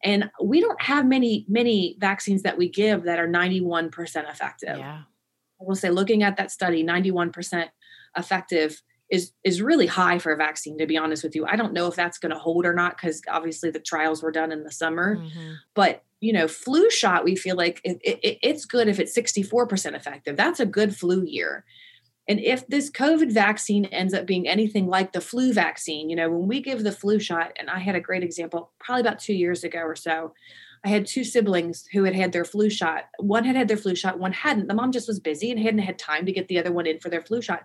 And 0.03 0.29
we 0.43 0.59
don't 0.59 0.81
have 0.81 1.05
many 1.07 1.45
many 1.47 1.95
vaccines 1.99 2.43
that 2.43 2.57
we 2.57 2.69
give 2.69 3.03
that 3.03 3.19
are 3.19 3.27
91% 3.27 4.29
effective. 4.29 4.77
Yeah. 4.77 5.01
I 5.61 5.63
will 5.63 5.75
say 5.75 5.89
looking 5.89 6.23
at 6.23 6.37
that 6.37 6.51
study, 6.51 6.83
91% 6.83 7.69
effective 8.17 8.81
is 9.09 9.31
is 9.43 9.61
really 9.61 9.87
high 9.87 10.17
for 10.17 10.31
a 10.31 10.37
vaccine 10.37 10.77
to 10.77 10.87
be 10.87 10.97
honest 10.97 11.23
with 11.23 11.35
you 11.35 11.45
i 11.45 11.55
don't 11.55 11.73
know 11.73 11.87
if 11.87 11.95
that's 11.95 12.17
going 12.17 12.31
to 12.31 12.39
hold 12.39 12.65
or 12.65 12.73
not 12.73 12.97
because 12.97 13.21
obviously 13.29 13.69
the 13.69 13.79
trials 13.79 14.23
were 14.23 14.31
done 14.31 14.51
in 14.51 14.63
the 14.63 14.71
summer 14.71 15.17
mm-hmm. 15.17 15.53
but 15.73 16.03
you 16.19 16.33
know 16.33 16.47
flu 16.47 16.89
shot 16.89 17.23
we 17.23 17.35
feel 17.35 17.55
like 17.55 17.81
it, 17.83 17.99
it, 18.03 18.39
it's 18.41 18.65
good 18.65 18.87
if 18.87 18.99
it's 18.99 19.15
64% 19.15 19.95
effective 19.95 20.37
that's 20.37 20.59
a 20.59 20.65
good 20.65 20.95
flu 20.95 21.23
year 21.23 21.65
and 22.27 22.39
if 22.39 22.65
this 22.67 22.89
covid 22.89 23.31
vaccine 23.31 23.85
ends 23.85 24.13
up 24.13 24.25
being 24.25 24.47
anything 24.47 24.87
like 24.87 25.11
the 25.11 25.21
flu 25.21 25.53
vaccine 25.53 26.09
you 26.09 26.15
know 26.15 26.29
when 26.29 26.47
we 26.47 26.61
give 26.61 26.83
the 26.83 26.91
flu 26.91 27.19
shot 27.19 27.51
and 27.59 27.69
i 27.69 27.79
had 27.79 27.95
a 27.95 28.01
great 28.01 28.23
example 28.23 28.71
probably 28.79 29.01
about 29.01 29.19
two 29.19 29.33
years 29.33 29.63
ago 29.63 29.79
or 29.79 29.95
so 29.95 30.33
I 30.85 30.89
had 30.89 31.05
two 31.05 31.23
siblings 31.23 31.85
who 31.93 32.03
had 32.03 32.13
had 32.13 32.33
their 32.33 32.43
flu 32.43 32.69
shot. 32.69 33.05
One 33.17 33.45
had 33.45 33.55
had 33.55 33.69
their 33.69 33.77
flu 33.77 33.95
shot, 33.95 34.19
one 34.19 34.33
hadn't. 34.33 34.67
The 34.67 34.73
mom 34.73 34.91
just 34.91 35.07
was 35.07 35.19
busy 35.19 35.49
and 35.49 35.59
hadn't 35.59 35.79
had 35.79 35.97
time 35.97 36.25
to 36.25 36.33
get 36.33 36.49
the 36.49 36.59
other 36.59 36.73
one 36.73 36.85
in 36.85 36.99
for 36.99 37.09
their 37.09 37.21
flu 37.21 37.41
shot. 37.41 37.63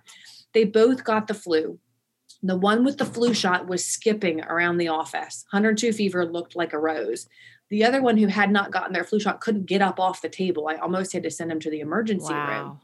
They 0.55 0.65
both 0.65 1.05
got 1.05 1.27
the 1.27 1.35
flu. 1.35 1.79
The 2.43 2.57
one 2.57 2.85
with 2.85 2.99
the 2.99 3.05
flu 3.05 3.35
shot 3.35 3.67
was 3.67 3.85
skipping 3.85 4.43
around 4.43 4.79
the 4.79 4.89
office. 4.89 5.45
102 5.51 5.93
fever 5.93 6.25
looked 6.25 6.55
like 6.55 6.73
a 6.73 6.79
rose. 6.79 7.27
The 7.71 7.85
other 7.85 8.01
one 8.01 8.17
who 8.17 8.29
had 8.29 8.51
not 8.51 8.71
gotten 8.71 8.93
their 8.93 9.05
flu 9.05 9.21
shot 9.21 9.41
couldn't 9.41 9.67
get 9.67 9.83
up 9.83 9.99
off 9.99 10.23
the 10.23 10.29
table. 10.29 10.69
I 10.69 10.77
almost 10.77 11.13
had 11.13 11.25
to 11.25 11.31
send 11.31 11.51
him 11.51 11.61
to 11.61 11.71
the 11.71 11.81
emergency 11.81 12.33
wow. 12.33 12.51
room. 12.51 12.81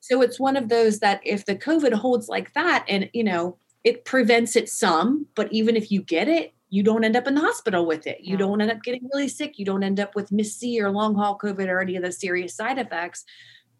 So 0.00 0.20
it's 0.22 0.38
one 0.38 0.56
of 0.56 0.68
those 0.68 0.98
that 1.00 1.20
if 1.24 1.44
the 1.44 1.56
COVID 1.56 1.92
holds 1.94 2.28
like 2.28 2.52
that 2.54 2.84
and, 2.88 3.08
you 3.12 3.24
know, 3.24 3.56
it 3.84 4.04
prevents 4.04 4.56
it 4.56 4.68
some, 4.68 5.26
but 5.34 5.52
even 5.52 5.76
if 5.76 5.90
you 5.90 6.02
get 6.02 6.28
it, 6.28 6.52
you 6.70 6.82
don't 6.82 7.04
end 7.04 7.16
up 7.16 7.26
in 7.26 7.34
the 7.34 7.40
hospital 7.40 7.86
with 7.86 8.06
it. 8.06 8.20
You 8.20 8.32
yeah. 8.32 8.38
don't 8.38 8.60
end 8.60 8.70
up 8.70 8.82
getting 8.82 9.08
really 9.12 9.28
sick. 9.28 9.58
You 9.58 9.64
don't 9.64 9.82
end 9.82 9.98
up 9.98 10.14
with 10.14 10.30
MIS-C 10.30 10.80
or 10.82 10.90
long 10.90 11.14
haul 11.14 11.38
COVID 11.38 11.68
or 11.68 11.80
any 11.80 11.96
of 11.96 12.02
the 12.02 12.12
serious 12.12 12.54
side 12.54 12.78
effects. 12.78 13.24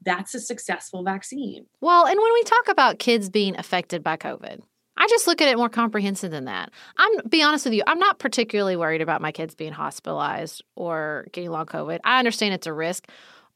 That's 0.05 0.35
a 0.35 0.41
successful 0.41 1.03
vaccine. 1.03 1.67
Well, 1.81 2.07
and 2.07 2.19
when 2.19 2.33
we 2.33 2.43
talk 2.45 2.69
about 2.69 2.99
kids 2.99 3.29
being 3.31 3.59
affected 3.59 4.03
by 4.03 4.17
COVID, 4.17 4.61
I 4.97 5.07
just 5.07 5.27
look 5.27 5.41
at 5.41 5.49
it 5.49 5.57
more 5.57 5.69
comprehensive 5.69 6.31
than 6.31 6.47
that. 6.47 6.71
I'm 6.97 7.11
be 7.29 7.43
honest 7.43 7.65
with 7.65 7.75
you, 7.75 7.83
I'm 7.87 8.01
not 8.01 8.19
particularly 8.19 8.77
worried 8.77 9.01
about 9.01 9.23
my 9.23 9.31
kids 9.31 9.55
being 9.55 9.73
hospitalized 9.73 10.63
or 10.75 11.27
getting 11.33 11.51
long 11.51 11.67
COVID. 11.67 12.01
I 12.05 12.19
understand 12.19 12.55
it's 12.55 12.67
a 12.67 12.73
risk 12.73 13.09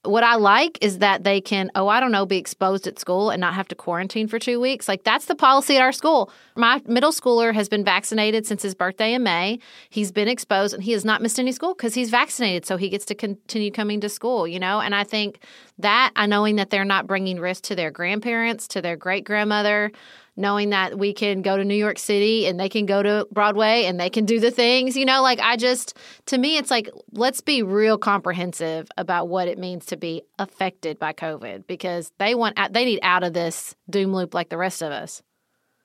what 0.04 0.24
I 0.24 0.34
like 0.34 0.78
is 0.80 0.98
that 0.98 1.22
they 1.22 1.40
can, 1.40 1.70
oh, 1.76 1.86
I 1.86 2.00
don't 2.00 2.10
know, 2.10 2.26
be 2.26 2.36
exposed 2.36 2.88
at 2.88 2.98
school 2.98 3.30
and 3.30 3.40
not 3.40 3.54
have 3.54 3.68
to 3.68 3.76
quarantine 3.76 4.26
for 4.26 4.40
two 4.40 4.60
weeks. 4.60 4.88
Like 4.88 5.04
that's 5.04 5.26
the 5.26 5.36
policy 5.36 5.76
at 5.76 5.82
our 5.82 5.92
school. 5.92 6.30
My 6.56 6.82
middle 6.86 7.12
schooler 7.12 7.54
has 7.54 7.68
been 7.68 7.84
vaccinated 7.84 8.44
since 8.44 8.62
his 8.62 8.74
birthday 8.74 9.14
in 9.14 9.22
May. 9.22 9.60
He's 9.90 10.10
been 10.10 10.26
exposed 10.26 10.74
and 10.74 10.82
he 10.82 10.90
has 10.92 11.04
not 11.04 11.22
missed 11.22 11.38
any 11.38 11.52
school 11.52 11.74
because 11.74 11.94
he's 11.94 12.10
vaccinated. 12.10 12.66
So 12.66 12.76
he 12.76 12.88
gets 12.88 13.04
to 13.06 13.14
continue 13.14 13.70
coming 13.70 14.00
to 14.00 14.08
school, 14.08 14.48
you 14.48 14.58
know? 14.58 14.80
And 14.80 14.92
I 14.92 15.04
think 15.04 15.38
that, 15.78 16.10
I 16.16 16.26
knowing 16.26 16.56
that 16.56 16.70
they're 16.70 16.84
not 16.84 17.06
bringing 17.06 17.38
risk 17.38 17.62
to 17.64 17.76
their 17.76 17.92
grandparents, 17.92 18.66
to 18.68 18.82
their 18.82 18.96
great 18.96 19.24
grandmother, 19.24 19.92
knowing 20.36 20.70
that 20.70 20.98
we 20.98 21.12
can 21.12 21.42
go 21.42 21.56
to 21.56 21.64
New 21.64 21.74
York 21.74 21.98
City 21.98 22.46
and 22.46 22.58
they 22.58 22.68
can 22.68 22.86
go 22.86 23.02
to 23.02 23.26
Broadway 23.30 23.84
and 23.84 24.00
they 24.00 24.08
can 24.08 24.24
do 24.24 24.40
the 24.40 24.50
things, 24.50 24.96
you 24.96 25.04
know, 25.04 25.22
like 25.22 25.40
I 25.40 25.56
just, 25.56 25.96
to 26.26 26.38
me, 26.38 26.56
it's 26.56 26.70
like, 26.70 26.88
let's 27.12 27.40
be 27.40 27.62
real 27.62 27.98
comprehensive 27.98 28.88
about 28.96 29.28
what 29.28 29.48
it 29.48 29.58
means 29.58 29.86
to 29.86 29.96
be 29.96 30.22
affected 30.38 30.98
by 30.98 31.12
COVID 31.12 31.66
because 31.66 32.12
they 32.18 32.34
want, 32.34 32.58
they 32.70 32.84
need 32.84 33.00
out 33.02 33.24
of 33.24 33.34
this 33.34 33.74
doom 33.90 34.14
loop 34.14 34.32
like 34.32 34.48
the 34.48 34.56
rest 34.56 34.82
of 34.82 34.90
us. 34.90 35.22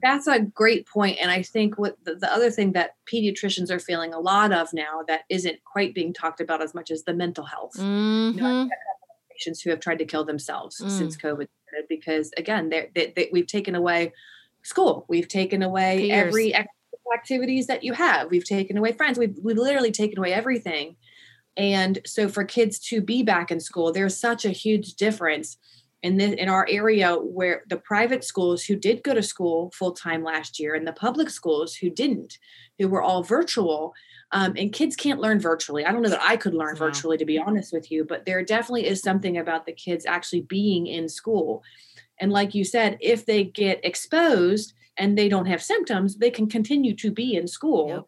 That's 0.02 0.28
a 0.28 0.39
great 0.39 0.88
point. 0.88 1.18
And 1.20 1.32
I 1.32 1.41
think 1.41 1.78
what 1.78 1.98
the, 2.06 2.16
the 2.16 2.32
other 2.32 2.52
thing 2.52 2.74
that 2.74 2.91
pediatricians 3.12 3.72
are 3.72 3.80
feeling 3.80 4.14
a 4.14 4.20
lot 4.20 4.54
of 4.54 4.72
now 4.72 5.02
that 5.08 5.22
isn't 5.30 5.58
quite 5.64 5.95
being 5.95 6.14
talked 6.14 6.39
about 6.39 6.62
as 6.62 6.74
much 6.74 6.91
as 6.91 7.04
the 7.04 7.14
mental 7.14 7.45
health. 7.45 7.74
Mm-hmm. 7.74 8.38
You 8.38 8.43
know, 8.43 8.70
patients 9.32 9.62
who 9.62 9.72
have 9.72 9.80
tried 9.80 9.98
to 10.00 10.06
kill 10.06 10.24
themselves 10.24 10.80
mm. 10.80 10.89
since 10.89 11.18
COVID 11.18 11.48
because 11.89 12.32
again, 12.38 12.70
they, 12.70 12.89
they, 12.93 13.30
we've 13.32 13.48
taken 13.48 13.76
away 13.76 14.14
school. 14.64 15.05
We've 15.08 15.28
taken 15.28 15.64
away 15.64 16.10
Peers. 16.10 16.28
every 16.28 16.53
activities 17.14 17.68
that 17.68 17.84
you 17.84 17.93
have. 17.93 18.30
We've 18.30 18.45
taken 18.45 18.78
away 18.78 18.91
friends. 18.91 19.18
We've, 19.18 19.36
we've 19.41 19.58
literally 19.58 19.91
taken 19.91 20.20
away 20.20 20.34
everything. 20.34 20.95
And 21.55 21.99
so 22.05 22.30
for 22.30 22.43
kids 22.43 22.80
to 22.89 23.01
be 23.01 23.24
back 23.24 23.49
in 23.49 23.60
school, 23.60 23.91
there's 23.91 24.18
such 24.18 24.45
a 24.45 24.51
huge 24.51 24.93
difference 24.93 25.58
in 26.03 26.18
this 26.18 26.36
in 26.36 26.47
our 26.47 26.68
area 26.70 27.16
where 27.16 27.64
the 27.70 27.78
private 27.78 28.24
schools 28.24 28.64
who 28.64 28.76
did 28.76 29.03
go 29.03 29.16
to 29.16 29.24
school 29.24 29.72
full 29.74 29.93
time 29.93 30.24
last 30.24 30.60
year 30.60 30.76
and 30.76 30.86
the 30.86 30.93
public 30.93 31.30
schools 31.30 31.76
who 31.76 31.89
didn't, 31.89 32.38
who 32.78 32.88
were 32.88 33.01
all 33.01 33.24
virtual. 33.24 33.93
Um, 34.32 34.53
and 34.58 34.74
kids 34.74 34.95
can't 34.95 35.22
learn 35.22 35.39
virtually. 35.39 35.86
I 35.86 35.91
don't 35.91 36.01
know 36.01 36.10
that 36.10 36.22
I 36.22 36.36
could 36.36 36.53
learn 36.53 36.76
virtually, 36.76 37.18
to 37.18 37.26
be 37.26 37.39
honest 37.39 37.72
with 37.72 37.89
you, 37.89 38.03
but 38.03 38.26
there 38.26 38.43
definitely 38.43 38.86
is 38.86 39.01
something 39.01 39.38
about 39.38 39.66
the 39.66 39.72
kids 39.72 40.05
actually 40.05 40.41
being 40.41 40.86
in 40.86 41.08
school 41.08 41.64
and 42.20 42.32
like 42.32 42.55
you 42.55 42.63
said, 42.63 42.97
if 42.99 43.26
they 43.26 43.43
get 43.43 43.84
exposed 43.84 44.74
and 44.97 45.18
they 45.18 45.30
don't 45.30 45.45
have 45.45 45.61
symptoms, 45.61 46.18
they 46.18 46.32
can 46.32 46.47
continue 46.47 46.95
to 46.95 47.11
be 47.11 47.36
in 47.36 47.47
school. 47.47 47.89
Yep. 47.89 48.05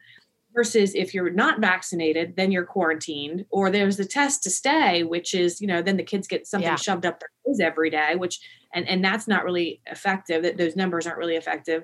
Versus 0.56 0.96
if 0.96 1.14
you're 1.14 1.30
not 1.30 1.62
vaccinated, 1.62 2.36
then 2.36 2.52
you're 2.52 2.66
quarantined, 2.66 3.46
or 3.52 3.70
there's 3.70 4.00
a 4.00 4.06
test 4.06 4.42
to 4.44 4.50
stay, 4.50 5.04
which 5.04 5.36
is, 5.36 5.62
you 5.62 5.68
know, 5.68 5.84
then 5.84 5.96
the 5.96 6.04
kids 6.04 6.28
get 6.28 6.48
something 6.48 6.68
yeah. 6.68 6.76
shoved 6.76 7.06
up 7.06 7.20
their 7.20 7.30
nose 7.46 7.60
every 7.60 7.92
day, 7.92 8.16
which 8.16 8.40
and 8.74 8.90
and 8.90 9.06
that's 9.06 9.28
not 9.28 9.46
really 9.46 9.80
effective. 9.86 10.42
That 10.42 10.58
those 10.58 10.76
numbers 10.76 11.06
aren't 11.06 11.20
really 11.20 11.36
effective, 11.36 11.84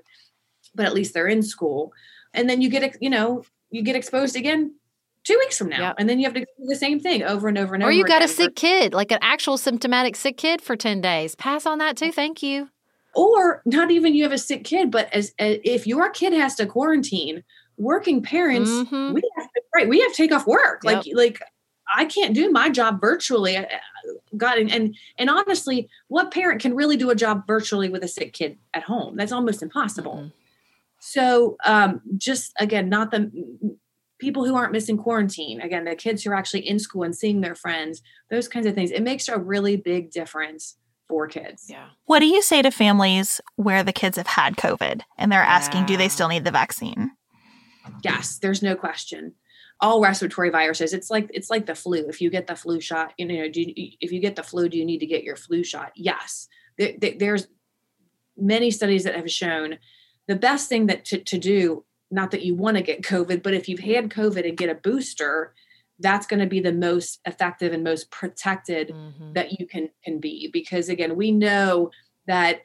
but 0.74 0.88
at 0.88 0.96
least 0.96 1.14
they're 1.14 1.28
in 1.28 1.44
school. 1.44 1.94
And 2.34 2.50
then 2.50 2.60
you 2.60 2.70
get, 2.70 2.98
you 3.02 3.10
know, 3.10 3.44
you 3.70 3.84
get 3.84 3.96
exposed 3.96 4.36
again 4.36 4.74
two 5.26 5.38
weeks 5.40 5.58
from 5.58 5.70
now. 5.70 5.88
Yep. 5.88 5.96
And 6.00 6.10
then 6.10 6.20
you 6.20 6.26
have 6.26 6.34
to 6.36 6.42
do 6.42 6.46
the 6.60 6.76
same 6.76 7.00
thing 7.00 7.24
over 7.24 7.48
and 7.48 7.58
over 7.58 7.74
and 7.74 7.84
or 7.84 7.88
over. 7.88 7.92
Or 7.92 7.94
you 7.94 8.06
got 8.06 8.22
a 8.22 8.28
sick 8.28 8.56
kid, 8.56 8.94
like 8.94 9.12
an 9.12 9.20
actual 9.22 9.58
symptomatic 9.58 10.16
sick 10.16 10.38
kid 10.38 10.62
for 10.62 10.76
10 10.76 11.02
days. 11.02 11.36
Pass 11.36 11.66
on 11.66 11.80
that 11.80 11.98
too. 11.98 12.12
Thank 12.12 12.42
you. 12.42 12.70
Or 13.16 13.62
not 13.66 13.92
even 13.92 14.14
you 14.14 14.24
have 14.24 14.32
a 14.32 14.38
sick 14.38 14.64
kid, 14.64 14.92
but 14.92 15.12
as, 15.14 15.34
as 15.40 15.58
if 15.64 15.88
your 15.88 16.10
kid 16.10 16.34
has 16.34 16.56
to 16.56 16.66
quarantine, 16.66 17.44
working 17.78 18.22
parents, 18.22 18.70
mm-hmm. 18.70 19.14
we 19.14 19.22
have 19.38 19.48
to, 19.48 19.62
right, 19.74 19.88
we 19.88 20.02
have 20.02 20.12
to 20.12 20.18
take 20.18 20.32
off 20.32 20.46
work. 20.46 20.82
Yep. 20.84 21.06
Like, 21.06 21.06
like 21.14 21.42
I 21.94 22.06
can't 22.06 22.34
do 22.34 22.52
my 22.52 22.70
job 22.70 23.00
virtually. 23.00 23.58
God, 24.36 24.58
and, 24.58 24.72
and 24.72 24.96
and 25.18 25.30
honestly, 25.30 25.88
what 26.08 26.32
parent 26.32 26.62
can 26.62 26.76
really 26.76 26.98
do 26.98 27.10
a 27.10 27.16
job 27.16 27.48
virtually 27.48 27.90
with 27.90 28.04
a 28.04 28.08
sick 28.08 28.34
kid 28.34 28.58
at 28.74 28.84
home? 28.84 29.16
That's 29.16 29.32
almost 29.32 29.64
impossible. 29.64 30.16
Mm-hmm. 30.16 30.28
So, 31.00 31.56
um, 31.66 32.02
just 32.18 32.54
again, 32.60 32.90
not 32.90 33.12
the 33.12 33.32
people 34.20 34.46
who 34.46 34.56
aren't 34.56 34.72
missing 34.72 34.98
quarantine 34.98 35.60
again 35.62 35.86
the 35.86 35.96
kids 35.96 36.24
who 36.24 36.32
are 36.32 36.36
actually 36.36 36.68
in 36.68 36.80
school 36.80 37.04
and 37.04 37.16
seeing 37.16 37.42
their 37.42 37.56
friends 37.56 38.02
those 38.30 38.48
kinds 38.48 38.66
of 38.66 38.74
things. 38.74 38.92
It 38.92 39.04
makes 39.04 39.28
a 39.28 39.38
really 39.38 39.76
big 39.76 40.12
difference 40.12 40.78
for 41.08 41.28
kids. 41.28 41.68
Yeah. 41.70 41.90
What 42.06 42.20
do 42.20 42.26
you 42.26 42.42
say 42.42 42.62
to 42.62 42.72
families 42.72 43.40
where 43.58 43.84
the 43.84 43.94
kids 43.94 44.18
have 44.18 44.28
had 44.28 44.56
covid 44.56 45.02
and 45.18 45.32
they're 45.32 45.42
asking 45.42 45.82
yeah. 45.82 45.88
do 45.88 45.98
they 45.98 46.10
still 46.10 46.28
need 46.28 46.46
the 46.46 46.52
vaccine? 46.52 47.12
Yes 48.04 48.38
there's 48.40 48.64
no 48.64 48.76
question. 48.76 49.34
All 49.82 50.02
respiratory 50.02 50.50
viruses 50.50 50.94
it's 50.94 51.10
like 51.10 51.30
it's 51.34 51.50
like 51.50 51.66
the 51.66 51.76
flu. 51.76 52.08
If 52.08 52.22
you 52.22 52.30
get 52.30 52.48
the 52.48 52.56
flu 52.56 52.80
shot 52.80 53.14
you 53.18 53.26
know 53.26 53.50
do 53.50 53.62
you, 53.62 53.92
if 54.00 54.12
you 54.12 54.20
get 54.20 54.36
the 54.36 54.44
flu 54.44 54.70
do 54.70 54.78
you 54.78 54.86
need 54.86 55.00
to 55.00 55.06
get 55.06 55.24
your 55.24 55.36
flu 55.36 55.64
shot? 55.64 55.92
Yes. 55.96 56.48
There, 56.78 56.94
there's 57.18 57.48
many 58.38 58.72
studies 58.72 59.04
that 59.06 59.16
have 59.16 59.32
shown 59.32 59.78
the 60.28 60.36
best 60.36 60.70
thing 60.70 60.88
that 60.88 61.06
to, 61.06 61.20
to 61.20 61.38
do 61.38 61.85
not 62.12 62.32
that 62.32 62.44
you 62.44 62.56
want 62.56 62.78
to 62.78 62.84
get 62.84 63.02
COVID, 63.02 63.44
but 63.44 63.54
if 63.54 63.68
you've 63.68 63.80
had 63.80 64.10
COVID 64.10 64.48
and 64.48 64.58
get 64.58 64.70
a 64.70 64.76
booster, 64.76 65.54
that's 66.00 66.28
going 66.28 66.40
to 66.40 66.46
be 66.46 66.60
the 66.60 66.74
most 66.74 67.20
effective 67.26 67.74
and 67.74 67.84
most 67.84 68.12
protected 68.12 68.90
mm-hmm. 68.90 69.34
that 69.34 69.60
you 69.60 69.66
can 69.66 69.90
can 70.04 70.20
be 70.20 70.50
because 70.52 70.90
again 70.90 71.16
we 71.16 71.32
know 71.32 71.90
that 72.28 72.62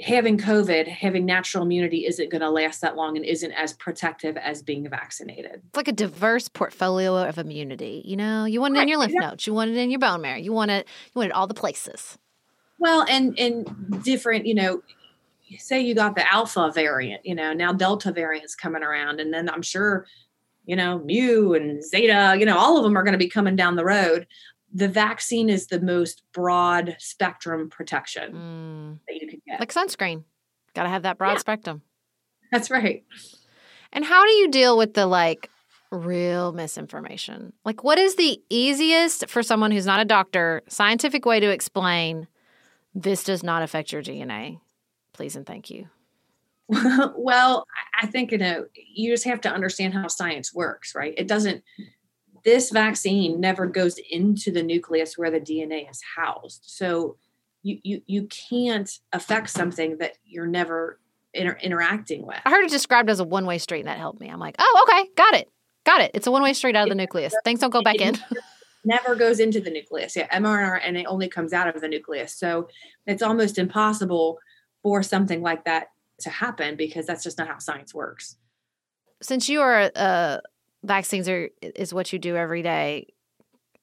having 0.00 0.38
covid 0.38 0.86
having 0.86 1.26
natural 1.26 1.64
immunity 1.64 2.06
isn't 2.06 2.30
going 2.30 2.40
to 2.40 2.50
last 2.50 2.80
that 2.80 2.94
long 2.94 3.16
and 3.16 3.26
isn't 3.26 3.50
as 3.52 3.72
protective 3.72 4.36
as 4.36 4.62
being 4.62 4.88
vaccinated 4.88 5.60
it's 5.66 5.76
like 5.76 5.88
a 5.88 5.92
diverse 5.92 6.48
portfolio 6.48 7.16
of 7.16 7.38
immunity 7.38 8.02
you 8.04 8.16
know 8.16 8.44
you 8.44 8.60
want 8.60 8.74
it 8.74 8.78
right. 8.78 8.82
in 8.82 8.88
your 8.88 8.98
lymph 8.98 9.12
yeah. 9.12 9.28
nodes 9.28 9.46
you 9.46 9.52
want 9.52 9.70
it 9.70 9.76
in 9.76 9.90
your 9.90 9.98
bone 9.98 10.20
marrow 10.20 10.38
you 10.38 10.52
want 10.52 10.70
it 10.70 10.86
you 11.06 11.18
want 11.18 11.30
it 11.30 11.32
all 11.32 11.48
the 11.48 11.54
places 11.54 12.16
well 12.78 13.04
and 13.08 13.36
and 13.36 14.04
different 14.04 14.46
you 14.46 14.54
know 14.54 14.80
say 15.56 15.80
you 15.80 15.94
got 15.94 16.14
the 16.14 16.32
alpha 16.32 16.70
variant, 16.74 17.24
you 17.24 17.34
know, 17.34 17.52
now 17.52 17.72
delta 17.72 18.12
variants 18.12 18.54
coming 18.54 18.82
around, 18.82 19.20
and 19.20 19.32
then 19.32 19.48
I'm 19.48 19.62
sure, 19.62 20.06
you 20.66 20.76
know, 20.76 20.98
mu 20.98 21.54
and 21.54 21.82
zeta, 21.82 22.36
you 22.38 22.44
know, 22.44 22.58
all 22.58 22.76
of 22.76 22.84
them 22.84 22.96
are 22.96 23.02
going 23.02 23.12
to 23.12 23.18
be 23.18 23.28
coming 23.28 23.56
down 23.56 23.76
the 23.76 23.84
road. 23.84 24.26
The 24.72 24.88
vaccine 24.88 25.48
is 25.48 25.68
the 25.68 25.80
most 25.80 26.22
broad 26.34 26.96
spectrum 26.98 27.70
protection 27.70 28.32
mm. 28.32 28.98
that 29.08 29.20
you 29.20 29.26
can 29.26 29.40
get. 29.46 29.60
Like 29.60 29.72
sunscreen. 29.72 30.24
Got 30.74 30.82
to 30.82 30.90
have 30.90 31.04
that 31.04 31.16
broad 31.16 31.32
yeah. 31.32 31.38
spectrum. 31.38 31.82
That's 32.52 32.70
right. 32.70 33.04
And 33.92 34.04
how 34.04 34.24
do 34.24 34.32
you 34.32 34.50
deal 34.50 34.76
with 34.76 34.94
the 34.94 35.06
like 35.06 35.50
real 35.90 36.52
misinformation? 36.52 37.52
Like, 37.64 37.82
what 37.82 37.98
is 37.98 38.16
the 38.16 38.40
easiest 38.50 39.28
for 39.28 39.42
someone 39.42 39.70
who's 39.70 39.86
not 39.86 40.00
a 40.00 40.04
doctor 40.04 40.62
scientific 40.68 41.24
way 41.24 41.40
to 41.40 41.50
explain 41.50 42.28
this 42.94 43.24
does 43.24 43.42
not 43.42 43.62
affect 43.62 43.92
your 43.92 44.02
DNA? 44.02 44.60
Please 45.18 45.34
and 45.34 45.44
thank 45.44 45.68
you? 45.68 45.88
well, 47.16 47.66
I 48.00 48.06
think 48.06 48.30
you 48.30 48.38
know 48.38 48.66
you 48.74 49.10
just 49.10 49.24
have 49.24 49.40
to 49.42 49.50
understand 49.50 49.94
how 49.94 50.06
science 50.06 50.54
works, 50.54 50.94
right? 50.94 51.12
It 51.16 51.26
doesn't. 51.26 51.64
This 52.44 52.70
vaccine 52.70 53.40
never 53.40 53.66
goes 53.66 53.98
into 54.10 54.52
the 54.52 54.62
nucleus 54.62 55.18
where 55.18 55.30
the 55.30 55.40
DNA 55.40 55.90
is 55.90 56.00
housed, 56.16 56.62
so 56.66 57.16
you 57.62 57.80
you 57.82 58.02
you 58.06 58.28
can't 58.28 58.88
affect 59.12 59.50
something 59.50 59.98
that 59.98 60.12
you're 60.24 60.46
never 60.46 61.00
inter- 61.34 61.58
interacting 61.60 62.24
with. 62.24 62.38
I 62.44 62.50
heard 62.50 62.64
it 62.64 62.70
described 62.70 63.10
as 63.10 63.18
a 63.18 63.24
one 63.24 63.44
way 63.44 63.58
street, 63.58 63.80
and 63.80 63.88
that 63.88 63.98
helped 63.98 64.20
me. 64.20 64.28
I'm 64.28 64.38
like, 64.38 64.54
oh, 64.60 64.86
okay, 64.88 65.08
got 65.16 65.34
it, 65.34 65.50
got 65.84 66.00
it. 66.00 66.12
It's 66.14 66.28
a 66.28 66.30
one 66.30 66.42
way 66.42 66.52
street 66.52 66.76
out 66.76 66.84
of 66.84 66.90
the 66.90 66.94
nucleus. 66.94 67.34
Things 67.44 67.58
don't 67.58 67.70
go 67.70 67.82
back 67.82 68.00
in. 68.00 68.16
never 68.84 69.16
goes 69.16 69.40
into 69.40 69.60
the 69.60 69.70
nucleus. 69.70 70.14
Yeah, 70.14 70.28
mRNA 70.28 70.80
and 70.84 70.96
it 70.96 71.06
only 71.06 71.28
comes 71.28 71.52
out 71.52 71.74
of 71.74 71.80
the 71.80 71.88
nucleus. 71.88 72.34
So 72.34 72.68
it's 73.06 73.22
almost 73.22 73.58
impossible 73.58 74.38
for 74.82 75.02
something 75.02 75.42
like 75.42 75.64
that 75.64 75.88
to 76.20 76.30
happen 76.30 76.76
because 76.76 77.06
that's 77.06 77.22
just 77.22 77.38
not 77.38 77.48
how 77.48 77.58
science 77.58 77.94
works. 77.94 78.36
Since 79.20 79.48
you 79.48 79.60
are 79.60 79.90
a 79.94 80.40
vaccines 80.82 81.28
are 81.28 81.50
is 81.60 81.92
what 81.92 82.12
you 82.12 82.18
do 82.18 82.36
every 82.36 82.62
day. 82.62 83.08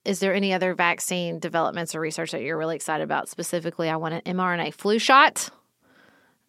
Is 0.03 0.19
there 0.19 0.35
any 0.35 0.53
other 0.53 0.75
vaccine 0.75 1.39
developments 1.39 1.95
or 1.95 1.99
research 1.99 2.31
that 2.31 2.41
you're 2.41 2.57
really 2.57 2.75
excited 2.75 3.03
about? 3.03 3.27
Specifically, 3.27 3.89
I 3.89 3.95
want 3.95 4.13
an 4.13 4.21
mRNA 4.37 4.75
flu 4.75 4.99
shot. 4.99 5.49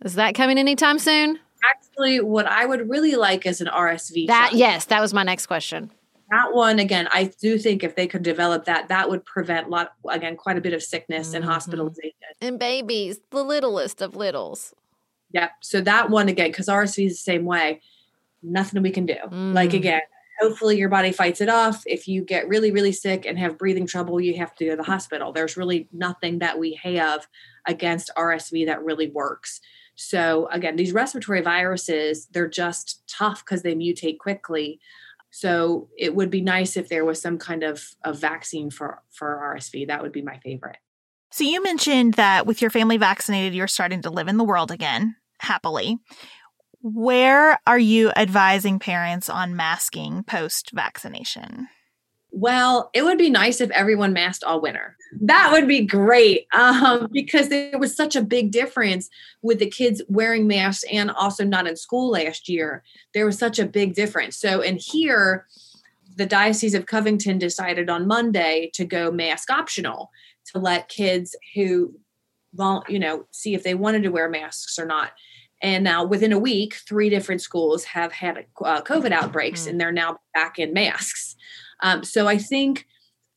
Is 0.05 0.15
that 0.17 0.35
coming 0.35 0.59
anytime 0.59 0.99
soon? 0.99 1.39
Actually, 1.65 2.21
what 2.21 2.47
I 2.47 2.67
would 2.67 2.91
really 2.91 3.17
like 3.17 3.47
is 3.47 3.63
an 3.63 3.69
RSV. 3.69 4.27
That 4.27 4.51
shot. 4.51 4.59
yes, 4.59 4.85
that 4.87 5.01
was 5.01 5.15
my 5.15 5.23
next 5.23 5.47
question. 5.47 5.91
That 6.31 6.53
one 6.53 6.79
again 6.79 7.09
i 7.13 7.25
do 7.41 7.59
think 7.59 7.85
if 7.85 7.95
they 7.95 8.07
could 8.07 8.23
develop 8.23 8.65
that 8.65 8.89
that 8.89 9.09
would 9.09 9.25
prevent 9.25 9.67
a 9.67 9.71
lot 9.71 9.93
again 10.11 10.37
quite 10.37 10.59
a 10.59 10.61
bit 10.61 10.73
of 10.73 10.83
sickness 10.83 11.35
and 11.35 11.45
Mhm. 11.45 11.49
hospitalization. 11.49 12.13
And 12.41 12.59
babies, 12.59 13.21
the 13.31 13.43
littlest 13.45 14.03
of 14.03 14.17
littles. 14.17 14.75
yep 15.33 15.51
so 15.61 15.81
that 15.81 16.11
one 16.11 16.29
again 16.29 16.51
because 16.51 16.67
rsv 16.69 17.07
is 17.07 17.13
the 17.13 17.17
same 17.33 17.45
way. 17.45 17.81
Nothing 18.43 18.83
we 18.83 18.91
can 18.91 19.07
do. 19.07 19.17
Like 19.33 19.71
Mm. 19.71 19.75
again 19.75 20.03
hopefully 20.41 20.77
your 20.77 20.91
body 20.91 21.13
fights 21.13 21.41
it 21.41 21.49
off. 21.49 21.83
If 21.87 22.07
you 22.07 22.23
get 22.23 22.47
really 22.49 22.71
really 22.71 22.93
sick 22.93 23.25
and 23.27 23.39
have 23.39 23.57
breathing 23.59 23.87
trouble 23.87 24.21
you 24.21 24.37
have 24.37 24.55
to 24.57 24.65
go 24.67 24.71
to 24.73 24.77
the 24.77 24.83
hospital. 24.83 25.33
There's 25.33 25.57
really 25.57 25.89
nothing 25.93 26.41
that 26.41 26.59
we 26.59 26.75
have 26.83 27.27
against 27.67 28.11
rsv 28.17 28.67
that 28.67 28.85
really 28.85 29.09
works. 29.11 29.61
So 29.95 30.49
again 30.53 30.77
these 30.77 30.93
respiratory 30.93 31.41
viruses 31.41 32.27
they're 32.33 32.49
just 32.49 33.03
tough 33.09 33.45
because 33.45 33.63
they 33.63 33.75
mutate 33.75 34.19
quickly 34.19 34.79
so 35.37 35.91
it 35.99 36.15
would 36.15 36.31
be 36.31 36.41
nice 36.41 36.79
if 36.79 36.89
there 36.89 37.05
was 37.05 37.21
some 37.21 37.37
kind 37.37 37.63
of, 37.63 37.85
of 38.03 38.19
vaccine 38.19 38.71
for, 38.71 39.03
for 39.11 39.55
RSV. 39.55 39.87
That 39.87 40.01
would 40.01 40.11
be 40.11 40.23
my 40.23 40.39
favorite. 40.39 40.79
So 41.31 41.45
you 41.45 41.63
mentioned 41.63 42.15
that 42.15 42.47
with 42.47 42.63
your 42.63 42.71
family 42.71 42.97
vaccinated, 42.97 43.53
you're 43.53 43.69
starting 43.69 44.01
to 44.01 44.11
live 44.11 44.29
in 44.29 44.39
the 44.39 44.45
world 44.45 44.71
again 44.71 45.15
happily. 45.41 45.99
Where 46.81 47.61
are 47.67 47.79
you 47.79 48.13
advising 48.17 48.79
parents 48.79 49.29
on 49.29 49.57
masking 49.57 50.23
post 50.23 50.71
vaccination? 50.73 51.69
Well, 52.39 52.91
it 52.93 53.03
would 53.03 53.17
be 53.17 53.31
nice 53.31 53.63
if 53.63 53.71
everyone 53.71 54.13
masked 54.13 54.45
all 54.45 54.61
winter. 54.61 54.95
That 55.23 55.53
would 55.53 55.67
be 55.67 55.81
great 55.87 56.47
um, 56.53 57.09
because 57.13 57.49
there 57.49 57.79
was 57.79 57.97
such 57.97 58.15
a 58.15 58.21
big 58.21 58.51
difference 58.51 59.09
with 59.41 59.59
the 59.59 59.71
kids 59.71 60.03
wearing 60.09 60.47
masks 60.47 60.85
and 60.93 61.11
also 61.11 61.45
not 61.45 61.67
in 61.67 61.77
school 61.77 62.11
last 62.11 62.47
year. 62.47 62.83
There 63.15 63.25
was 63.25 63.39
such 63.39 63.59
a 63.59 63.65
big 63.65 63.95
difference. 63.95 64.37
So, 64.37 64.61
in 64.61 64.77
here, 64.77 65.47
the 66.15 66.27
Diocese 66.27 66.75
of 66.75 66.85
Covington 66.85 67.39
decided 67.39 67.89
on 67.89 68.07
Monday 68.07 68.71
to 68.75 68.85
go 68.85 69.11
mask 69.11 69.49
optional 69.49 70.11
to 70.53 70.59
let 70.59 70.91
kids 70.91 71.35
who, 71.55 71.95
well, 72.53 72.85
you 72.87 72.99
know, 72.99 73.25
see 73.31 73.55
if 73.55 73.63
they 73.63 73.75
wanted 73.75 74.03
to 74.03 74.11
wear 74.11 74.29
masks 74.29 74.79
or 74.79 74.85
not. 74.85 75.13
And 75.63 75.83
now, 75.83 76.05
within 76.05 76.35
a 76.35 76.39
week, 76.39 76.75
three 76.87 77.09
different 77.09 77.41
schools 77.41 77.85
have 77.85 78.13
had 78.13 78.45
uh, 78.63 78.83
COVID 78.83 79.13
outbreaks, 79.13 79.63
Mm. 79.63 79.71
and 79.71 79.81
they're 79.81 79.91
now 79.91 80.19
back 80.35 80.59
in 80.59 80.75
masks. 80.75 81.35
Um, 81.83 82.05
so 82.05 82.27
I 82.27 82.39
think 82.39 82.87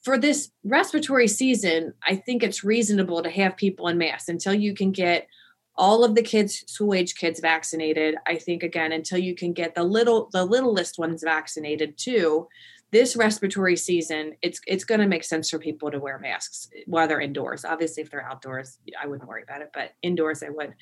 for 0.02 0.18
this 0.18 0.52
respiratory 0.64 1.28
season, 1.28 1.94
I 2.08 2.16
think 2.16 2.44
it's 2.44 2.64
reasonable 2.64 3.22
to 3.22 3.30
have 3.30 3.58
people 3.58 3.88
in 3.88 3.98
masks 3.98 4.30
until 4.30 4.54
you 4.54 4.74
can 4.74 4.92
get 4.92 5.28
all 5.76 6.04
of 6.04 6.14
the 6.16 6.22
kids, 6.22 6.64
school 6.68 6.94
age 6.94 7.16
kids 7.16 7.40
vaccinated. 7.40 8.16
I 8.28 8.36
think 8.36 8.64
again, 8.64 8.92
until 8.92 9.18
you 9.18 9.34
can 9.34 9.54
get 9.54 9.76
the 9.76 9.84
little 9.84 10.30
the 10.32 10.46
littlest 10.46 11.00
ones 11.00 11.24
vaccinated 11.24 11.98
too. 11.98 12.48
This 12.92 13.16
respiratory 13.16 13.76
season, 13.76 14.36
it's 14.42 14.60
it's 14.68 14.84
going 14.84 15.00
to 15.00 15.08
make 15.08 15.24
sense 15.24 15.50
for 15.50 15.60
people 15.60 15.92
to 15.92 16.00
wear 16.00 16.18
masks 16.20 16.70
while 16.86 17.08
they're 17.08 17.22
indoors. 17.22 17.64
Obviously, 17.64 18.04
if 18.04 18.10
they're 18.10 18.28
outdoors, 18.28 18.80
I 19.02 19.08
wouldn't 19.08 19.30
worry 19.30 19.44
about 19.44 19.62
it, 19.62 19.70
but 19.74 19.92
indoors, 20.02 20.44
I 20.44 20.50
would. 20.50 20.74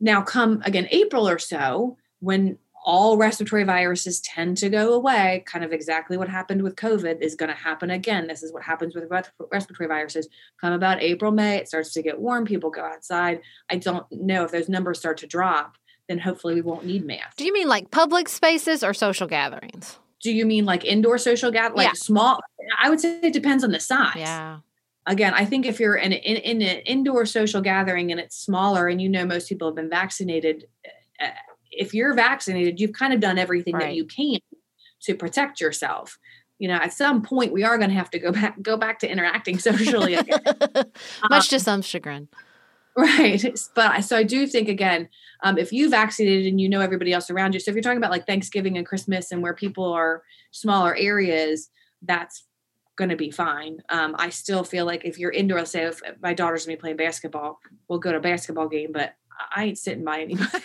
Now, 0.00 0.20
come 0.20 0.62
again 0.64 0.88
April 0.90 1.28
or 1.28 1.38
so, 1.38 1.96
when 2.20 2.58
all 2.84 3.16
respiratory 3.16 3.64
viruses 3.64 4.20
tend 4.20 4.58
to 4.58 4.68
go 4.68 4.92
away. 4.92 5.42
Kind 5.46 5.64
of 5.64 5.72
exactly 5.72 6.18
what 6.18 6.28
happened 6.28 6.62
with 6.62 6.76
COVID 6.76 7.22
is 7.22 7.34
going 7.34 7.48
to 7.48 7.56
happen 7.56 7.90
again. 7.90 8.26
This 8.26 8.42
is 8.42 8.52
what 8.52 8.62
happens 8.62 8.94
with 8.94 9.10
respiratory 9.50 9.88
viruses. 9.88 10.28
Come 10.60 10.74
about 10.74 11.02
April, 11.02 11.32
May, 11.32 11.56
it 11.56 11.68
starts 11.68 11.92
to 11.94 12.02
get 12.02 12.20
warm. 12.20 12.44
People 12.44 12.70
go 12.70 12.82
outside. 12.82 13.40
I 13.70 13.76
don't 13.76 14.04
know 14.12 14.44
if 14.44 14.52
those 14.52 14.68
numbers 14.68 14.98
start 14.98 15.16
to 15.18 15.26
drop, 15.26 15.78
then 16.08 16.18
hopefully 16.18 16.54
we 16.54 16.60
won't 16.60 16.84
need 16.84 17.06
masks. 17.06 17.36
Do 17.36 17.46
you 17.46 17.54
mean 17.54 17.68
like 17.68 17.90
public 17.90 18.28
spaces 18.28 18.84
or 18.84 18.92
social 18.92 19.26
gatherings? 19.26 19.98
Do 20.22 20.30
you 20.30 20.44
mean 20.44 20.66
like 20.66 20.84
indoor 20.84 21.16
social 21.16 21.50
gatherings? 21.50 21.78
like 21.78 21.86
Yeah. 21.86 21.92
small? 21.94 22.40
I 22.78 22.90
would 22.90 23.00
say 23.00 23.18
it 23.22 23.32
depends 23.32 23.64
on 23.64 23.70
the 23.70 23.80
size. 23.80 24.16
Yeah. 24.16 24.58
Again, 25.06 25.34
I 25.34 25.44
think 25.46 25.66
if 25.66 25.80
you're 25.80 25.96
in, 25.96 26.12
in, 26.12 26.36
in 26.36 26.62
an 26.62 26.78
indoor 26.80 27.24
social 27.26 27.60
gathering 27.60 28.10
and 28.10 28.20
it's 28.20 28.36
smaller 28.36 28.88
and 28.88 29.00
you 29.00 29.08
know 29.08 29.24
most 29.26 29.48
people 29.48 29.68
have 29.68 29.74
been 29.74 29.90
vaccinated, 29.90 30.66
uh, 31.20 31.28
if 31.78 31.94
you're 31.94 32.14
vaccinated, 32.14 32.80
you've 32.80 32.92
kind 32.92 33.12
of 33.12 33.20
done 33.20 33.38
everything 33.38 33.74
Right. 33.74 33.86
that 33.86 33.94
you 33.94 34.04
can 34.04 34.38
to 35.02 35.14
protect 35.14 35.60
yourself. 35.60 36.18
You 36.58 36.68
know, 36.68 36.74
at 36.76 36.92
some 36.92 37.22
point 37.22 37.52
we 37.52 37.64
are 37.64 37.76
going 37.78 37.90
to 37.90 37.96
have 37.96 38.10
to 38.10 38.18
go 38.18 38.32
back 38.32 38.60
go 38.62 38.76
back 38.76 39.00
to 39.00 39.10
interacting 39.10 39.58
socially 39.68 40.14
again. 40.14 40.40
Much 41.30 41.48
to 41.50 41.58
some 41.60 41.82
chagrin. 41.82 42.28
right. 42.96 43.44
But 43.74 44.02
so 44.02 44.16
I 44.16 44.22
do 44.22 44.46
think 44.46 44.68
again, 44.68 45.08
um, 45.42 45.58
if 45.58 45.72
you 45.72 45.90
vaccinated 45.90 46.46
and 46.46 46.60
you 46.60 46.68
know 46.68 46.80
everybody 46.80 47.12
else 47.12 47.28
around 47.28 47.54
you, 47.54 47.60
so 47.60 47.70
if 47.70 47.74
you're 47.74 47.82
talking 47.82 47.98
about 47.98 48.12
like 48.12 48.26
Thanksgiving 48.26 48.78
and 48.78 48.86
Christmas 48.86 49.32
and 49.32 49.42
where 49.42 49.54
people 49.54 49.92
are 49.92 50.22
smaller 50.52 50.94
areas, 50.96 51.70
that's 52.02 52.44
going 52.96 53.10
to 53.10 53.16
be 53.16 53.32
fine. 53.32 53.78
Um, 53.88 54.14
I 54.16 54.28
still 54.28 54.62
feel 54.62 54.86
like 54.86 55.04
if 55.04 55.18
you're 55.18 55.32
indoor, 55.32 55.64
say 55.66 55.82
if 55.82 56.00
my 56.22 56.32
daughter's 56.34 56.64
gonna 56.66 56.76
be 56.76 56.80
playing 56.80 56.96
basketball, 56.96 57.58
we'll 57.88 57.98
go 57.98 58.12
to 58.12 58.18
a 58.18 58.20
basketball 58.20 58.68
game, 58.68 58.92
but 58.92 59.14
I 59.54 59.64
ain't 59.64 59.78
sitting 59.78 60.04
by 60.04 60.20
anybody. 60.22 60.50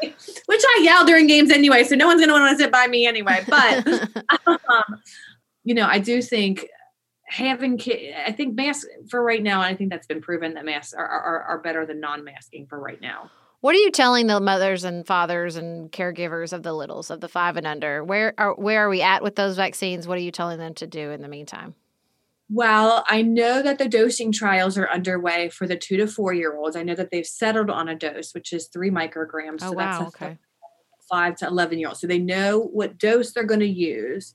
Which 0.00 0.62
I 0.64 0.80
yell 0.82 1.04
during 1.04 1.26
games 1.26 1.50
anyway, 1.50 1.84
so 1.84 1.94
no 1.96 2.06
one's 2.06 2.20
gonna 2.20 2.32
want 2.32 2.56
to 2.56 2.62
sit 2.62 2.70
by 2.72 2.86
me 2.86 3.06
anyway. 3.06 3.44
But 3.48 3.86
um, 4.46 5.00
you 5.64 5.74
know, 5.74 5.86
I 5.86 5.98
do 5.98 6.22
think 6.22 6.68
having 7.24 7.78
ki- 7.78 8.14
I 8.26 8.32
think 8.32 8.54
masks 8.54 8.86
for 9.10 9.22
right 9.22 9.42
now, 9.42 9.60
and 9.62 9.66
I 9.66 9.76
think 9.76 9.90
that's 9.90 10.06
been 10.06 10.20
proven 10.20 10.54
that 10.54 10.64
masks 10.64 10.94
are 10.94 11.06
are, 11.06 11.42
are 11.42 11.58
better 11.58 11.84
than 11.84 12.00
non-masking 12.00 12.66
for 12.66 12.78
right 12.78 13.00
now. 13.00 13.30
what 13.60 13.74
are 13.74 13.78
you 13.78 13.90
telling 13.90 14.28
the 14.28 14.40
mothers 14.40 14.84
and 14.84 15.06
fathers 15.06 15.56
and 15.56 15.90
caregivers 15.90 16.52
of 16.52 16.62
the 16.62 16.72
littles, 16.72 17.10
of 17.10 17.20
the 17.20 17.28
five 17.28 17.56
and 17.56 17.66
under? 17.66 18.04
Where 18.04 18.34
are 18.38 18.54
where 18.54 18.86
are 18.86 18.88
we 18.88 19.02
at 19.02 19.22
with 19.22 19.34
those 19.34 19.56
vaccines? 19.56 20.06
What 20.06 20.16
are 20.16 20.22
you 20.22 20.32
telling 20.32 20.58
them 20.58 20.74
to 20.74 20.86
do 20.86 21.10
in 21.10 21.22
the 21.22 21.28
meantime? 21.28 21.74
Well, 22.50 23.04
I 23.06 23.22
know 23.22 23.62
that 23.62 23.78
the 23.78 23.88
dosing 23.88 24.32
trials 24.32 24.78
are 24.78 24.88
underway 24.88 25.50
for 25.50 25.66
the 25.66 25.76
two 25.76 25.98
to 25.98 26.06
four 26.06 26.32
year 26.32 26.56
olds. 26.56 26.76
I 26.76 26.82
know 26.82 26.94
that 26.94 27.10
they've 27.10 27.26
settled 27.26 27.68
on 27.68 27.88
a 27.88 27.94
dose, 27.94 28.32
which 28.32 28.52
is 28.52 28.68
three 28.68 28.90
micrograms. 28.90 29.58
Oh 29.62 29.70
so 29.70 29.74
that's 29.74 29.98
wow, 29.98 30.04
a 30.04 30.08
okay. 30.08 30.38
five 31.10 31.36
to 31.36 31.46
11 31.46 31.78
year 31.78 31.88
olds. 31.88 32.00
So 32.00 32.06
they 32.06 32.18
know 32.18 32.58
what 32.58 32.98
dose 32.98 33.32
they're 33.32 33.44
going 33.44 33.60
to 33.60 33.66
use. 33.66 34.34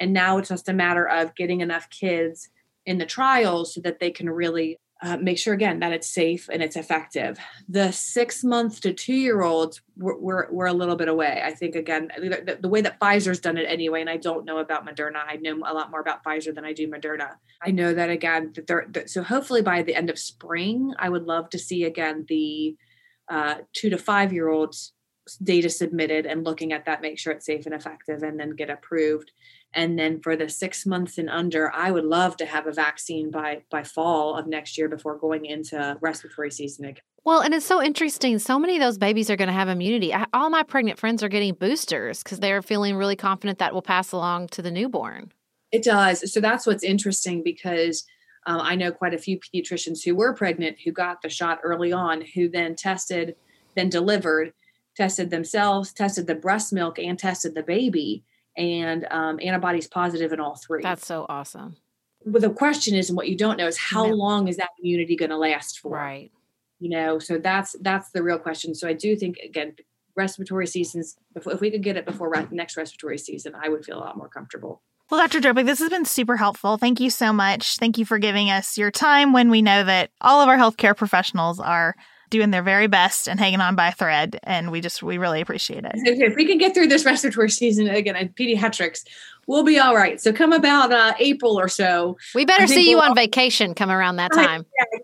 And 0.00 0.12
now 0.12 0.38
it's 0.38 0.48
just 0.48 0.68
a 0.68 0.72
matter 0.72 1.06
of 1.08 1.36
getting 1.36 1.60
enough 1.60 1.88
kids 1.88 2.48
in 2.84 2.98
the 2.98 3.06
trials 3.06 3.74
so 3.74 3.80
that 3.82 4.00
they 4.00 4.10
can 4.10 4.28
really 4.28 4.80
uh, 5.02 5.16
make 5.16 5.36
sure, 5.36 5.52
again, 5.52 5.80
that 5.80 5.92
it's 5.92 6.06
safe 6.06 6.48
and 6.52 6.62
it's 6.62 6.76
effective. 6.76 7.36
The 7.68 7.90
six 7.90 8.44
month 8.44 8.80
to 8.82 8.92
two 8.92 9.14
year 9.14 9.42
olds, 9.42 9.80
we're, 9.96 10.48
we're, 10.50 10.66
a 10.66 10.72
little 10.72 10.94
bit 10.94 11.08
away. 11.08 11.42
I 11.44 11.52
think, 11.52 11.74
again, 11.74 12.10
the, 12.16 12.58
the 12.60 12.68
way 12.68 12.82
that 12.82 13.00
Pfizer's 13.00 13.40
done 13.40 13.58
it 13.58 13.64
anyway, 13.64 14.00
and 14.00 14.08
I 14.08 14.16
don't 14.16 14.44
know 14.44 14.58
about 14.58 14.86
Moderna. 14.86 15.22
I 15.26 15.36
know 15.36 15.56
a 15.66 15.74
lot 15.74 15.90
more 15.90 16.00
about 16.00 16.22
Pfizer 16.22 16.54
than 16.54 16.64
I 16.64 16.72
do 16.72 16.88
Moderna. 16.88 17.30
I 17.60 17.72
know 17.72 17.92
that, 17.92 18.10
again, 18.10 18.52
that 18.54 18.68
they're, 18.68 18.86
that, 18.90 19.10
so 19.10 19.24
hopefully 19.24 19.60
by 19.60 19.82
the 19.82 19.96
end 19.96 20.08
of 20.08 20.18
spring, 20.18 20.94
I 21.00 21.08
would 21.08 21.24
love 21.24 21.50
to 21.50 21.58
see, 21.58 21.82
again, 21.82 22.24
the 22.28 22.76
uh, 23.28 23.56
two 23.72 23.90
to 23.90 23.98
five 23.98 24.32
year 24.32 24.48
olds 24.48 24.92
data 25.42 25.70
submitted 25.70 26.26
and 26.26 26.44
looking 26.44 26.72
at 26.72 26.84
that, 26.84 27.02
make 27.02 27.18
sure 27.18 27.32
it's 27.32 27.46
safe 27.46 27.66
and 27.66 27.74
effective, 27.74 28.22
and 28.22 28.38
then 28.38 28.50
get 28.50 28.70
approved. 28.70 29.32
And 29.74 29.98
then 29.98 30.20
for 30.20 30.36
the 30.36 30.48
six 30.48 30.84
months 30.84 31.16
and 31.18 31.30
under, 31.30 31.72
I 31.72 31.90
would 31.90 32.04
love 32.04 32.36
to 32.38 32.46
have 32.46 32.66
a 32.66 32.72
vaccine 32.72 33.30
by 33.30 33.62
by 33.70 33.84
fall 33.84 34.36
of 34.36 34.46
next 34.46 34.76
year 34.76 34.88
before 34.88 35.16
going 35.16 35.46
into 35.46 35.96
respiratory 36.00 36.50
season 36.50 36.84
again. 36.84 37.02
Well, 37.24 37.40
and 37.40 37.54
it's 37.54 37.64
so 37.64 37.80
interesting. 37.80 38.38
So 38.38 38.58
many 38.58 38.76
of 38.76 38.82
those 38.82 38.98
babies 38.98 39.30
are 39.30 39.36
going 39.36 39.48
to 39.48 39.54
have 39.54 39.68
immunity. 39.68 40.12
I, 40.12 40.26
all 40.32 40.50
my 40.50 40.64
pregnant 40.64 40.98
friends 40.98 41.22
are 41.22 41.28
getting 41.28 41.54
boosters 41.54 42.22
because 42.22 42.40
they're 42.40 42.62
feeling 42.62 42.96
really 42.96 43.16
confident 43.16 43.60
that 43.60 43.72
will 43.72 43.82
pass 43.82 44.10
along 44.10 44.48
to 44.48 44.62
the 44.62 44.72
newborn. 44.72 45.32
It 45.70 45.84
does. 45.84 46.32
So 46.32 46.40
that's 46.40 46.66
what's 46.66 46.82
interesting 46.82 47.42
because 47.42 48.04
um, 48.46 48.60
I 48.60 48.74
know 48.74 48.90
quite 48.90 49.14
a 49.14 49.18
few 49.18 49.38
pediatricians 49.38 50.04
who 50.04 50.16
were 50.16 50.34
pregnant 50.34 50.78
who 50.84 50.90
got 50.90 51.22
the 51.22 51.28
shot 51.28 51.60
early 51.62 51.92
on, 51.92 52.22
who 52.34 52.48
then 52.48 52.74
tested, 52.74 53.36
then 53.76 53.88
delivered, 53.88 54.52
tested 54.96 55.30
themselves, 55.30 55.92
tested 55.92 56.26
the 56.26 56.34
breast 56.34 56.72
milk, 56.72 56.98
and 56.98 57.18
tested 57.18 57.54
the 57.54 57.62
baby, 57.62 58.24
and 58.56 59.06
um, 59.10 59.38
antibodies 59.42 59.86
positive 59.86 60.32
in 60.32 60.40
all 60.40 60.56
three. 60.56 60.82
That's 60.82 61.06
so 61.06 61.26
awesome. 61.28 61.76
but 62.26 62.42
the 62.42 62.50
question 62.50 62.94
is, 62.94 63.08
and 63.10 63.16
what 63.16 63.28
you 63.28 63.36
don't 63.36 63.56
know 63.56 63.66
is 63.66 63.76
how 63.78 64.06
Yeah. 64.06 64.12
long 64.12 64.48
is 64.48 64.56
that 64.58 64.70
immunity 64.80 65.16
going 65.16 65.30
to 65.30 65.36
last 65.36 65.80
for? 65.80 65.92
Right. 65.96 66.30
You 66.78 66.90
know, 66.90 67.18
so 67.18 67.38
that's 67.38 67.74
that's 67.80 68.10
the 68.10 68.22
real 68.22 68.38
question. 68.38 68.74
So 68.74 68.88
I 68.88 68.92
do 68.92 69.14
think 69.16 69.38
again, 69.38 69.74
respiratory 70.16 70.66
seasons. 70.66 71.16
If, 71.36 71.46
if 71.46 71.60
we 71.60 71.70
could 71.70 71.82
get 71.82 71.96
it 71.96 72.04
before 72.04 72.28
re- 72.30 72.46
next 72.50 72.76
respiratory 72.76 73.18
season, 73.18 73.54
I 73.60 73.68
would 73.68 73.84
feel 73.84 73.96
a 73.98 74.00
lot 74.00 74.16
more 74.16 74.28
comfortable. 74.28 74.82
Well, 75.10 75.20
Dr. 75.20 75.40
Dropic, 75.40 75.66
this 75.66 75.78
has 75.80 75.90
been 75.90 76.04
super 76.06 76.36
helpful. 76.36 76.78
Thank 76.78 76.98
you 76.98 77.10
so 77.10 77.32
much. 77.32 77.76
Thank 77.76 77.98
you 77.98 78.04
for 78.04 78.18
giving 78.18 78.50
us 78.50 78.78
your 78.78 78.90
time 78.90 79.32
when 79.32 79.50
we 79.50 79.60
know 79.62 79.84
that 79.84 80.10
all 80.20 80.40
of 80.40 80.48
our 80.48 80.56
healthcare 80.56 80.96
professionals 80.96 81.60
are 81.60 81.94
doing 82.32 82.50
their 82.50 82.62
very 82.62 82.88
best 82.88 83.28
and 83.28 83.38
hanging 83.38 83.60
on 83.60 83.76
by 83.76 83.88
a 83.88 83.92
thread. 83.92 84.40
And 84.42 84.72
we 84.72 84.80
just, 84.80 85.02
we 85.02 85.18
really 85.18 85.40
appreciate 85.40 85.84
it. 85.84 85.92
If 85.94 86.34
we 86.34 86.46
can 86.46 86.58
get 86.58 86.74
through 86.74 86.88
this 86.88 87.04
respiratory 87.04 87.50
season 87.50 87.86
again 87.86 88.16
at 88.16 88.34
pediatrics, 88.34 89.04
we'll 89.46 89.62
be 89.62 89.78
all 89.78 89.94
right. 89.94 90.20
So 90.20 90.32
come 90.32 90.52
about 90.52 90.90
uh, 90.90 91.14
April 91.20 91.60
or 91.60 91.68
so. 91.68 92.16
We 92.34 92.44
better 92.44 92.66
see 92.66 92.90
you 92.90 92.96
we'll 92.96 93.10
on 93.10 93.14
vacation 93.14 93.74
come 93.74 93.90
around 93.90 94.16
that 94.16 94.32
time. 94.32 94.66
Yeah. 94.76 94.98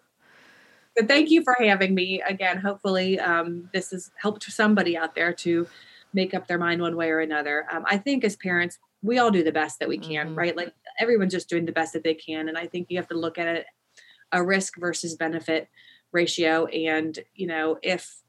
But 0.97 1.07
thank 1.07 1.31
you 1.31 1.45
for 1.45 1.55
having 1.61 1.95
me 1.95 2.20
again. 2.22 2.57
Hopefully, 2.59 3.20
um, 3.20 3.70
this 3.72 3.93
has 3.93 4.11
helped 4.20 4.43
somebody 4.43 4.97
out 4.97 5.14
there 5.14 5.33
to 5.35 5.68
make 6.12 6.35
up 6.35 6.49
their 6.49 6.59
mind 6.59 6.83
one 6.83 6.97
way 6.97 7.11
or 7.11 7.20
another. 7.20 7.66
Um, 7.70 7.85
I 7.87 7.99
think 7.99 8.24
as 8.24 8.35
parents, 8.35 8.79
we 9.03 9.18
all 9.18 9.31
do 9.31 9.45
the 9.45 9.53
best 9.53 9.79
that 9.79 9.89
we 9.89 9.99
can, 9.99 10.29
mm-hmm. 10.29 10.39
right? 10.39 10.57
Like 10.57 10.72
everyone's 10.99 11.33
just 11.33 11.49
doing 11.49 11.66
the 11.66 11.72
best 11.72 11.93
that 11.93 12.03
they 12.03 12.14
can. 12.14 12.49
And 12.49 12.59
I 12.59 12.66
think 12.66 12.89
you 12.91 12.97
have 12.97 13.07
to 13.09 13.16
look 13.16 13.39
at 13.39 13.47
it 13.47 13.66
a 14.33 14.43
risk 14.43 14.76
versus 14.79 15.14
benefit 15.14 15.68
ratio. 16.12 16.66
And, 16.66 17.18
you 17.34 17.46
know, 17.46 17.78
if, 17.82 18.22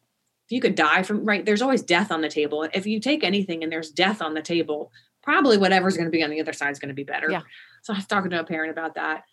if 0.46 0.52
you 0.52 0.62
could 0.62 0.76
die 0.76 1.04
from, 1.04 1.26
right, 1.26 1.46
there's 1.46 1.62
always 1.62 1.82
death 1.82 2.12
on 2.12 2.22
the 2.22 2.30
table. 2.30 2.68
If 2.74 2.86
you 2.86 3.00
take 3.00 3.24
anything 3.24 3.64
and 3.64 3.72
there's 3.72 3.92
death 3.92 4.22
on 4.22 4.34
the 4.34 4.42
table, 4.42 4.92
probably 5.22 5.58
whatever's 5.58 5.96
going 5.96 6.08
to 6.08 6.12
be 6.12 6.24
on 6.24 6.30
the 6.30 6.42
other 6.42 6.54
side 6.54 6.72
is 6.72 6.80
going 6.80 6.90
to 6.90 6.96
be 6.96 7.04
better. 7.04 7.30
Yeah. 7.30 7.42
So 7.84 7.94
I 7.94 7.98
was 7.98 8.08
talking 8.08 8.32
to 8.32 8.40
a 8.40 8.44
parent 8.44 8.72
about 8.72 8.96
that. 8.96 9.24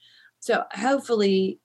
So 0.40 0.64
hopefully 0.72 1.58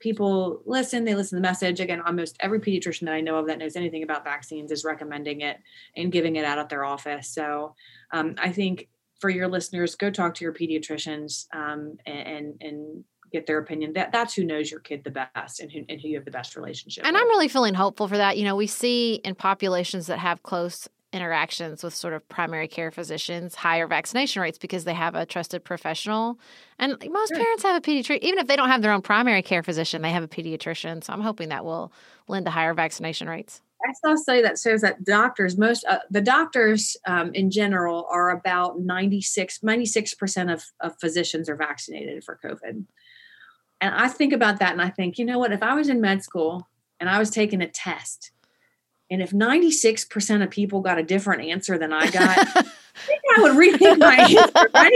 people 0.00 0.62
listen, 0.66 1.04
they 1.04 1.14
listen 1.14 1.36
to 1.36 1.40
the 1.40 1.48
message. 1.48 1.80
Again, 1.80 2.02
almost 2.02 2.36
every 2.40 2.60
pediatrician 2.60 3.06
that 3.06 3.14
I 3.14 3.20
know 3.20 3.36
of 3.36 3.46
that 3.46 3.58
knows 3.58 3.76
anything 3.76 4.02
about 4.02 4.24
vaccines 4.24 4.70
is 4.70 4.84
recommending 4.84 5.40
it 5.40 5.58
and 5.96 6.12
giving 6.12 6.36
it 6.36 6.44
out 6.44 6.58
at 6.58 6.68
their 6.68 6.84
office. 6.84 7.28
So 7.28 7.74
um, 8.12 8.34
I 8.36 8.52
think 8.52 8.88
for 9.20 9.30
your 9.30 9.48
listeners, 9.48 9.94
go 9.94 10.10
talk 10.10 10.34
to 10.34 10.44
your 10.44 10.52
pediatricians 10.52 11.46
um, 11.54 11.96
and, 12.04 12.54
and 12.60 13.04
get 13.32 13.46
their 13.46 13.58
opinion. 13.58 13.92
That 13.94 14.12
that's 14.12 14.34
who 14.34 14.44
knows 14.44 14.70
your 14.70 14.80
kid 14.80 15.04
the 15.04 15.10
best 15.10 15.60
and 15.60 15.70
who, 15.70 15.84
and 15.88 16.00
who 16.00 16.08
you 16.08 16.16
have 16.16 16.24
the 16.24 16.30
best 16.30 16.56
relationship. 16.56 17.04
And 17.04 17.14
with. 17.14 17.22
I'm 17.22 17.28
really 17.28 17.48
feeling 17.48 17.74
hopeful 17.74 18.08
for 18.08 18.16
that. 18.16 18.36
You 18.38 18.44
know, 18.44 18.56
we 18.56 18.66
see 18.66 19.14
in 19.24 19.34
populations 19.34 20.06
that 20.06 20.18
have 20.18 20.42
close 20.42 20.88
interactions 21.12 21.82
with 21.82 21.94
sort 21.94 22.12
of 22.12 22.28
primary 22.28 22.68
care 22.68 22.90
physicians 22.90 23.54
higher 23.54 23.86
vaccination 23.86 24.42
rates 24.42 24.58
because 24.58 24.84
they 24.84 24.94
have 24.94 25.14
a 25.14 25.24
trusted 25.24 25.64
professional. 25.64 26.38
And 26.78 26.92
most 27.10 27.28
sure. 27.28 27.38
parents 27.38 27.62
have 27.62 27.76
a 27.76 27.80
pediatrician, 27.80 28.20
even 28.20 28.38
if 28.38 28.46
they 28.46 28.56
don't 28.56 28.68
have 28.68 28.82
their 28.82 28.92
own 28.92 29.02
primary 29.02 29.42
care 29.42 29.62
physician, 29.62 30.02
they 30.02 30.10
have 30.10 30.22
a 30.22 30.28
pediatrician. 30.28 31.02
So 31.02 31.12
I'm 31.12 31.22
hoping 31.22 31.48
that 31.48 31.64
will 31.64 31.92
lend 32.28 32.44
to 32.46 32.50
higher 32.50 32.74
vaccination 32.74 33.28
rates. 33.28 33.62
I 33.84 33.92
saw 33.92 34.14
a 34.14 34.18
study 34.18 34.42
that 34.42 34.58
shows 34.58 34.80
that 34.80 35.04
doctors, 35.04 35.56
most 35.56 35.84
uh, 35.84 35.98
the 36.10 36.20
doctors 36.20 36.96
um, 37.06 37.32
in 37.34 37.50
general, 37.50 38.06
are 38.10 38.30
about 38.30 38.80
96 38.80 40.14
percent 40.14 40.50
of, 40.50 40.64
of 40.80 40.98
physicians 40.98 41.48
are 41.48 41.56
vaccinated 41.56 42.24
for 42.24 42.38
COVID. 42.42 42.84
And 43.80 43.94
I 43.94 44.08
think 44.08 44.32
about 44.32 44.58
that, 44.60 44.72
and 44.72 44.80
I 44.80 44.88
think, 44.88 45.18
you 45.18 45.24
know 45.24 45.38
what? 45.38 45.52
If 45.52 45.62
I 45.62 45.74
was 45.74 45.88
in 45.88 46.00
med 46.00 46.22
school 46.22 46.66
and 46.98 47.10
I 47.10 47.18
was 47.18 47.30
taking 47.30 47.60
a 47.60 47.68
test, 47.68 48.32
and 49.10 49.22
if 49.22 49.30
96% 49.30 50.42
of 50.42 50.50
people 50.50 50.80
got 50.80 50.98
a 50.98 51.02
different 51.02 51.42
answer 51.42 51.78
than 51.78 51.92
I 51.92 52.10
got, 52.10 52.38
I 52.38 52.62
think 53.06 53.22
I 53.36 53.42
would 53.42 53.52
rethink 53.52 53.98
my 53.98 54.16
answer. 54.16 54.70
Right? 54.74 54.92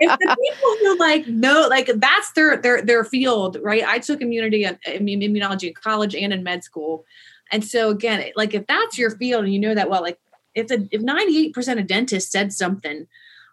if 0.00 0.18
the 0.18 0.36
people 0.40 0.76
who 0.80 0.98
like 0.98 1.26
no, 1.26 1.66
like 1.68 1.90
that's 1.96 2.32
their 2.32 2.56
their 2.56 2.82
their 2.82 3.04
field, 3.04 3.58
right? 3.62 3.82
I 3.84 3.98
took 3.98 4.20
immunity 4.20 4.64
and 4.64 4.78
immunology 4.82 5.68
in 5.68 5.74
college 5.74 6.14
and 6.14 6.32
in 6.32 6.42
med 6.42 6.62
school. 6.62 7.04
And 7.50 7.64
so 7.64 7.90
again, 7.90 8.24
like 8.36 8.54
if 8.54 8.66
that's 8.66 8.98
your 8.98 9.10
field 9.10 9.44
and 9.44 9.52
you 9.52 9.60
know 9.60 9.74
that 9.74 9.90
well, 9.90 10.02
like 10.02 10.18
if 10.54 10.68
the 10.68 10.88
if 10.92 11.02
98% 11.02 11.80
of 11.80 11.86
dentists 11.86 12.30
said 12.30 12.52
something, 12.52 13.06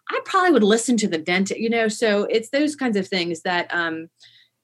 I 0.08 0.20
probably 0.24 0.52
would 0.52 0.62
listen 0.62 0.96
to 0.98 1.08
the 1.08 1.18
dentist, 1.18 1.60
you 1.60 1.70
know. 1.70 1.88
So 1.88 2.24
it's 2.24 2.50
those 2.50 2.76
kinds 2.76 2.96
of 2.96 3.08
things 3.08 3.42
that 3.42 3.72
um 3.74 4.08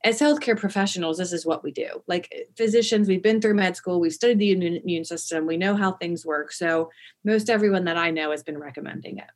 as 0.04 0.20
healthcare 0.20 0.58
professionals, 0.58 1.18
this 1.18 1.32
is 1.32 1.44
what 1.44 1.64
we 1.64 1.72
do. 1.72 2.02
Like 2.06 2.28
eh, 2.32 2.42
physicians, 2.56 3.08
we've 3.08 3.22
been 3.22 3.40
through 3.40 3.54
med 3.54 3.76
school, 3.76 4.00
we've 4.00 4.12
studied 4.12 4.38
the 4.38 4.52
immune 4.52 5.04
system, 5.04 5.46
we 5.46 5.56
know 5.56 5.74
how 5.74 5.92
things 5.92 6.24
work. 6.24 6.52
So 6.52 6.90
most 7.24 7.50
everyone 7.50 7.84
that 7.84 7.96
I 7.96 8.10
know 8.10 8.30
has 8.30 8.42
been 8.42 8.58
recommending 8.58 9.18
it. 9.18 9.30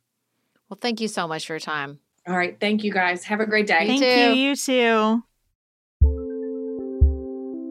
Well, 0.69 0.77
thank 0.81 1.01
you 1.01 1.07
so 1.07 1.27
much 1.27 1.45
for 1.45 1.53
your 1.53 1.59
time. 1.59 1.99
All 2.27 2.37
right. 2.37 2.57
Thank 2.59 2.83
you 2.83 2.91
guys. 2.91 3.25
Have 3.25 3.41
a 3.41 3.45
great 3.45 3.67
day. 3.67 3.85
Thank 3.85 4.01
you. 4.01 4.07
you. 4.07 4.49
You 4.49 4.55
too. 4.55 5.23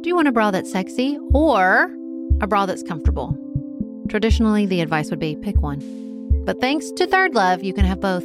Do 0.03 0.09
you 0.09 0.15
want 0.15 0.29
a 0.29 0.33
bra 0.33 0.51
that's 0.51 0.71
sexy 0.71 1.19
or 1.33 1.91
a 2.41 2.47
bra 2.47 2.67
that's 2.67 2.83
comfortable? 2.83 3.39
Traditionally, 4.09 4.67
the 4.67 4.81
advice 4.83 5.11
would 5.11 5.21
be 5.21 5.37
pick 5.37 5.61
one. 5.63 5.81
But 6.45 6.61
thanks 6.61 6.91
to 6.91 7.07
ThirdLove, 7.07 7.65
you 7.65 7.73
can 7.73 7.85
have 7.85 8.01
both. 8.01 8.25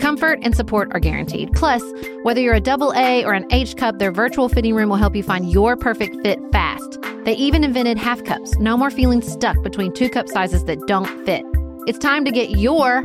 Comfort 0.00 0.38
and 0.42 0.54
support 0.54 0.90
are 0.92 1.00
guaranteed. 1.00 1.52
Plus, 1.52 1.82
whether 2.22 2.40
you're 2.40 2.54
a 2.54 2.60
double 2.60 2.92
A 2.94 3.24
or 3.24 3.32
an 3.32 3.46
H 3.50 3.76
cup, 3.76 3.98
their 3.98 4.12
virtual 4.12 4.48
fitting 4.48 4.74
room 4.74 4.88
will 4.88 4.96
help 4.96 5.16
you 5.16 5.22
find 5.22 5.50
your 5.50 5.76
perfect 5.76 6.16
fit 6.22 6.38
fast. 6.52 6.98
They 7.24 7.34
even 7.34 7.64
invented 7.64 7.98
half 7.98 8.22
cups. 8.24 8.58
No 8.58 8.76
more 8.76 8.90
feeling 8.90 9.22
stuck 9.22 9.62
between 9.62 9.92
two 9.92 10.10
cup 10.10 10.28
sizes 10.28 10.64
that 10.64 10.78
don't 10.86 11.06
fit. 11.24 11.44
It's 11.86 11.98
time 11.98 12.24
to 12.24 12.30
get 12.30 12.50
your 12.50 13.02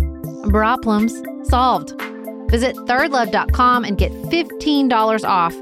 bra 0.49 0.77
problems 0.77 1.21
solved. 1.49 1.93
Visit 2.49 2.75
thirdlove.com 2.75 3.85
and 3.85 3.97
get 3.97 4.11
$15 4.11 5.23
off 5.23 5.55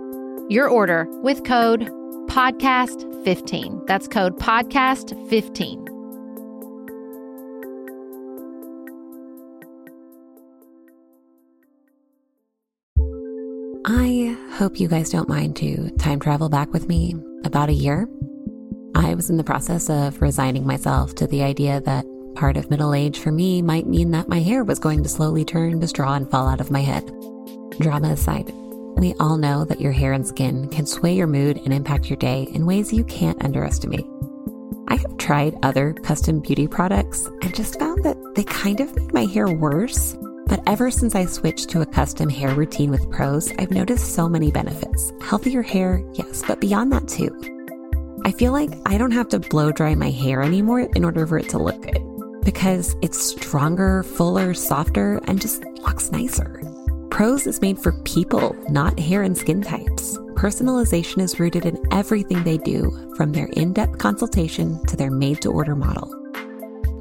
your 0.49 0.69
order 0.69 1.05
with 1.21 1.43
code 1.43 1.89
podcast15. 2.27 3.85
That's 3.87 4.07
code 4.07 4.37
podcast15. 4.39 5.86
I 13.89 14.35
hope 14.51 14.81
you 14.81 14.89
guys 14.89 15.11
don't 15.11 15.29
mind 15.29 15.55
to 15.57 15.89
time 15.91 16.19
travel 16.19 16.49
back 16.49 16.73
with 16.73 16.89
me 16.89 17.15
about 17.45 17.69
a 17.69 17.73
year. 17.73 18.05
I 18.95 19.15
was 19.15 19.29
in 19.29 19.37
the 19.37 19.45
process 19.45 19.89
of 19.89 20.21
resigning 20.21 20.67
myself 20.67 21.15
to 21.15 21.27
the 21.27 21.41
idea 21.41 21.79
that 21.79 22.05
part 22.35 22.57
of 22.57 22.69
middle 22.69 22.93
age 22.93 23.17
for 23.17 23.31
me 23.31 23.61
might 23.61 23.87
mean 23.87 24.11
that 24.11 24.27
my 24.27 24.41
hair 24.41 24.65
was 24.65 24.77
going 24.77 25.03
to 25.03 25.09
slowly 25.09 25.45
turn 25.45 25.79
to 25.79 25.87
straw 25.87 26.15
and 26.15 26.29
fall 26.29 26.49
out 26.49 26.59
of 26.59 26.69
my 26.69 26.81
head. 26.81 27.05
Drama 27.79 28.09
aside, 28.09 28.51
we 28.97 29.13
all 29.21 29.37
know 29.37 29.63
that 29.63 29.79
your 29.79 29.93
hair 29.93 30.11
and 30.11 30.27
skin 30.27 30.67
can 30.67 30.85
sway 30.85 31.15
your 31.15 31.27
mood 31.27 31.55
and 31.63 31.73
impact 31.73 32.09
your 32.09 32.17
day 32.17 32.43
in 32.51 32.65
ways 32.65 32.91
you 32.91 33.05
can't 33.05 33.41
underestimate. 33.41 34.05
I 34.89 34.97
have 34.97 35.15
tried 35.15 35.55
other 35.63 35.93
custom 35.93 36.41
beauty 36.41 36.67
products 36.67 37.25
and 37.41 37.55
just 37.55 37.79
found 37.79 38.03
that 38.03 38.17
they 38.35 38.43
kind 38.43 38.81
of 38.81 38.93
made 38.97 39.13
my 39.13 39.25
hair 39.27 39.47
worse 39.47 40.17
but 40.47 40.61
ever 40.65 40.89
since 40.89 41.15
I 41.15 41.25
switched 41.25 41.69
to 41.69 41.81
a 41.81 41.85
custom 41.85 42.29
hair 42.29 42.55
routine 42.55 42.91
with 42.91 43.09
Prose, 43.11 43.51
I've 43.59 43.71
noticed 43.71 44.13
so 44.13 44.29
many 44.29 44.51
benefits. 44.51 45.13
Healthier 45.21 45.61
hair, 45.61 46.03
yes, 46.13 46.43
but 46.47 46.61
beyond 46.61 46.91
that 46.93 47.07
too. 47.07 47.29
I 48.25 48.31
feel 48.31 48.51
like 48.51 48.71
I 48.85 48.97
don't 48.97 49.11
have 49.11 49.29
to 49.29 49.39
blow 49.39 49.71
dry 49.71 49.95
my 49.95 50.09
hair 50.09 50.41
anymore 50.41 50.81
in 50.95 51.05
order 51.05 51.27
for 51.27 51.37
it 51.37 51.49
to 51.49 51.57
look 51.57 51.81
good 51.81 52.03
because 52.43 52.95
it's 53.01 53.21
stronger, 53.21 54.03
fuller, 54.03 54.53
softer, 54.53 55.19
and 55.25 55.41
just 55.41 55.65
looks 55.81 56.11
nicer. 56.11 56.61
Prose 57.09 57.45
is 57.45 57.61
made 57.61 57.77
for 57.77 57.91
people, 58.03 58.55
not 58.69 58.97
hair 58.97 59.23
and 59.23 59.37
skin 59.37 59.61
types. 59.61 60.17
Personalization 60.35 61.21
is 61.21 61.41
rooted 61.41 61.65
in 61.65 61.77
everything 61.91 62.43
they 62.43 62.57
do, 62.57 63.13
from 63.17 63.33
their 63.33 63.47
in 63.53 63.73
depth 63.73 63.97
consultation 63.97 64.81
to 64.85 64.95
their 64.95 65.11
made 65.11 65.41
to 65.41 65.51
order 65.51 65.75
model. 65.75 66.13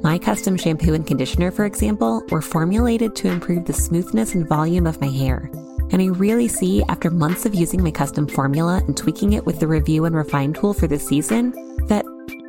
My 0.03 0.17
custom 0.17 0.57
shampoo 0.57 0.93
and 0.93 1.05
conditioner, 1.05 1.51
for 1.51 1.65
example, 1.65 2.23
were 2.29 2.41
formulated 2.41 3.15
to 3.17 3.29
improve 3.29 3.65
the 3.65 3.73
smoothness 3.73 4.35
and 4.35 4.47
volume 4.47 4.87
of 4.87 5.01
my 5.01 5.07
hair. 5.07 5.49
And 5.91 6.01
I 6.01 6.05
really 6.05 6.47
see, 6.47 6.83
after 6.89 7.09
months 7.09 7.45
of 7.45 7.55
using 7.55 7.83
my 7.83 7.91
custom 7.91 8.27
formula 8.27 8.81
and 8.87 8.95
tweaking 8.95 9.33
it 9.33 9.45
with 9.45 9.59
the 9.59 9.67
review 9.67 10.05
and 10.05 10.15
refine 10.15 10.53
tool 10.53 10.73
for 10.73 10.87
this 10.87 11.07
season, 11.07 11.51
that 11.87 12.05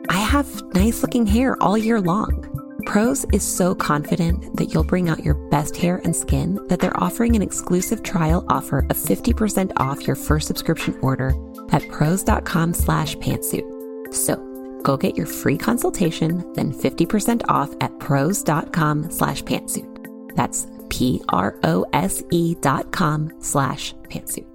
I 0.08 0.16
have 0.18 0.62
nice 0.74 1.02
looking 1.02 1.26
hair 1.26 1.56
all 1.62 1.78
year 1.78 2.00
long. 2.00 2.44
Prose 2.86 3.26
is 3.32 3.42
so 3.42 3.74
confident 3.74 4.56
that 4.56 4.72
you'll 4.72 4.84
bring 4.84 5.08
out 5.08 5.24
your 5.24 5.34
best 5.50 5.76
hair 5.76 6.00
and 6.04 6.16
skin 6.16 6.58
that 6.68 6.80
they're 6.80 7.02
offering 7.02 7.36
an 7.36 7.42
exclusive 7.42 8.02
trial 8.02 8.44
offer 8.48 8.80
of 8.90 8.96
50% 8.96 9.72
off 9.76 10.06
your 10.06 10.16
first 10.16 10.46
subscription 10.48 10.98
order 11.02 11.34
at 11.70 11.86
prose.com 11.90 12.72
slash 12.72 13.14
pantsuit. 13.16 14.14
So 14.14 14.47
Go 14.82 14.96
get 14.96 15.16
your 15.16 15.26
free 15.26 15.58
consultation, 15.58 16.52
then 16.54 16.72
50% 16.72 17.44
off 17.48 17.74
at 17.80 17.98
prose.com 17.98 19.10
slash 19.10 19.42
pantsuit. 19.42 20.34
That's 20.34 20.66
P-R-O-S-E 20.88 22.54
dot 22.60 22.92
com 22.92 23.32
slash 23.40 23.94
pantsuit. 24.04 24.46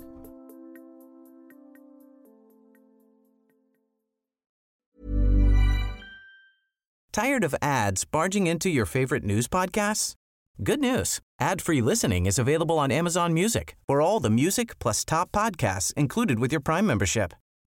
Tired 7.11 7.43
of 7.43 7.53
ads 7.61 8.05
barging 8.05 8.47
into 8.47 8.71
your 8.71 8.87
favorite 8.87 9.23
news 9.23 9.47
podcasts? 9.47 10.15
Good 10.63 10.79
news. 10.79 11.19
Ad-free 11.39 11.81
listening 11.81 12.25
is 12.25 12.39
available 12.39 12.79
on 12.79 12.91
Amazon 12.91 13.33
Music 13.33 13.75
for 13.87 14.01
all 14.01 14.19
the 14.19 14.31
music 14.31 14.79
plus 14.79 15.05
top 15.05 15.31
podcasts 15.31 15.93
included 15.93 16.39
with 16.39 16.51
your 16.51 16.61
Prime 16.61 16.87
membership. 16.87 17.33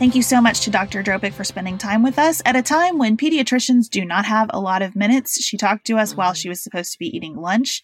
Thank 0.00 0.14
you 0.14 0.22
so 0.22 0.40
much 0.40 0.60
to 0.60 0.70
Dr. 0.70 1.02
Dropic 1.02 1.34
for 1.34 1.44
spending 1.44 1.76
time 1.76 2.02
with 2.02 2.18
us 2.18 2.40
at 2.46 2.56
a 2.56 2.62
time 2.62 2.96
when 2.96 3.18
pediatricians 3.18 3.90
do 3.90 4.02
not 4.02 4.24
have 4.24 4.48
a 4.50 4.58
lot 4.58 4.80
of 4.80 4.96
minutes. 4.96 5.44
She 5.44 5.58
talked 5.58 5.86
to 5.88 5.98
us 5.98 6.16
while 6.16 6.32
she 6.32 6.48
was 6.48 6.62
supposed 6.62 6.92
to 6.92 6.98
be 6.98 7.14
eating 7.14 7.36
lunch. 7.36 7.82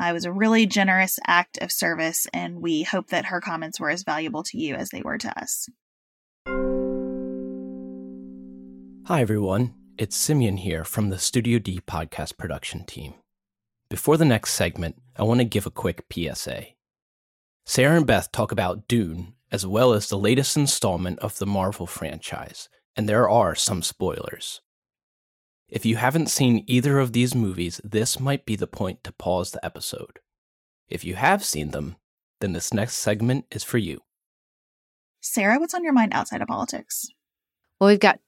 Uh, 0.00 0.06
it 0.06 0.12
was 0.12 0.24
a 0.24 0.30
really 0.30 0.66
generous 0.66 1.18
act 1.26 1.58
of 1.58 1.72
service, 1.72 2.28
and 2.32 2.62
we 2.62 2.84
hope 2.84 3.08
that 3.08 3.24
her 3.24 3.40
comments 3.40 3.80
were 3.80 3.90
as 3.90 4.04
valuable 4.04 4.44
to 4.44 4.56
you 4.56 4.76
as 4.76 4.90
they 4.90 5.02
were 5.02 5.18
to 5.18 5.36
us. 5.36 5.68
Hi, 9.08 9.20
everyone. 9.20 9.74
It's 9.98 10.16
Simeon 10.16 10.58
here 10.58 10.84
from 10.84 11.10
the 11.10 11.18
Studio 11.18 11.58
D 11.58 11.80
podcast 11.84 12.36
production 12.36 12.84
team. 12.84 13.14
Before 13.88 14.16
the 14.16 14.24
next 14.24 14.52
segment, 14.52 15.02
I 15.16 15.24
want 15.24 15.40
to 15.40 15.44
give 15.44 15.66
a 15.66 15.72
quick 15.72 16.04
PSA. 16.12 16.66
Sarah 17.64 17.96
and 17.96 18.06
Beth 18.06 18.30
talk 18.30 18.52
about 18.52 18.86
Dune 18.86 19.32
as 19.50 19.66
well 19.66 19.92
as 19.92 20.08
the 20.08 20.18
latest 20.18 20.56
installment 20.56 21.18
of 21.20 21.38
the 21.38 21.46
Marvel 21.46 21.86
franchise, 21.86 22.68
and 22.96 23.08
there 23.08 23.28
are 23.28 23.54
some 23.54 23.82
spoilers. 23.82 24.60
If 25.68 25.84
you 25.84 25.96
haven't 25.96 26.30
seen 26.30 26.64
either 26.66 26.98
of 26.98 27.12
these 27.12 27.34
movies, 27.34 27.80
this 27.82 28.20
might 28.20 28.46
be 28.46 28.56
the 28.56 28.66
point 28.66 29.02
to 29.04 29.12
pause 29.12 29.50
the 29.50 29.64
episode. 29.64 30.20
If 30.88 31.04
you 31.04 31.16
have 31.16 31.44
seen 31.44 31.70
them, 31.70 31.96
then 32.40 32.52
this 32.52 32.72
next 32.72 32.98
segment 32.98 33.46
is 33.50 33.64
for 33.64 33.78
you. 33.78 34.00
Sarah, 35.20 35.58
what's 35.58 35.74
on 35.74 35.82
your 35.82 35.92
mind 35.92 36.12
outside 36.14 36.40
of 36.40 36.48
politics? 36.48 37.08
Well, 37.80 37.88
we've 37.88 37.98
got 37.98 38.20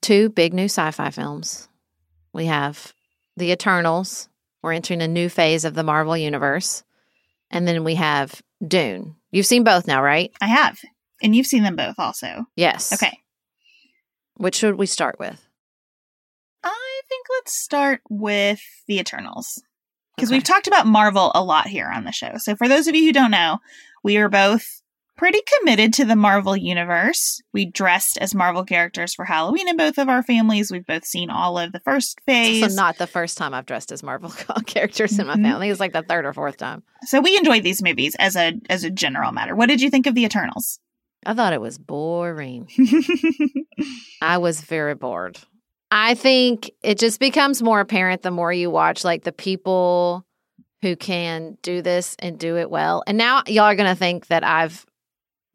two 0.00 0.30
big 0.30 0.54
new 0.54 0.64
sci 0.64 0.90
fi 0.92 1.10
films. 1.10 1.68
We 2.32 2.46
have 2.46 2.94
The 3.36 3.52
Eternals. 3.52 4.28
We're 4.62 4.72
entering 4.72 5.02
a 5.02 5.08
new 5.08 5.28
phase 5.28 5.64
of 5.64 5.74
the 5.74 5.82
Marvel 5.82 6.16
Universe. 6.16 6.82
And 7.50 7.68
then 7.68 7.84
we 7.84 7.96
have 7.96 8.42
Dune. 8.66 9.16
You've 9.36 9.44
seen 9.44 9.64
both 9.64 9.86
now, 9.86 10.02
right? 10.02 10.32
I 10.40 10.46
have. 10.46 10.78
And 11.22 11.36
you've 11.36 11.46
seen 11.46 11.62
them 11.62 11.76
both 11.76 11.96
also. 11.98 12.46
Yes. 12.56 12.90
Okay. 12.90 13.18
Which 14.38 14.54
should 14.54 14.76
we 14.76 14.86
start 14.86 15.18
with? 15.18 15.38
I 16.64 17.00
think 17.06 17.26
let's 17.36 17.52
start 17.52 18.00
with 18.08 18.60
The 18.88 18.98
Eternals. 18.98 19.62
Because 20.16 20.30
Okay. 20.30 20.36
we've 20.36 20.42
talked 20.44 20.68
about 20.68 20.86
Marvel 20.86 21.32
a 21.34 21.44
lot 21.44 21.66
here 21.66 21.90
on 21.94 22.04
the 22.04 22.12
show. 22.12 22.38
So 22.38 22.56
for 22.56 22.66
those 22.66 22.86
of 22.86 22.94
you 22.94 23.04
who 23.04 23.12
don't 23.12 23.30
know, 23.30 23.58
we 24.02 24.16
are 24.16 24.30
both 24.30 24.80
pretty 25.16 25.40
committed 25.58 25.92
to 25.94 26.04
the 26.04 26.16
Marvel 26.16 26.56
universe. 26.56 27.40
We 27.52 27.64
dressed 27.66 28.18
as 28.18 28.34
Marvel 28.34 28.64
characters 28.64 29.14
for 29.14 29.24
Halloween 29.24 29.68
in 29.68 29.76
both 29.76 29.98
of 29.98 30.08
our 30.08 30.22
families. 30.22 30.70
We've 30.70 30.86
both 30.86 31.04
seen 31.04 31.30
all 31.30 31.58
of 31.58 31.72
the 31.72 31.80
first 31.80 32.20
phase. 32.26 32.60
So 32.60 32.74
not 32.74 32.98
the 32.98 33.06
first 33.06 33.38
time 33.38 33.54
I've 33.54 33.66
dressed 33.66 33.92
as 33.92 34.02
Marvel 34.02 34.30
characters 34.66 35.18
in 35.18 35.26
my 35.26 35.36
Mhm. 35.36 35.42
family. 35.42 35.70
It's 35.70 35.80
like 35.80 35.92
the 35.92 36.02
third 36.02 36.26
or 36.26 36.32
fourth 36.32 36.56
time. 36.58 36.82
So 37.04 37.20
we 37.20 37.36
enjoyed 37.36 37.62
these 37.62 37.82
movies 37.82 38.14
as 38.18 38.36
a 38.36 38.54
as 38.70 38.84
a 38.84 38.90
general 38.90 39.32
matter. 39.32 39.54
What 39.56 39.66
did 39.68 39.80
you 39.80 39.90
think 39.90 40.06
of 40.06 40.14
the 40.14 40.24
Eternals? 40.24 40.78
I 41.24 41.34
thought 41.34 41.52
it 41.52 41.60
was 41.60 41.78
boring. 41.78 42.68
I 44.22 44.38
was 44.38 44.60
very 44.60 44.94
bored. 44.94 45.38
I 45.90 46.14
think 46.14 46.70
it 46.82 46.98
just 46.98 47.20
becomes 47.20 47.62
more 47.62 47.80
apparent 47.80 48.22
the 48.22 48.30
more 48.30 48.52
you 48.52 48.70
watch 48.70 49.04
like 49.04 49.24
the 49.24 49.32
people 49.32 50.24
who 50.82 50.94
can 50.96 51.56
do 51.62 51.80
this 51.82 52.16
and 52.18 52.38
do 52.38 52.56
it 52.56 52.70
well. 52.70 53.02
And 53.06 53.16
now 53.16 53.42
y'all 53.46 53.64
are 53.64 53.74
going 53.76 53.88
to 53.88 53.94
think 53.98 54.26
that 54.28 54.44
I've 54.44 54.84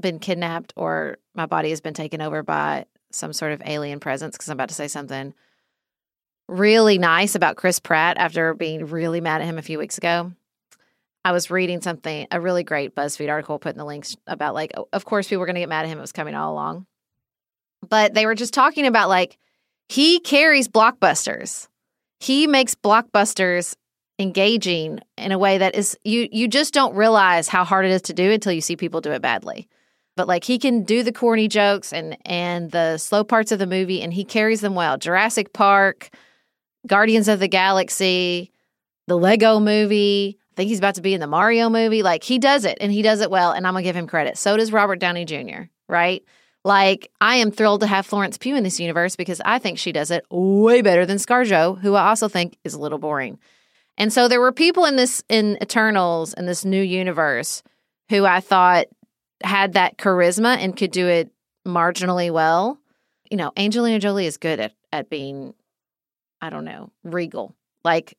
been 0.02 0.20
kidnapped 0.20 0.74
or 0.76 1.18
my 1.34 1.46
body 1.46 1.70
has 1.70 1.82
been 1.82 1.94
taken 1.94 2.22
over 2.22 2.44
by 2.44 2.86
some 3.12 3.34
sort 3.34 3.52
of 3.52 3.62
alien 3.66 4.00
presence 4.00 4.36
because 4.36 4.50
I'm 4.50 4.54
about 4.54 4.70
to 4.70 4.76
say 4.76 4.88
something 4.88 5.34
really 6.48 6.98
nice 6.98 7.36
about 7.36 7.56
Chris 7.56 7.80
Pratt 7.80 8.18
after 8.18 8.54
being 8.54 8.86
really 8.88 9.22
mad 9.22 9.42
at 9.42 9.48
him 9.48 9.58
a 9.58 9.62
few 9.62 9.78
weeks 9.80 9.98
ago. 9.98 10.32
I 11.24 11.32
was 11.32 11.52
reading 11.52 11.82
something, 11.82 12.28
a 12.32 12.42
really 12.42 12.64
great 12.64 12.96
BuzzFeed 12.96 13.30
article, 13.30 13.60
putting 13.60 13.78
the 13.78 13.86
links 13.86 14.18
about 14.28 14.54
like, 14.54 14.74
of 14.92 15.06
course, 15.06 15.28
people 15.28 15.40
were 15.40 15.46
going 15.46 15.56
to 15.56 15.62
get 15.62 15.70
mad 15.70 15.86
at 15.86 15.90
him. 15.90 16.00
It 16.00 16.02
was 16.02 16.12
coming 16.12 16.36
all 16.36 16.52
along. 16.52 16.88
But 17.88 18.14
they 18.14 18.26
were 18.26 18.36
just 18.36 18.54
talking 18.54 18.86
about 18.86 19.10
like, 19.10 19.38
he 19.88 20.20
carries 20.20 20.68
blockbusters. 20.68 21.68
He 22.20 22.48
makes 22.48 22.76
blockbusters 22.76 23.76
engaging 24.20 25.00
in 25.18 25.32
a 25.32 25.38
way 25.38 25.58
that 25.58 25.76
is 25.76 25.98
you 26.04 26.30
you 26.32 26.48
just 26.48 26.74
don't 26.74 26.96
realize 26.96 27.48
how 27.48 27.64
hard 27.64 27.86
it 27.86 27.92
is 27.92 28.04
to 28.04 28.14
do 28.14 28.32
until 28.32 28.54
you 28.54 28.62
see 28.62 28.76
people 28.76 29.02
do 29.02 29.12
it 29.12 29.22
badly. 29.22 29.68
But 30.16 30.28
like 30.28 30.44
he 30.44 30.60
can 30.60 30.84
do 30.84 31.04
the 31.04 31.12
corny 31.12 31.48
jokes 31.48 31.94
and 31.94 32.18
and 32.26 32.72
the 32.72 32.98
slow 32.98 33.24
parts 33.24 33.52
of 33.52 33.60
the 33.60 33.68
movie 33.68 34.02
and 34.02 34.14
he 34.14 34.24
carries 34.24 34.62
them 34.62 34.76
well. 34.76 34.98
Jurassic 34.98 35.54
Park, 35.54 36.10
Guardians 36.86 37.28
of 37.28 37.40
the 37.40 37.48
Galaxy, 37.48 38.52
the 39.08 39.18
Lego 39.18 39.60
movie, 39.60 40.38
I 40.52 40.56
think 40.56 40.70
he's 40.70 40.80
about 40.80 40.96
to 40.96 41.02
be 41.02 41.14
in 41.14 41.22
the 41.22 41.28
Mario 41.28 41.70
movie. 41.70 42.04
Like 42.04 42.24
he 42.24 42.40
does 42.40 42.66
it 42.66 42.78
and 42.82 42.92
he 42.92 43.02
does 43.02 43.22
it 43.22 43.32
well 43.32 43.52
and 43.52 43.66
I'm 43.66 43.76
to 43.76 43.82
give 43.82 43.96
him 43.96 44.08
credit. 44.08 44.38
So 44.38 44.58
does 44.58 44.74
Robert 44.74 45.00
Downey 45.00 45.26
Jr., 45.26 45.64
right? 45.88 46.24
Like, 46.64 47.10
I 47.20 47.38
am 47.38 47.52
thrilled 47.52 47.82
to 47.82 47.88
have 47.88 48.06
Florence 48.06 48.38
Pugh 48.38 48.56
in 48.56 48.64
this 48.64 48.80
universe 48.80 49.16
because 49.16 49.42
I 49.44 49.58
think 49.58 49.80
she 49.80 49.92
does 49.92 50.12
it 50.12 50.26
way 50.30 50.82
better 50.82 51.06
than 51.06 51.18
ScarJo, 51.18 51.80
who 51.80 51.96
I 51.96 52.10
also 52.10 52.28
think 52.28 52.58
is 52.64 52.76
a 52.76 52.80
little 52.80 53.00
boring. 53.00 53.40
And 53.98 54.14
so 54.14 54.28
there 54.28 54.40
were 54.40 54.52
people 54.52 54.86
in 54.86 54.96
this 54.96 55.24
in 55.28 55.58
Eternals 55.62 56.34
in 56.34 56.46
this 56.46 56.64
new 56.64 56.82
universe 56.82 57.64
who 58.10 58.26
I 58.26 58.40
thought 58.40 58.88
had 59.44 59.74
that 59.74 59.98
charisma 59.98 60.58
and 60.58 60.76
could 60.76 60.92
do 60.92 61.08
it 61.08 61.32
marginally 61.66 62.32
well. 62.32 62.80
You 63.30 63.38
know, 63.38 63.52
Angelina 63.56 64.00
Jolie 64.00 64.26
is 64.26 64.38
good 64.38 64.60
at 64.60 64.74
at 64.92 65.10
being, 65.10 65.54
I 66.42 66.50
don't 66.50 66.66
know, 66.66 66.92
regal. 67.04 67.56
Like 67.84 68.18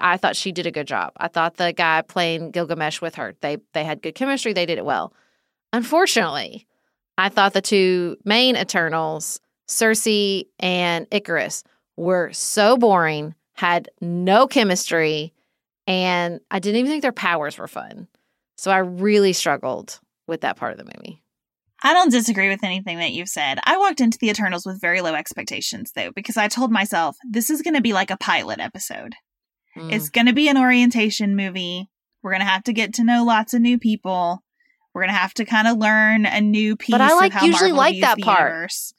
I 0.00 0.16
thought 0.16 0.36
she 0.36 0.52
did 0.52 0.66
a 0.66 0.70
good 0.70 0.86
job. 0.86 1.12
I 1.16 1.28
thought 1.28 1.56
the 1.56 1.72
guy 1.72 2.02
playing 2.02 2.52
Gilgamesh 2.52 3.00
with 3.00 3.16
her, 3.16 3.34
they 3.40 3.58
they 3.72 3.84
had 3.84 4.02
good 4.02 4.14
chemistry. 4.14 4.52
They 4.52 4.66
did 4.66 4.78
it 4.78 4.84
well. 4.84 5.12
Unfortunately, 5.72 6.66
I 7.18 7.28
thought 7.28 7.54
the 7.54 7.62
two 7.62 8.16
main 8.24 8.56
Eternals, 8.56 9.40
Sersi 9.68 10.46
and 10.58 11.08
Ikaris, 11.10 11.64
were 11.96 12.32
so 12.32 12.76
boring, 12.76 13.34
had 13.54 13.88
no 14.00 14.46
chemistry, 14.46 15.32
and 15.86 16.40
I 16.50 16.58
didn't 16.58 16.80
even 16.80 16.90
think 16.90 17.02
their 17.02 17.12
powers 17.12 17.58
were 17.58 17.68
fun. 17.68 18.06
So 18.56 18.70
I 18.70 18.78
really 18.78 19.32
struggled 19.32 19.98
with 20.32 20.40
that 20.40 20.56
part 20.56 20.72
of 20.72 20.78
the 20.78 20.92
movie. 20.96 21.22
I 21.84 21.92
don't 21.94 22.10
disagree 22.10 22.48
with 22.48 22.62
anything 22.64 22.98
that 22.98 23.12
you've 23.12 23.28
said. 23.28 23.58
I 23.64 23.76
walked 23.76 24.00
into 24.00 24.18
the 24.20 24.30
Eternals 24.30 24.64
with 24.64 24.80
very 24.80 25.00
low 25.00 25.14
expectations 25.14 25.92
though, 25.94 26.10
because 26.14 26.36
I 26.36 26.48
told 26.48 26.70
myself 26.70 27.16
this 27.28 27.50
is 27.50 27.62
going 27.62 27.74
to 27.74 27.80
be 27.80 27.92
like 27.92 28.10
a 28.10 28.16
pilot 28.16 28.60
episode. 28.60 29.14
Mm. 29.76 29.92
It's 29.92 30.08
going 30.08 30.26
to 30.26 30.32
be 30.32 30.48
an 30.48 30.58
orientation 30.58 31.36
movie. 31.36 31.90
We're 32.22 32.30
going 32.32 32.40
to 32.42 32.46
have 32.46 32.64
to 32.64 32.72
get 32.72 32.94
to 32.94 33.04
know 33.04 33.24
lots 33.24 33.52
of 33.52 33.60
new 33.60 33.78
people. 33.78 34.42
We're 34.94 35.02
going 35.02 35.14
to 35.14 35.18
have 35.18 35.34
to 35.34 35.44
kind 35.44 35.66
of 35.66 35.78
learn 35.78 36.26
a 36.26 36.40
new 36.40 36.76
piece 36.76 36.92
But 36.92 37.00
I 37.00 37.14
like 37.14 37.32
usually 37.42 37.72
Marvel 37.72 37.76
like 37.76 38.00
that 38.00 38.18
part. 38.18 38.50
universe. 38.50 38.94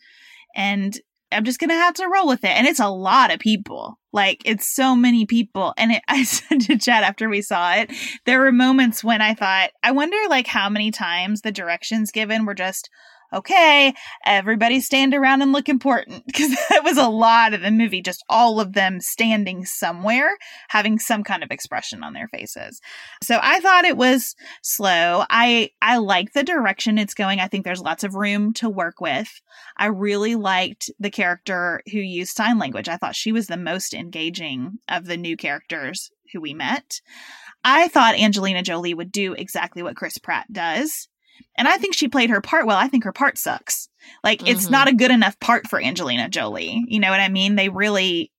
And 0.55 0.99
I'm 1.33 1.43
just 1.43 1.59
to 1.69 1.75
have 1.75 1.95
to 1.95 2.07
roll 2.07 2.27
with 2.27 2.43
it. 2.43 2.49
And 2.49 2.67
it's 2.67 2.79
a 2.79 2.89
lot 2.89 3.33
of 3.33 3.39
people. 3.39 3.99
Like 4.11 4.41
it's 4.45 4.67
so 4.67 4.95
many 4.95 5.25
people. 5.25 5.73
And 5.77 5.91
it, 5.93 6.03
I 6.07 6.23
said 6.23 6.61
to 6.61 6.77
Chad 6.77 7.03
after 7.03 7.29
we 7.29 7.41
saw 7.41 7.73
it, 7.73 7.91
there 8.25 8.39
were 8.39 8.51
moments 8.51 9.03
when 9.03 9.21
I 9.21 9.33
thought, 9.33 9.71
I 9.81 9.91
wonder 9.91 10.17
like 10.29 10.47
how 10.47 10.69
many 10.69 10.91
times 10.91 11.41
the 11.41 11.51
directions 11.51 12.11
given 12.11 12.45
were 12.45 12.53
just, 12.53 12.89
okay, 13.33 13.93
everybody 14.25 14.79
stand 14.79 15.13
around 15.13 15.41
and 15.41 15.51
look 15.51 15.69
important. 15.69 16.23
Because 16.33 16.55
that 16.69 16.83
was 16.83 16.97
a 16.97 17.07
lot 17.07 17.53
of 17.53 17.61
the 17.61 17.69
movie, 17.69 18.01
just 18.01 18.23
all 18.27 18.59
of 18.59 18.73
them 18.73 18.99
standing 18.99 19.65
somewhere, 19.65 20.35
having 20.69 20.97
some 20.97 21.23
kind 21.23 21.43
of 21.43 21.51
expression 21.51 22.03
on 22.03 22.13
their 22.13 22.27
faces. 22.27 22.81
So 23.21 23.39
I 23.41 23.59
thought 23.59 23.85
it 23.85 23.97
was 23.97 24.35
slow. 24.63 25.25
I 25.29 25.69
I 25.81 25.97
like 25.97 26.33
the 26.33 26.43
direction 26.43 26.97
it's 26.97 27.13
going. 27.13 27.39
I 27.39 27.47
think 27.47 27.65
there's 27.65 27.81
lots 27.81 28.03
of 28.03 28.15
room 28.15 28.53
to 28.53 28.69
work 28.69 28.99
with. 28.99 29.29
I 29.77 29.87
really 29.87 30.35
liked 30.35 30.89
the 30.99 31.11
character 31.11 31.81
who 31.91 31.99
used 31.99 32.35
sign 32.35 32.57
language. 32.57 32.89
I 32.89 32.97
thought 32.97 33.15
she 33.15 33.31
was 33.31 33.45
the 33.45 33.57
most 33.57 33.93
engaging 33.93 34.79
of 34.89 35.05
the 35.05 35.17
new 35.17 35.37
characters 35.37 36.09
who 36.31 36.41
we 36.41 36.53
met. 36.53 36.99
I 37.63 37.87
thought 37.87 38.19
Angelina 38.19 38.63
Jolie 38.63 38.93
would 38.93 39.11
do 39.11 39.33
exactly 39.33 39.83
what 39.83 39.95
Chris 39.95 40.17
Pratt 40.17 40.51
does. 40.51 41.07
And 41.57 41.67
I 41.67 41.77
think 41.77 41.93
she 41.95 42.07
played 42.07 42.29
her 42.29 42.41
part 42.41 42.65
well. 42.65 42.77
I 42.77 42.87
think 42.87 43.03
her 43.03 43.11
part 43.13 43.37
sucks. 43.37 43.89
Like 44.23 44.47
it's 44.47 44.67
Mhm. 44.67 44.71
not 44.71 44.87
a 44.87 44.93
good 44.93 45.11
enough 45.11 45.39
part 45.39 45.67
for 45.67 45.81
Angelina 45.81 46.29
Jolie. 46.29 46.83
You 46.87 46.99
know 46.99 47.09
what 47.11 47.19
I 47.19 47.29
mean? 47.29 47.55
They 47.55 47.69
really 47.69 48.31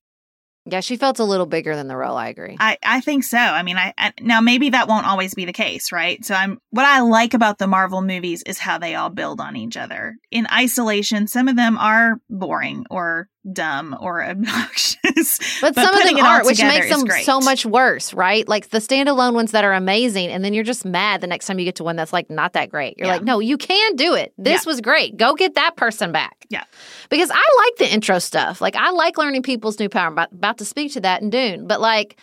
Yeah, 0.67 0.81
she 0.81 0.97
felt 0.97 1.19
a 1.19 1.25
little 1.25 1.45
bigger 1.47 1.77
than 1.77 1.89
the 1.89 1.97
role. 1.97 2.17
I 2.17 2.29
agree. 2.29 2.57
I, 2.59 2.79
I 2.83 3.01
think 3.03 3.25
so. 3.25 3.37
I 3.37 3.63
mean, 3.63 3.77
I, 3.77 3.93
I 3.99 4.13
now 4.21 4.41
maybe 4.41 4.71
that 4.71 4.89
won't 4.89 5.07
always 5.07 5.35
be 5.35 5.45
the 5.45 5.53
case, 5.53 5.93
right? 5.93 6.25
So 6.25 6.35
I'm 6.35 6.59
what 6.71 6.87
I 6.87 7.01
like 7.01 7.35
about 7.35 7.59
the 7.59 7.67
Marvel 7.67 8.01
movies 8.01 8.43
is 8.47 8.59
how 8.59 8.79
they 8.79 8.95
all 8.95 9.11
build 9.11 9.41
on 9.41 9.57
each 9.57 9.77
other. 9.77 10.17
In 10.31 10.47
isolation, 10.51 11.27
some 11.27 11.49
of 11.49 11.57
them 11.57 11.77
are 11.77 12.19
boring 12.31 12.87
or 12.91 13.29
dumb 13.53 13.97
or 14.01 14.25
obnoxious, 14.29 15.61
but, 15.61 15.75
some 15.75 15.95
of 15.95 16.03
them 16.03 16.17
aren't, 16.19 16.47
which 16.47 16.63
makes 16.63 16.89
them 16.89 17.07
so 17.23 17.41
much 17.41 17.67
worse, 17.67 18.15
right? 18.15 18.49
Like 18.49 18.71
the 18.71 18.79
standalone 18.79 19.35
ones 19.35 19.53
that 19.53 19.65
are 19.65 19.73
amazing, 19.73 20.31
and 20.31 20.45
then 20.45 20.55
you're 20.55 20.65
just 20.65 20.85
mad 20.85 21.21
the 21.21 21.27
next 21.27 21.47
time 21.47 21.59
you 21.59 21.65
get 21.65 21.77
to 21.77 21.85
one 21.85 21.97
that's 21.97 22.13
like 22.13 22.31
not 22.31 22.55
that 22.55 22.71
great. 22.71 22.99
You're 22.99 23.07
yeah. 23.07 23.15
like, 23.15 23.23
no, 23.23 23.41
you 23.41 23.57
can 23.59 23.97
do 23.97 24.15
it. 24.15 24.33
This 24.39 24.65
yeah. 24.65 24.71
was 24.71 24.81
great. 24.81 25.17
Go 25.17 25.35
get 25.35 25.55
that 25.55 25.77
person 25.77 26.13
back. 26.13 26.47
Yeah, 26.49 26.65
because 27.11 27.31
I 27.31 27.35
like 27.35 27.77
the 27.79 27.93
intro 27.93 28.19
stuff. 28.19 28.61
Like 28.61 28.77
I 28.77 28.91
like 28.91 29.19
learning 29.19 29.43
people's 29.43 29.79
new 29.79 29.89
power. 29.89 30.07
I'm 30.07 30.13
about, 30.13 30.33
about 30.33 30.59
to 30.59 30.65
speak 30.65 30.93
to 30.93 31.01
that 31.01 31.23
in 31.23 31.31
Dune, 31.31 31.67
but 31.67 31.81
like. 31.81 32.19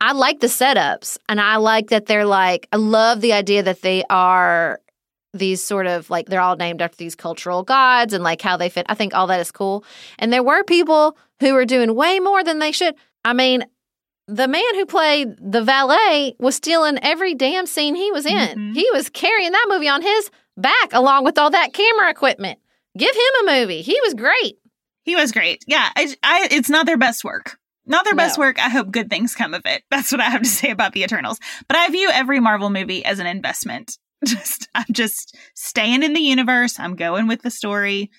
I 0.00 0.12
like 0.12 0.40
the 0.40 0.48
setups 0.48 1.18
and 1.28 1.40
I 1.40 1.56
like 1.56 1.88
that 1.88 2.06
they're 2.06 2.26
like, 2.26 2.68
I 2.72 2.76
love 2.76 3.20
the 3.20 3.32
idea 3.32 3.62
that 3.62 3.80
they 3.80 4.02
are 4.10 4.80
these 5.34 5.62
sort 5.62 5.86
of 5.86 6.08
like 6.08 6.26
they're 6.26 6.40
all 6.40 6.56
named 6.56 6.80
after 6.80 6.96
these 6.96 7.14
cultural 7.14 7.62
gods 7.62 8.14
and 8.14 8.24
like 8.24 8.40
how 8.40 8.56
they 8.56 8.68
fit. 8.68 8.86
I 8.88 8.94
think 8.94 9.14
all 9.14 9.26
that 9.26 9.40
is 9.40 9.50
cool. 9.50 9.84
And 10.18 10.32
there 10.32 10.42
were 10.42 10.64
people 10.64 11.18
who 11.40 11.52
were 11.52 11.66
doing 11.66 11.94
way 11.94 12.20
more 12.20 12.42
than 12.42 12.60
they 12.60 12.72
should. 12.72 12.94
I 13.24 13.32
mean, 13.32 13.64
the 14.26 14.48
man 14.48 14.74
who 14.74 14.86
played 14.86 15.36
the 15.38 15.62
valet 15.62 16.34
was 16.38 16.54
stealing 16.54 16.98
every 17.02 17.34
damn 17.34 17.66
scene 17.66 17.94
he 17.94 18.10
was 18.12 18.24
in. 18.24 18.32
Mm-hmm. 18.34 18.72
He 18.72 18.88
was 18.92 19.10
carrying 19.10 19.52
that 19.52 19.66
movie 19.68 19.88
on 19.88 20.00
his 20.00 20.30
back 20.56 20.92
along 20.92 21.24
with 21.24 21.36
all 21.36 21.50
that 21.50 21.74
camera 21.74 22.10
equipment. 22.10 22.58
Give 22.96 23.14
him 23.14 23.48
a 23.48 23.60
movie. 23.60 23.82
He 23.82 23.98
was 24.04 24.14
great. 24.14 24.58
He 25.02 25.16
was 25.16 25.32
great. 25.32 25.62
Yeah, 25.66 25.90
I, 25.96 26.14
I, 26.22 26.48
it's 26.50 26.70
not 26.70 26.86
their 26.86 26.96
best 26.96 27.24
work. 27.24 27.58
Not 27.86 28.04
their 28.04 28.14
best 28.14 28.38
no. 28.38 28.44
work. 28.44 28.58
I 28.58 28.70
hope 28.70 28.90
good 28.90 29.10
things 29.10 29.34
come 29.34 29.52
of 29.52 29.62
it. 29.66 29.82
That's 29.90 30.10
what 30.10 30.20
I 30.20 30.30
have 30.30 30.42
to 30.42 30.48
say 30.48 30.70
about 30.70 30.92
the 30.92 31.02
Eternals. 31.02 31.38
But 31.68 31.76
I 31.76 31.88
view 31.90 32.10
every 32.10 32.40
Marvel 32.40 32.70
movie 32.70 33.04
as 33.04 33.18
an 33.18 33.26
investment 33.26 33.98
just 34.24 34.68
I'm 34.74 34.92
just 34.92 35.36
staying 35.54 36.02
in 36.02 36.12
the 36.12 36.20
universe. 36.20 36.78
I'm 36.78 36.96
going 36.96 37.26
with 37.26 37.42
the 37.42 37.50
story. 37.50 38.10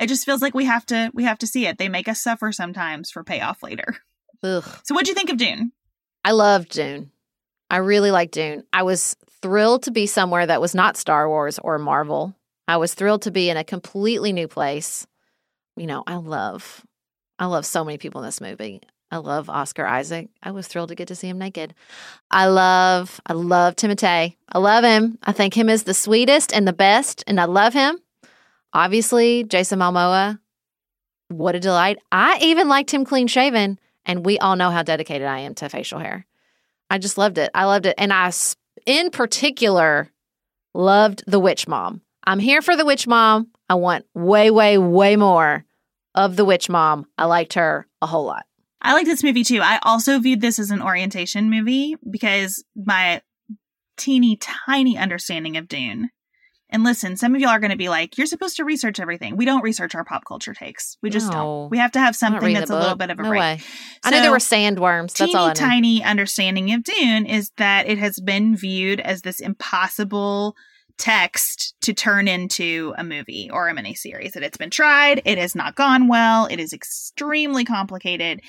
It 0.00 0.08
just 0.08 0.24
feels 0.24 0.42
like 0.42 0.54
we 0.54 0.64
have 0.64 0.86
to 0.86 1.10
we 1.14 1.24
have 1.24 1.38
to 1.38 1.46
see 1.46 1.66
it. 1.66 1.78
They 1.78 1.88
make 1.88 2.08
us 2.08 2.20
suffer 2.20 2.52
sometimes 2.52 3.10
for 3.10 3.24
payoff 3.24 3.62
later. 3.62 3.96
Ugh. 4.42 4.64
So 4.84 4.94
what'd 4.94 5.08
you 5.08 5.14
think 5.14 5.30
of 5.30 5.36
Dune? 5.36 5.72
I 6.24 6.32
loved 6.32 6.70
Dune. 6.70 7.10
I 7.70 7.78
really 7.78 8.10
liked 8.10 8.34
Dune. 8.34 8.64
I 8.72 8.82
was 8.82 9.16
thrilled 9.40 9.84
to 9.84 9.90
be 9.90 10.06
somewhere 10.06 10.46
that 10.46 10.60
was 10.60 10.74
not 10.74 10.96
Star 10.96 11.28
Wars 11.28 11.58
or 11.58 11.78
Marvel. 11.78 12.34
I 12.68 12.76
was 12.76 12.94
thrilled 12.94 13.22
to 13.22 13.30
be 13.30 13.50
in 13.50 13.56
a 13.56 13.64
completely 13.64 14.32
new 14.32 14.46
place. 14.46 15.06
You 15.76 15.86
know, 15.86 16.04
I 16.06 16.16
love 16.16 16.84
I 17.38 17.46
love 17.46 17.66
so 17.66 17.84
many 17.84 17.98
people 17.98 18.20
in 18.20 18.26
this 18.26 18.40
movie. 18.40 18.80
I 19.12 19.18
love 19.18 19.50
Oscar 19.50 19.86
Isaac. 19.86 20.30
I 20.42 20.52
was 20.52 20.66
thrilled 20.66 20.88
to 20.88 20.94
get 20.94 21.08
to 21.08 21.14
see 21.14 21.28
him 21.28 21.38
naked. 21.38 21.74
I 22.30 22.46
love, 22.46 23.20
I 23.26 23.34
love 23.34 23.76
Timothée. 23.76 24.36
I 24.48 24.58
love 24.58 24.84
him. 24.84 25.18
I 25.22 25.32
think 25.32 25.54
him 25.54 25.68
is 25.68 25.82
the 25.82 25.92
sweetest 25.92 26.50
and 26.54 26.66
the 26.66 26.72
best, 26.72 27.22
and 27.26 27.38
I 27.38 27.44
love 27.44 27.74
him. 27.74 27.98
Obviously, 28.72 29.44
Jason 29.44 29.80
Momoa, 29.80 30.38
what 31.28 31.54
a 31.54 31.60
delight. 31.60 31.98
I 32.10 32.38
even 32.40 32.70
liked 32.70 32.90
him 32.90 33.04
clean 33.04 33.26
shaven, 33.26 33.78
and 34.06 34.24
we 34.24 34.38
all 34.38 34.56
know 34.56 34.70
how 34.70 34.82
dedicated 34.82 35.28
I 35.28 35.40
am 35.40 35.54
to 35.56 35.68
facial 35.68 35.98
hair. 35.98 36.26
I 36.88 36.96
just 36.96 37.18
loved 37.18 37.36
it. 37.36 37.50
I 37.54 37.66
loved 37.66 37.84
it. 37.84 37.94
And 37.98 38.14
I, 38.14 38.32
in 38.86 39.10
particular, 39.10 40.10
loved 40.72 41.22
the 41.26 41.38
witch 41.38 41.68
mom. 41.68 42.00
I'm 42.24 42.38
here 42.38 42.62
for 42.62 42.76
the 42.76 42.86
witch 42.86 43.06
mom. 43.06 43.48
I 43.68 43.74
want 43.74 44.06
way, 44.14 44.50
way, 44.50 44.78
way 44.78 45.16
more 45.16 45.66
of 46.14 46.36
the 46.36 46.46
witch 46.46 46.70
mom. 46.70 47.06
I 47.18 47.26
liked 47.26 47.54
her 47.54 47.86
a 48.00 48.06
whole 48.06 48.24
lot. 48.24 48.46
I 48.82 48.94
like 48.94 49.06
this 49.06 49.22
movie 49.22 49.44
too. 49.44 49.60
I 49.62 49.78
also 49.82 50.18
viewed 50.18 50.40
this 50.40 50.58
as 50.58 50.70
an 50.70 50.82
orientation 50.82 51.48
movie 51.48 51.94
because 52.10 52.64
my 52.74 53.22
teeny 53.96 54.36
tiny 54.66 54.98
understanding 54.98 55.56
of 55.56 55.68
Dune. 55.68 56.10
And 56.68 56.84
listen, 56.84 57.18
some 57.18 57.34
of 57.34 57.40
y'all 57.40 57.50
are 57.50 57.60
going 57.60 57.70
to 57.70 57.76
be 57.76 57.90
like, 57.90 58.16
"You're 58.16 58.26
supposed 58.26 58.56
to 58.56 58.64
research 58.64 58.98
everything." 58.98 59.36
We 59.36 59.44
don't 59.44 59.62
research 59.62 59.94
our 59.94 60.04
pop 60.04 60.22
culture 60.26 60.54
takes. 60.54 60.96
We 61.02 61.10
just 61.10 61.26
no. 61.26 61.32
don't. 61.32 61.70
We 61.70 61.76
have 61.76 61.92
to 61.92 62.00
have 62.00 62.16
something 62.16 62.54
that's 62.54 62.70
a 62.70 62.78
little 62.78 62.96
bit 62.96 63.10
of 63.10 63.18
a 63.18 63.22
no 63.22 63.28
break. 63.28 63.60
So, 63.60 63.66
I 64.04 64.10
know 64.10 64.22
there 64.22 64.30
were 64.30 64.38
sandworms. 64.38 65.14
That's 65.14 65.34
all. 65.34 65.48
I 65.48 65.52
tiny 65.52 66.02
understanding 66.02 66.72
of 66.72 66.82
Dune 66.82 67.26
is 67.26 67.50
that 67.58 67.88
it 67.88 67.98
has 67.98 68.18
been 68.20 68.56
viewed 68.56 69.00
as 69.00 69.20
this 69.20 69.38
impossible 69.38 70.56
text 70.98 71.74
to 71.82 71.92
turn 71.92 72.28
into 72.28 72.94
a 72.96 73.04
movie 73.04 73.50
or 73.52 73.68
a 73.68 73.74
miniseries. 73.74 74.32
That 74.32 74.42
it's 74.42 74.56
been 74.56 74.70
tried, 74.70 75.22
it 75.24 75.38
has 75.38 75.54
not 75.54 75.74
gone 75.74 76.08
well, 76.08 76.46
it 76.46 76.60
is 76.60 76.72
extremely 76.72 77.64
complicated. 77.64 78.40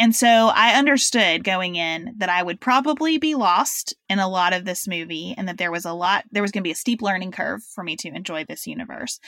And 0.00 0.16
so 0.16 0.26
I 0.26 0.78
understood 0.78 1.44
going 1.44 1.76
in 1.76 2.14
that 2.16 2.30
I 2.30 2.42
would 2.42 2.58
probably 2.58 3.18
be 3.18 3.34
lost 3.34 3.94
in 4.08 4.18
a 4.18 4.30
lot 4.30 4.54
of 4.54 4.64
this 4.64 4.88
movie 4.88 5.34
and 5.36 5.46
that 5.46 5.58
there 5.58 5.70
was 5.70 5.84
a 5.84 5.92
lot, 5.92 6.24
there 6.32 6.40
was 6.40 6.52
going 6.52 6.62
to 6.62 6.66
be 6.66 6.72
a 6.72 6.76
steep 6.76 7.02
learning 7.02 7.32
curve 7.32 7.60
for 7.74 7.84
me 7.84 7.96
to 7.96 8.08
enjoy 8.08 8.46
this 8.48 8.66
universe. 8.66 9.20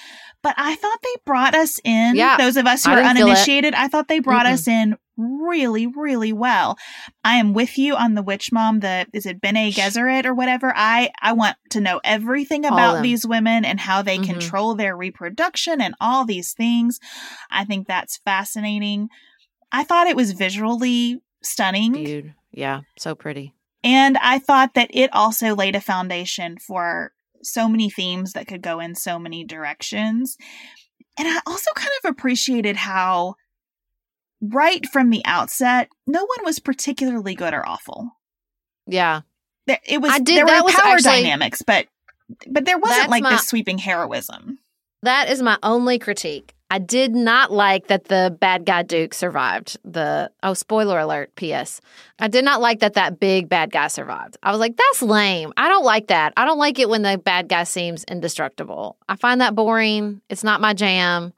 But 0.43 0.55
I 0.57 0.75
thought 0.77 0.99
they 1.03 1.21
brought 1.27 1.55
us 1.55 1.79
in, 1.85 2.17
yeah, 2.17 2.39
those 2.39 2.57
of 2.57 2.67
us 2.67 2.87
who 2.87 2.91
are 2.91 3.03
uninitiated, 3.03 3.75
I 3.75 3.89
thought 3.89 4.09
they 4.09 4.19
brought 4.19 4.47
mm 4.47 4.53
us 4.53 4.67
in 4.67 4.97
really, 5.17 5.87
really 5.87 6.33
well. 6.33 6.77
I 7.23 7.37
am 7.37 7.53
with 7.53 7.79
you 7.79 7.95
on 7.95 8.15
the 8.15 8.23
witch 8.23 8.51
mom, 8.51 8.81
the 8.81 9.07
is 9.13 9.27
it 9.27 9.41
Bene 9.41 9.71
Gesserit 9.71 10.25
or 10.25 10.35
whatever. 10.35 10.73
I 10.75 11.11
I 11.21 11.33
want 11.35 11.57
to 11.71 11.81
know 11.81 12.01
everything 12.03 12.65
about 12.65 13.03
these 13.03 13.27
women 13.27 13.65
and 13.65 13.79
how 13.79 14.03
they 14.03 14.17
mm-hmm. 14.17 14.33
control 14.33 14.75
their 14.75 14.97
reproduction 14.97 15.81
and 15.81 15.95
all 16.01 16.25
these 16.25 16.55
things. 16.55 16.99
I 17.51 17.65
think 17.65 17.87
that's 17.87 18.19
fascinating. 18.25 19.09
I 19.73 19.85
thought 19.85 20.07
it 20.07 20.17
was 20.17 20.33
visually 20.33 21.21
stunning. 21.43 21.93
Dude, 21.93 22.35
yeah, 22.53 22.83
so 22.99 23.15
pretty. 23.15 23.55
And 23.83 24.17
I 24.19 24.39
thought 24.39 24.75
that 24.75 24.91
it 24.93 25.11
also 25.13 25.55
laid 25.55 25.75
a 25.75 25.81
foundation 25.81 26.59
for 26.59 27.13
so 27.43 27.69
many 27.69 27.91
themes 27.91 28.35
that 28.35 28.47
could 28.47 28.63
go 28.63 28.79
in 28.79 28.95
so 28.95 29.19
many 29.19 29.45
directions. 29.45 30.37
And 31.19 31.27
I 31.27 31.41
also 31.47 31.71
kind 31.75 31.91
of 32.05 32.11
appreciated 32.11 32.77
how 32.77 33.35
right 34.41 34.87
from 34.87 35.11
the 35.11 35.23
outset, 35.25 35.89
no 36.07 36.21
one 36.21 36.45
was 36.45 36.59
particularly 36.59 37.35
good 37.35 37.55
or 37.55 37.67
awful. 37.67 38.11
Yeah. 38.87 39.23
There, 39.67 39.79
it 39.87 40.01
was 40.01 40.13
I 40.13 40.19
did, 40.19 40.37
there 40.37 40.47
were 40.47 40.71
power 40.71 40.95
actually, 40.95 41.23
dynamics, 41.23 41.63
but 41.63 41.87
but 42.49 42.65
there 42.65 42.79
wasn't 42.79 43.11
like 43.11 43.23
my, 43.23 43.33
this 43.33 43.47
sweeping 43.47 43.79
heroism. 43.79 44.59
That 45.03 45.29
is 45.29 45.43
my 45.43 45.59
only 45.63 45.99
critique. 45.99 46.55
I 46.73 46.79
did 46.79 47.15
not 47.15 47.53
like 47.53 47.89
that 47.89 48.05
the 48.05 48.35
bad 48.41 48.65
guy 48.65 48.83
Duke 48.83 49.13
survived. 49.13 49.77
The 49.85 50.31
oh, 50.43 50.55
spoiler 50.55 50.99
alert. 50.99 51.37
P.S. 51.37 51.83
I 52.19 52.29
did 52.29 52.47
not 52.47 52.63
like 52.63 52.81
that 52.81 52.95
that 52.95 53.21
big 53.21 53.51
bad 53.51 53.71
guy 53.71 53.89
survived. 53.89 54.39
I 54.43 54.53
was 54.53 54.59
like, 54.59 54.79
that's 54.79 55.03
lame. 55.03 55.53
I 55.59 55.69
don't 55.69 55.85
like 55.85 56.07
that. 56.07 56.33
I 56.35 56.47
don't 56.47 56.57
like 56.57 56.79
it 56.79 56.89
when 56.89 57.03
the 57.03 57.19
bad 57.19 57.51
guy 57.51 57.65
seems 57.65 58.05
indestructible. 58.05 58.97
I 59.07 59.17
find 59.17 59.43
that 59.43 59.55
boring. 59.55 60.23
It's 60.31 60.43
not 60.43 60.63
my 60.63 60.73
jam. 60.73 61.35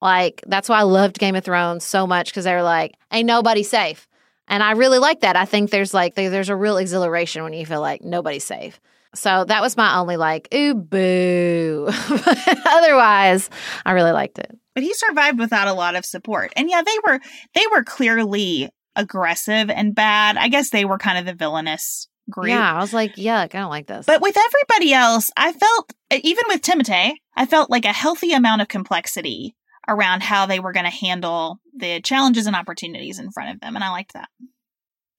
Like, 0.00 0.42
that's 0.46 0.70
why 0.70 0.78
I 0.78 0.84
loved 0.84 1.18
Game 1.18 1.36
of 1.36 1.44
Thrones 1.44 1.84
so 1.84 2.06
much 2.06 2.30
because 2.30 2.44
they 2.44 2.54
were 2.54 2.62
like, 2.62 2.94
ain't 3.12 3.26
nobody 3.26 3.62
safe. 3.62 4.08
And 4.48 4.62
I 4.62 4.70
really 4.70 4.98
like 4.98 5.20
that. 5.20 5.36
I 5.36 5.44
think 5.44 5.68
there's 5.68 5.92
like, 5.92 6.14
there's 6.14 6.48
a 6.48 6.56
real 6.56 6.78
exhilaration 6.78 7.42
when 7.42 7.52
you 7.52 7.66
feel 7.66 7.82
like 7.82 8.00
nobody's 8.00 8.44
safe. 8.44 8.80
So 9.14 9.44
that 9.44 9.60
was 9.60 9.76
my 9.76 9.98
only 9.98 10.16
like, 10.16 10.48
ooh, 10.54 10.74
boo. 10.74 11.88
Otherwise, 12.66 13.50
I 13.84 13.92
really 13.92 14.12
liked 14.12 14.38
it. 14.38 14.56
But 14.74 14.84
he 14.84 14.94
survived 14.94 15.38
without 15.38 15.68
a 15.68 15.72
lot 15.72 15.96
of 15.96 16.04
support. 16.04 16.52
And 16.56 16.70
yeah, 16.70 16.82
they 16.82 16.96
were, 17.06 17.20
they 17.54 17.64
were 17.72 17.82
clearly 17.82 18.70
aggressive 18.96 19.70
and 19.70 19.94
bad. 19.94 20.36
I 20.36 20.48
guess 20.48 20.70
they 20.70 20.84
were 20.84 20.98
kind 20.98 21.18
of 21.18 21.26
the 21.26 21.34
villainous 21.34 22.08
group. 22.28 22.48
Yeah, 22.48 22.74
I 22.74 22.80
was 22.80 22.92
like, 22.92 23.16
yuck, 23.16 23.54
I 23.54 23.58
don't 23.58 23.70
like 23.70 23.86
this. 23.86 24.06
But 24.06 24.22
with 24.22 24.36
everybody 24.36 24.92
else, 24.92 25.30
I 25.36 25.52
felt, 25.52 25.92
even 26.12 26.44
with 26.48 26.62
Timothée, 26.62 27.14
I 27.36 27.46
felt 27.46 27.70
like 27.70 27.84
a 27.84 27.92
healthy 27.92 28.32
amount 28.32 28.62
of 28.62 28.68
complexity 28.68 29.56
around 29.88 30.22
how 30.22 30.46
they 30.46 30.60
were 30.60 30.72
going 30.72 30.84
to 30.84 30.90
handle 30.90 31.60
the 31.76 32.00
challenges 32.00 32.46
and 32.46 32.54
opportunities 32.54 33.18
in 33.18 33.32
front 33.32 33.54
of 33.54 33.60
them. 33.60 33.74
And 33.74 33.84
I 33.84 33.90
liked 33.90 34.12
that. 34.12 34.28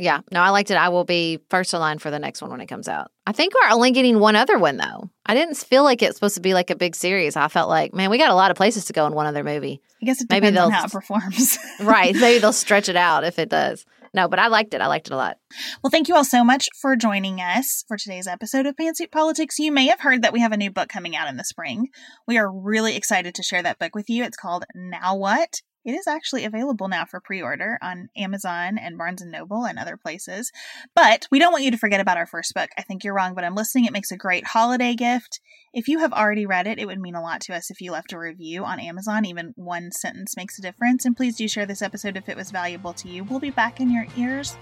Yeah, 0.01 0.21
no, 0.31 0.41
I 0.41 0.49
liked 0.49 0.71
it. 0.71 0.77
I 0.77 0.89
will 0.89 1.03
be 1.03 1.39
first 1.51 1.75
in 1.75 1.79
line 1.79 1.99
for 1.99 2.09
the 2.09 2.17
next 2.17 2.41
one 2.41 2.49
when 2.49 2.59
it 2.59 2.65
comes 2.65 2.87
out. 2.87 3.11
I 3.27 3.33
think 3.33 3.53
we're 3.53 3.69
only 3.69 3.91
getting 3.91 4.19
one 4.19 4.35
other 4.35 4.57
one 4.57 4.77
though. 4.77 5.11
I 5.27 5.35
didn't 5.35 5.57
feel 5.57 5.83
like 5.83 6.01
it's 6.01 6.15
supposed 6.15 6.33
to 6.35 6.41
be 6.41 6.55
like 6.55 6.71
a 6.71 6.75
big 6.75 6.95
series. 6.95 7.35
I 7.35 7.47
felt 7.49 7.69
like, 7.69 7.93
man, 7.93 8.09
we 8.09 8.17
got 8.17 8.31
a 8.31 8.35
lot 8.35 8.49
of 8.49 8.57
places 8.57 8.85
to 8.85 8.93
go 8.93 9.05
in 9.05 9.13
one 9.13 9.27
other 9.27 9.43
movie. 9.43 9.79
I 10.01 10.05
guess 10.07 10.19
it 10.19 10.27
maybe 10.31 10.49
they'll, 10.49 10.65
on 10.65 10.71
how 10.71 10.85
it 10.85 10.91
performs. 10.91 11.59
right. 11.81 12.15
Maybe 12.15 12.39
they'll 12.39 12.51
stretch 12.51 12.89
it 12.89 12.95
out 12.95 13.23
if 13.23 13.37
it 13.37 13.49
does. 13.49 13.85
No, 14.11 14.27
but 14.27 14.39
I 14.39 14.47
liked 14.47 14.73
it. 14.73 14.81
I 14.81 14.87
liked 14.87 15.05
it 15.07 15.13
a 15.13 15.17
lot. 15.17 15.37
Well, 15.83 15.91
thank 15.91 16.07
you 16.07 16.15
all 16.15 16.25
so 16.25 16.43
much 16.43 16.67
for 16.81 16.95
joining 16.95 17.39
us 17.39 17.85
for 17.87 17.95
today's 17.95 18.25
episode 18.25 18.65
of 18.65 18.75
Pantsuit 18.75 19.11
Politics. 19.11 19.59
You 19.59 19.71
may 19.71 19.85
have 19.85 20.01
heard 20.01 20.23
that 20.23 20.33
we 20.33 20.41
have 20.41 20.51
a 20.51 20.57
new 20.57 20.71
book 20.71 20.89
coming 20.89 21.15
out 21.15 21.29
in 21.29 21.37
the 21.37 21.43
spring. 21.43 21.89
We 22.27 22.39
are 22.39 22.51
really 22.51 22.97
excited 22.97 23.35
to 23.35 23.43
share 23.43 23.61
that 23.61 23.77
book 23.77 23.93
with 23.93 24.09
you. 24.09 24.23
It's 24.23 24.35
called 24.35 24.65
Now 24.73 25.15
What? 25.15 25.61
It 25.83 25.93
is 25.93 26.07
actually 26.07 26.45
available 26.45 26.87
now 26.87 27.05
for 27.05 27.19
pre-order 27.19 27.77
on 27.81 28.09
Amazon 28.15 28.77
and 28.77 28.97
Barnes 28.97 29.21
and 29.21 29.31
Noble 29.31 29.65
and 29.65 29.79
other 29.79 29.97
places. 29.97 30.51
But 30.95 31.27
we 31.31 31.39
don't 31.39 31.51
want 31.51 31.63
you 31.63 31.71
to 31.71 31.77
forget 31.77 31.99
about 31.99 32.17
our 32.17 32.27
first 32.27 32.53
book. 32.53 32.69
I 32.77 32.83
think 32.83 33.03
you're 33.03 33.13
wrong, 33.13 33.33
but 33.33 33.43
I'm 33.43 33.55
listening. 33.55 33.85
It 33.85 33.93
makes 33.93 34.11
a 34.11 34.17
great 34.17 34.45
holiday 34.45 34.93
gift. 34.93 35.39
If 35.73 35.87
you 35.87 35.99
have 35.99 36.13
already 36.13 36.45
read 36.45 36.67
it, 36.67 36.79
it 36.79 36.85
would 36.85 36.99
mean 36.99 37.15
a 37.15 37.21
lot 37.21 37.41
to 37.41 37.55
us 37.55 37.71
if 37.71 37.81
you 37.81 37.91
left 37.91 38.13
a 38.13 38.19
review 38.19 38.63
on 38.65 38.79
Amazon. 38.79 39.25
Even 39.25 39.53
one 39.55 39.91
sentence 39.91 40.35
makes 40.37 40.59
a 40.59 40.61
difference. 40.61 41.05
And 41.05 41.15
please 41.15 41.37
do 41.37 41.47
share 41.47 41.65
this 41.65 41.81
episode 41.81 42.17
if 42.17 42.29
it 42.29 42.37
was 42.37 42.51
valuable 42.51 42.93
to 42.93 43.07
you. 43.07 43.23
We'll 43.23 43.39
be 43.39 43.51
back 43.51 43.79
in 43.79 43.89
your 43.89 44.05
ears 44.17 44.57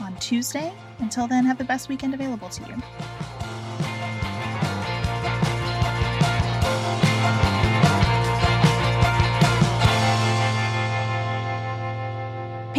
on 0.00 0.16
Tuesday. 0.16 0.72
Until 0.98 1.26
then, 1.26 1.44
have 1.46 1.58
the 1.58 1.64
best 1.64 1.88
weekend 1.88 2.14
available 2.14 2.48
to 2.50 2.62
you. 2.68 3.39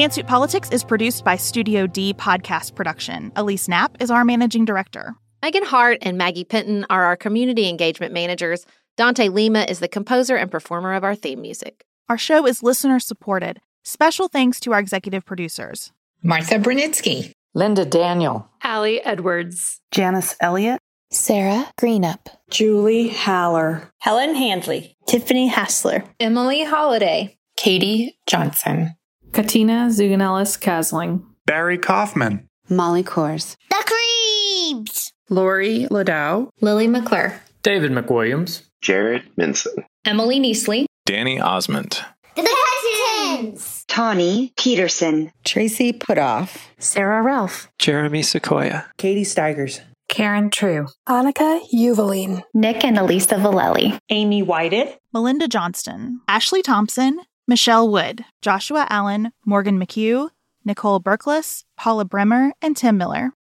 Pantsuit 0.02 0.26
Politics 0.26 0.72
is 0.72 0.84
produced 0.84 1.24
by 1.24 1.36
Studio 1.36 1.86
D 1.86 2.12
Podcast 2.16 2.74
Production. 2.74 3.32
Elise 3.36 3.68
Knapp 3.68 4.02
is 4.02 4.10
our 4.10 4.26
managing 4.26 4.66
director. 4.66 5.14
Megan 5.44 5.64
Hart 5.64 6.00
and 6.02 6.18
Maggie 6.18 6.44
Penton 6.44 6.88
are 6.90 7.04
our 7.04 7.16
community 7.16 7.70
engagement 7.70 8.12
managers. 8.12 8.66
Dante 8.98 9.30
Lima 9.30 9.60
is 9.70 9.78
the 9.78 9.88
composer 9.88 10.36
and 10.36 10.50
performer 10.50 10.96
of 10.96 11.04
our 11.04 11.14
theme 11.14 11.40
music. 11.40 11.86
Our 12.10 12.18
show 12.18 12.48
is 12.48 12.64
listener 12.64 13.00
supported. 13.00 13.60
Special 13.84 14.28
thanks 14.28 14.60
to 14.62 14.74
our 14.74 14.80
executive 14.80 15.24
producers. 15.24 15.92
Martha 16.24 16.56
Brunitsky, 16.56 17.34
Linda 17.54 17.86
Daniel, 17.86 18.50
Allie 18.64 19.06
Edwards, 19.06 19.82
Janice 19.92 20.36
Elliott, 20.42 20.80
Sarah 21.12 21.72
Greenup, 21.80 22.26
Julie 22.50 23.10
Haller, 23.10 23.92
Helen 24.00 24.34
Handley, 24.34 24.98
Tiffany 25.06 25.46
Hassler, 25.46 26.06
Emily 26.20 26.64
Holiday, 26.64 27.38
Katie 27.56 28.18
Johnson, 28.26 28.96
Katina 29.34 29.88
Zuganellis 29.90 30.60
Kasling, 30.60 31.24
Barry 31.46 31.78
Kaufman, 31.78 32.46
Molly 32.70 33.02
Kors, 33.04 33.56
The 33.70 33.84
Creeps, 33.88 35.14
Lori 35.30 35.88
Ladow, 35.90 36.50
Lily 36.60 36.88
McClure, 36.88 37.42
David 37.64 37.92
McWilliams, 37.92 38.64
Jared 38.82 39.24
Minson, 39.40 39.86
Emily 40.04 40.40
Neasley, 40.42 40.86
Danny 41.06 41.40
Osmond, 41.40 42.04
The 42.36 42.42
Hesitons, 42.42 43.86
Tawny 43.88 44.52
Peterson, 44.58 45.32
Tracy 45.46 45.94
Putoff, 45.94 46.58
Sarah 46.80 47.22
Ralph, 47.22 47.70
Jeremy 47.80 48.24
Sequoia, 48.24 48.86
Katie 48.98 49.24
Steigers, 49.24 49.80
Karen 50.10 50.50
True, 50.50 50.88
Annika 51.08 51.62
Uvaline, 51.74 52.44
Nick 52.54 52.84
and 52.84 52.98
Elisa 52.98 53.36
Valelli, 53.36 53.98
Amy 54.10 54.42
Whited, 54.44 54.98
Melinda 55.14 55.48
Johnston, 55.48 56.20
Ashley 56.28 56.62
Thompson, 56.62 57.22
Michelle 57.52 57.90
Wood, 57.90 58.24
Joshua 58.42 58.88
Allen, 58.90 59.34
Morgan 59.46 59.78
McHugh, 59.78 60.30
Nicole 60.64 61.02
Berkless, 61.02 61.66
Paula 61.76 62.06
Bremer, 62.06 62.54
and 62.62 62.78
Tim 62.78 62.98
Miller. 62.98 63.34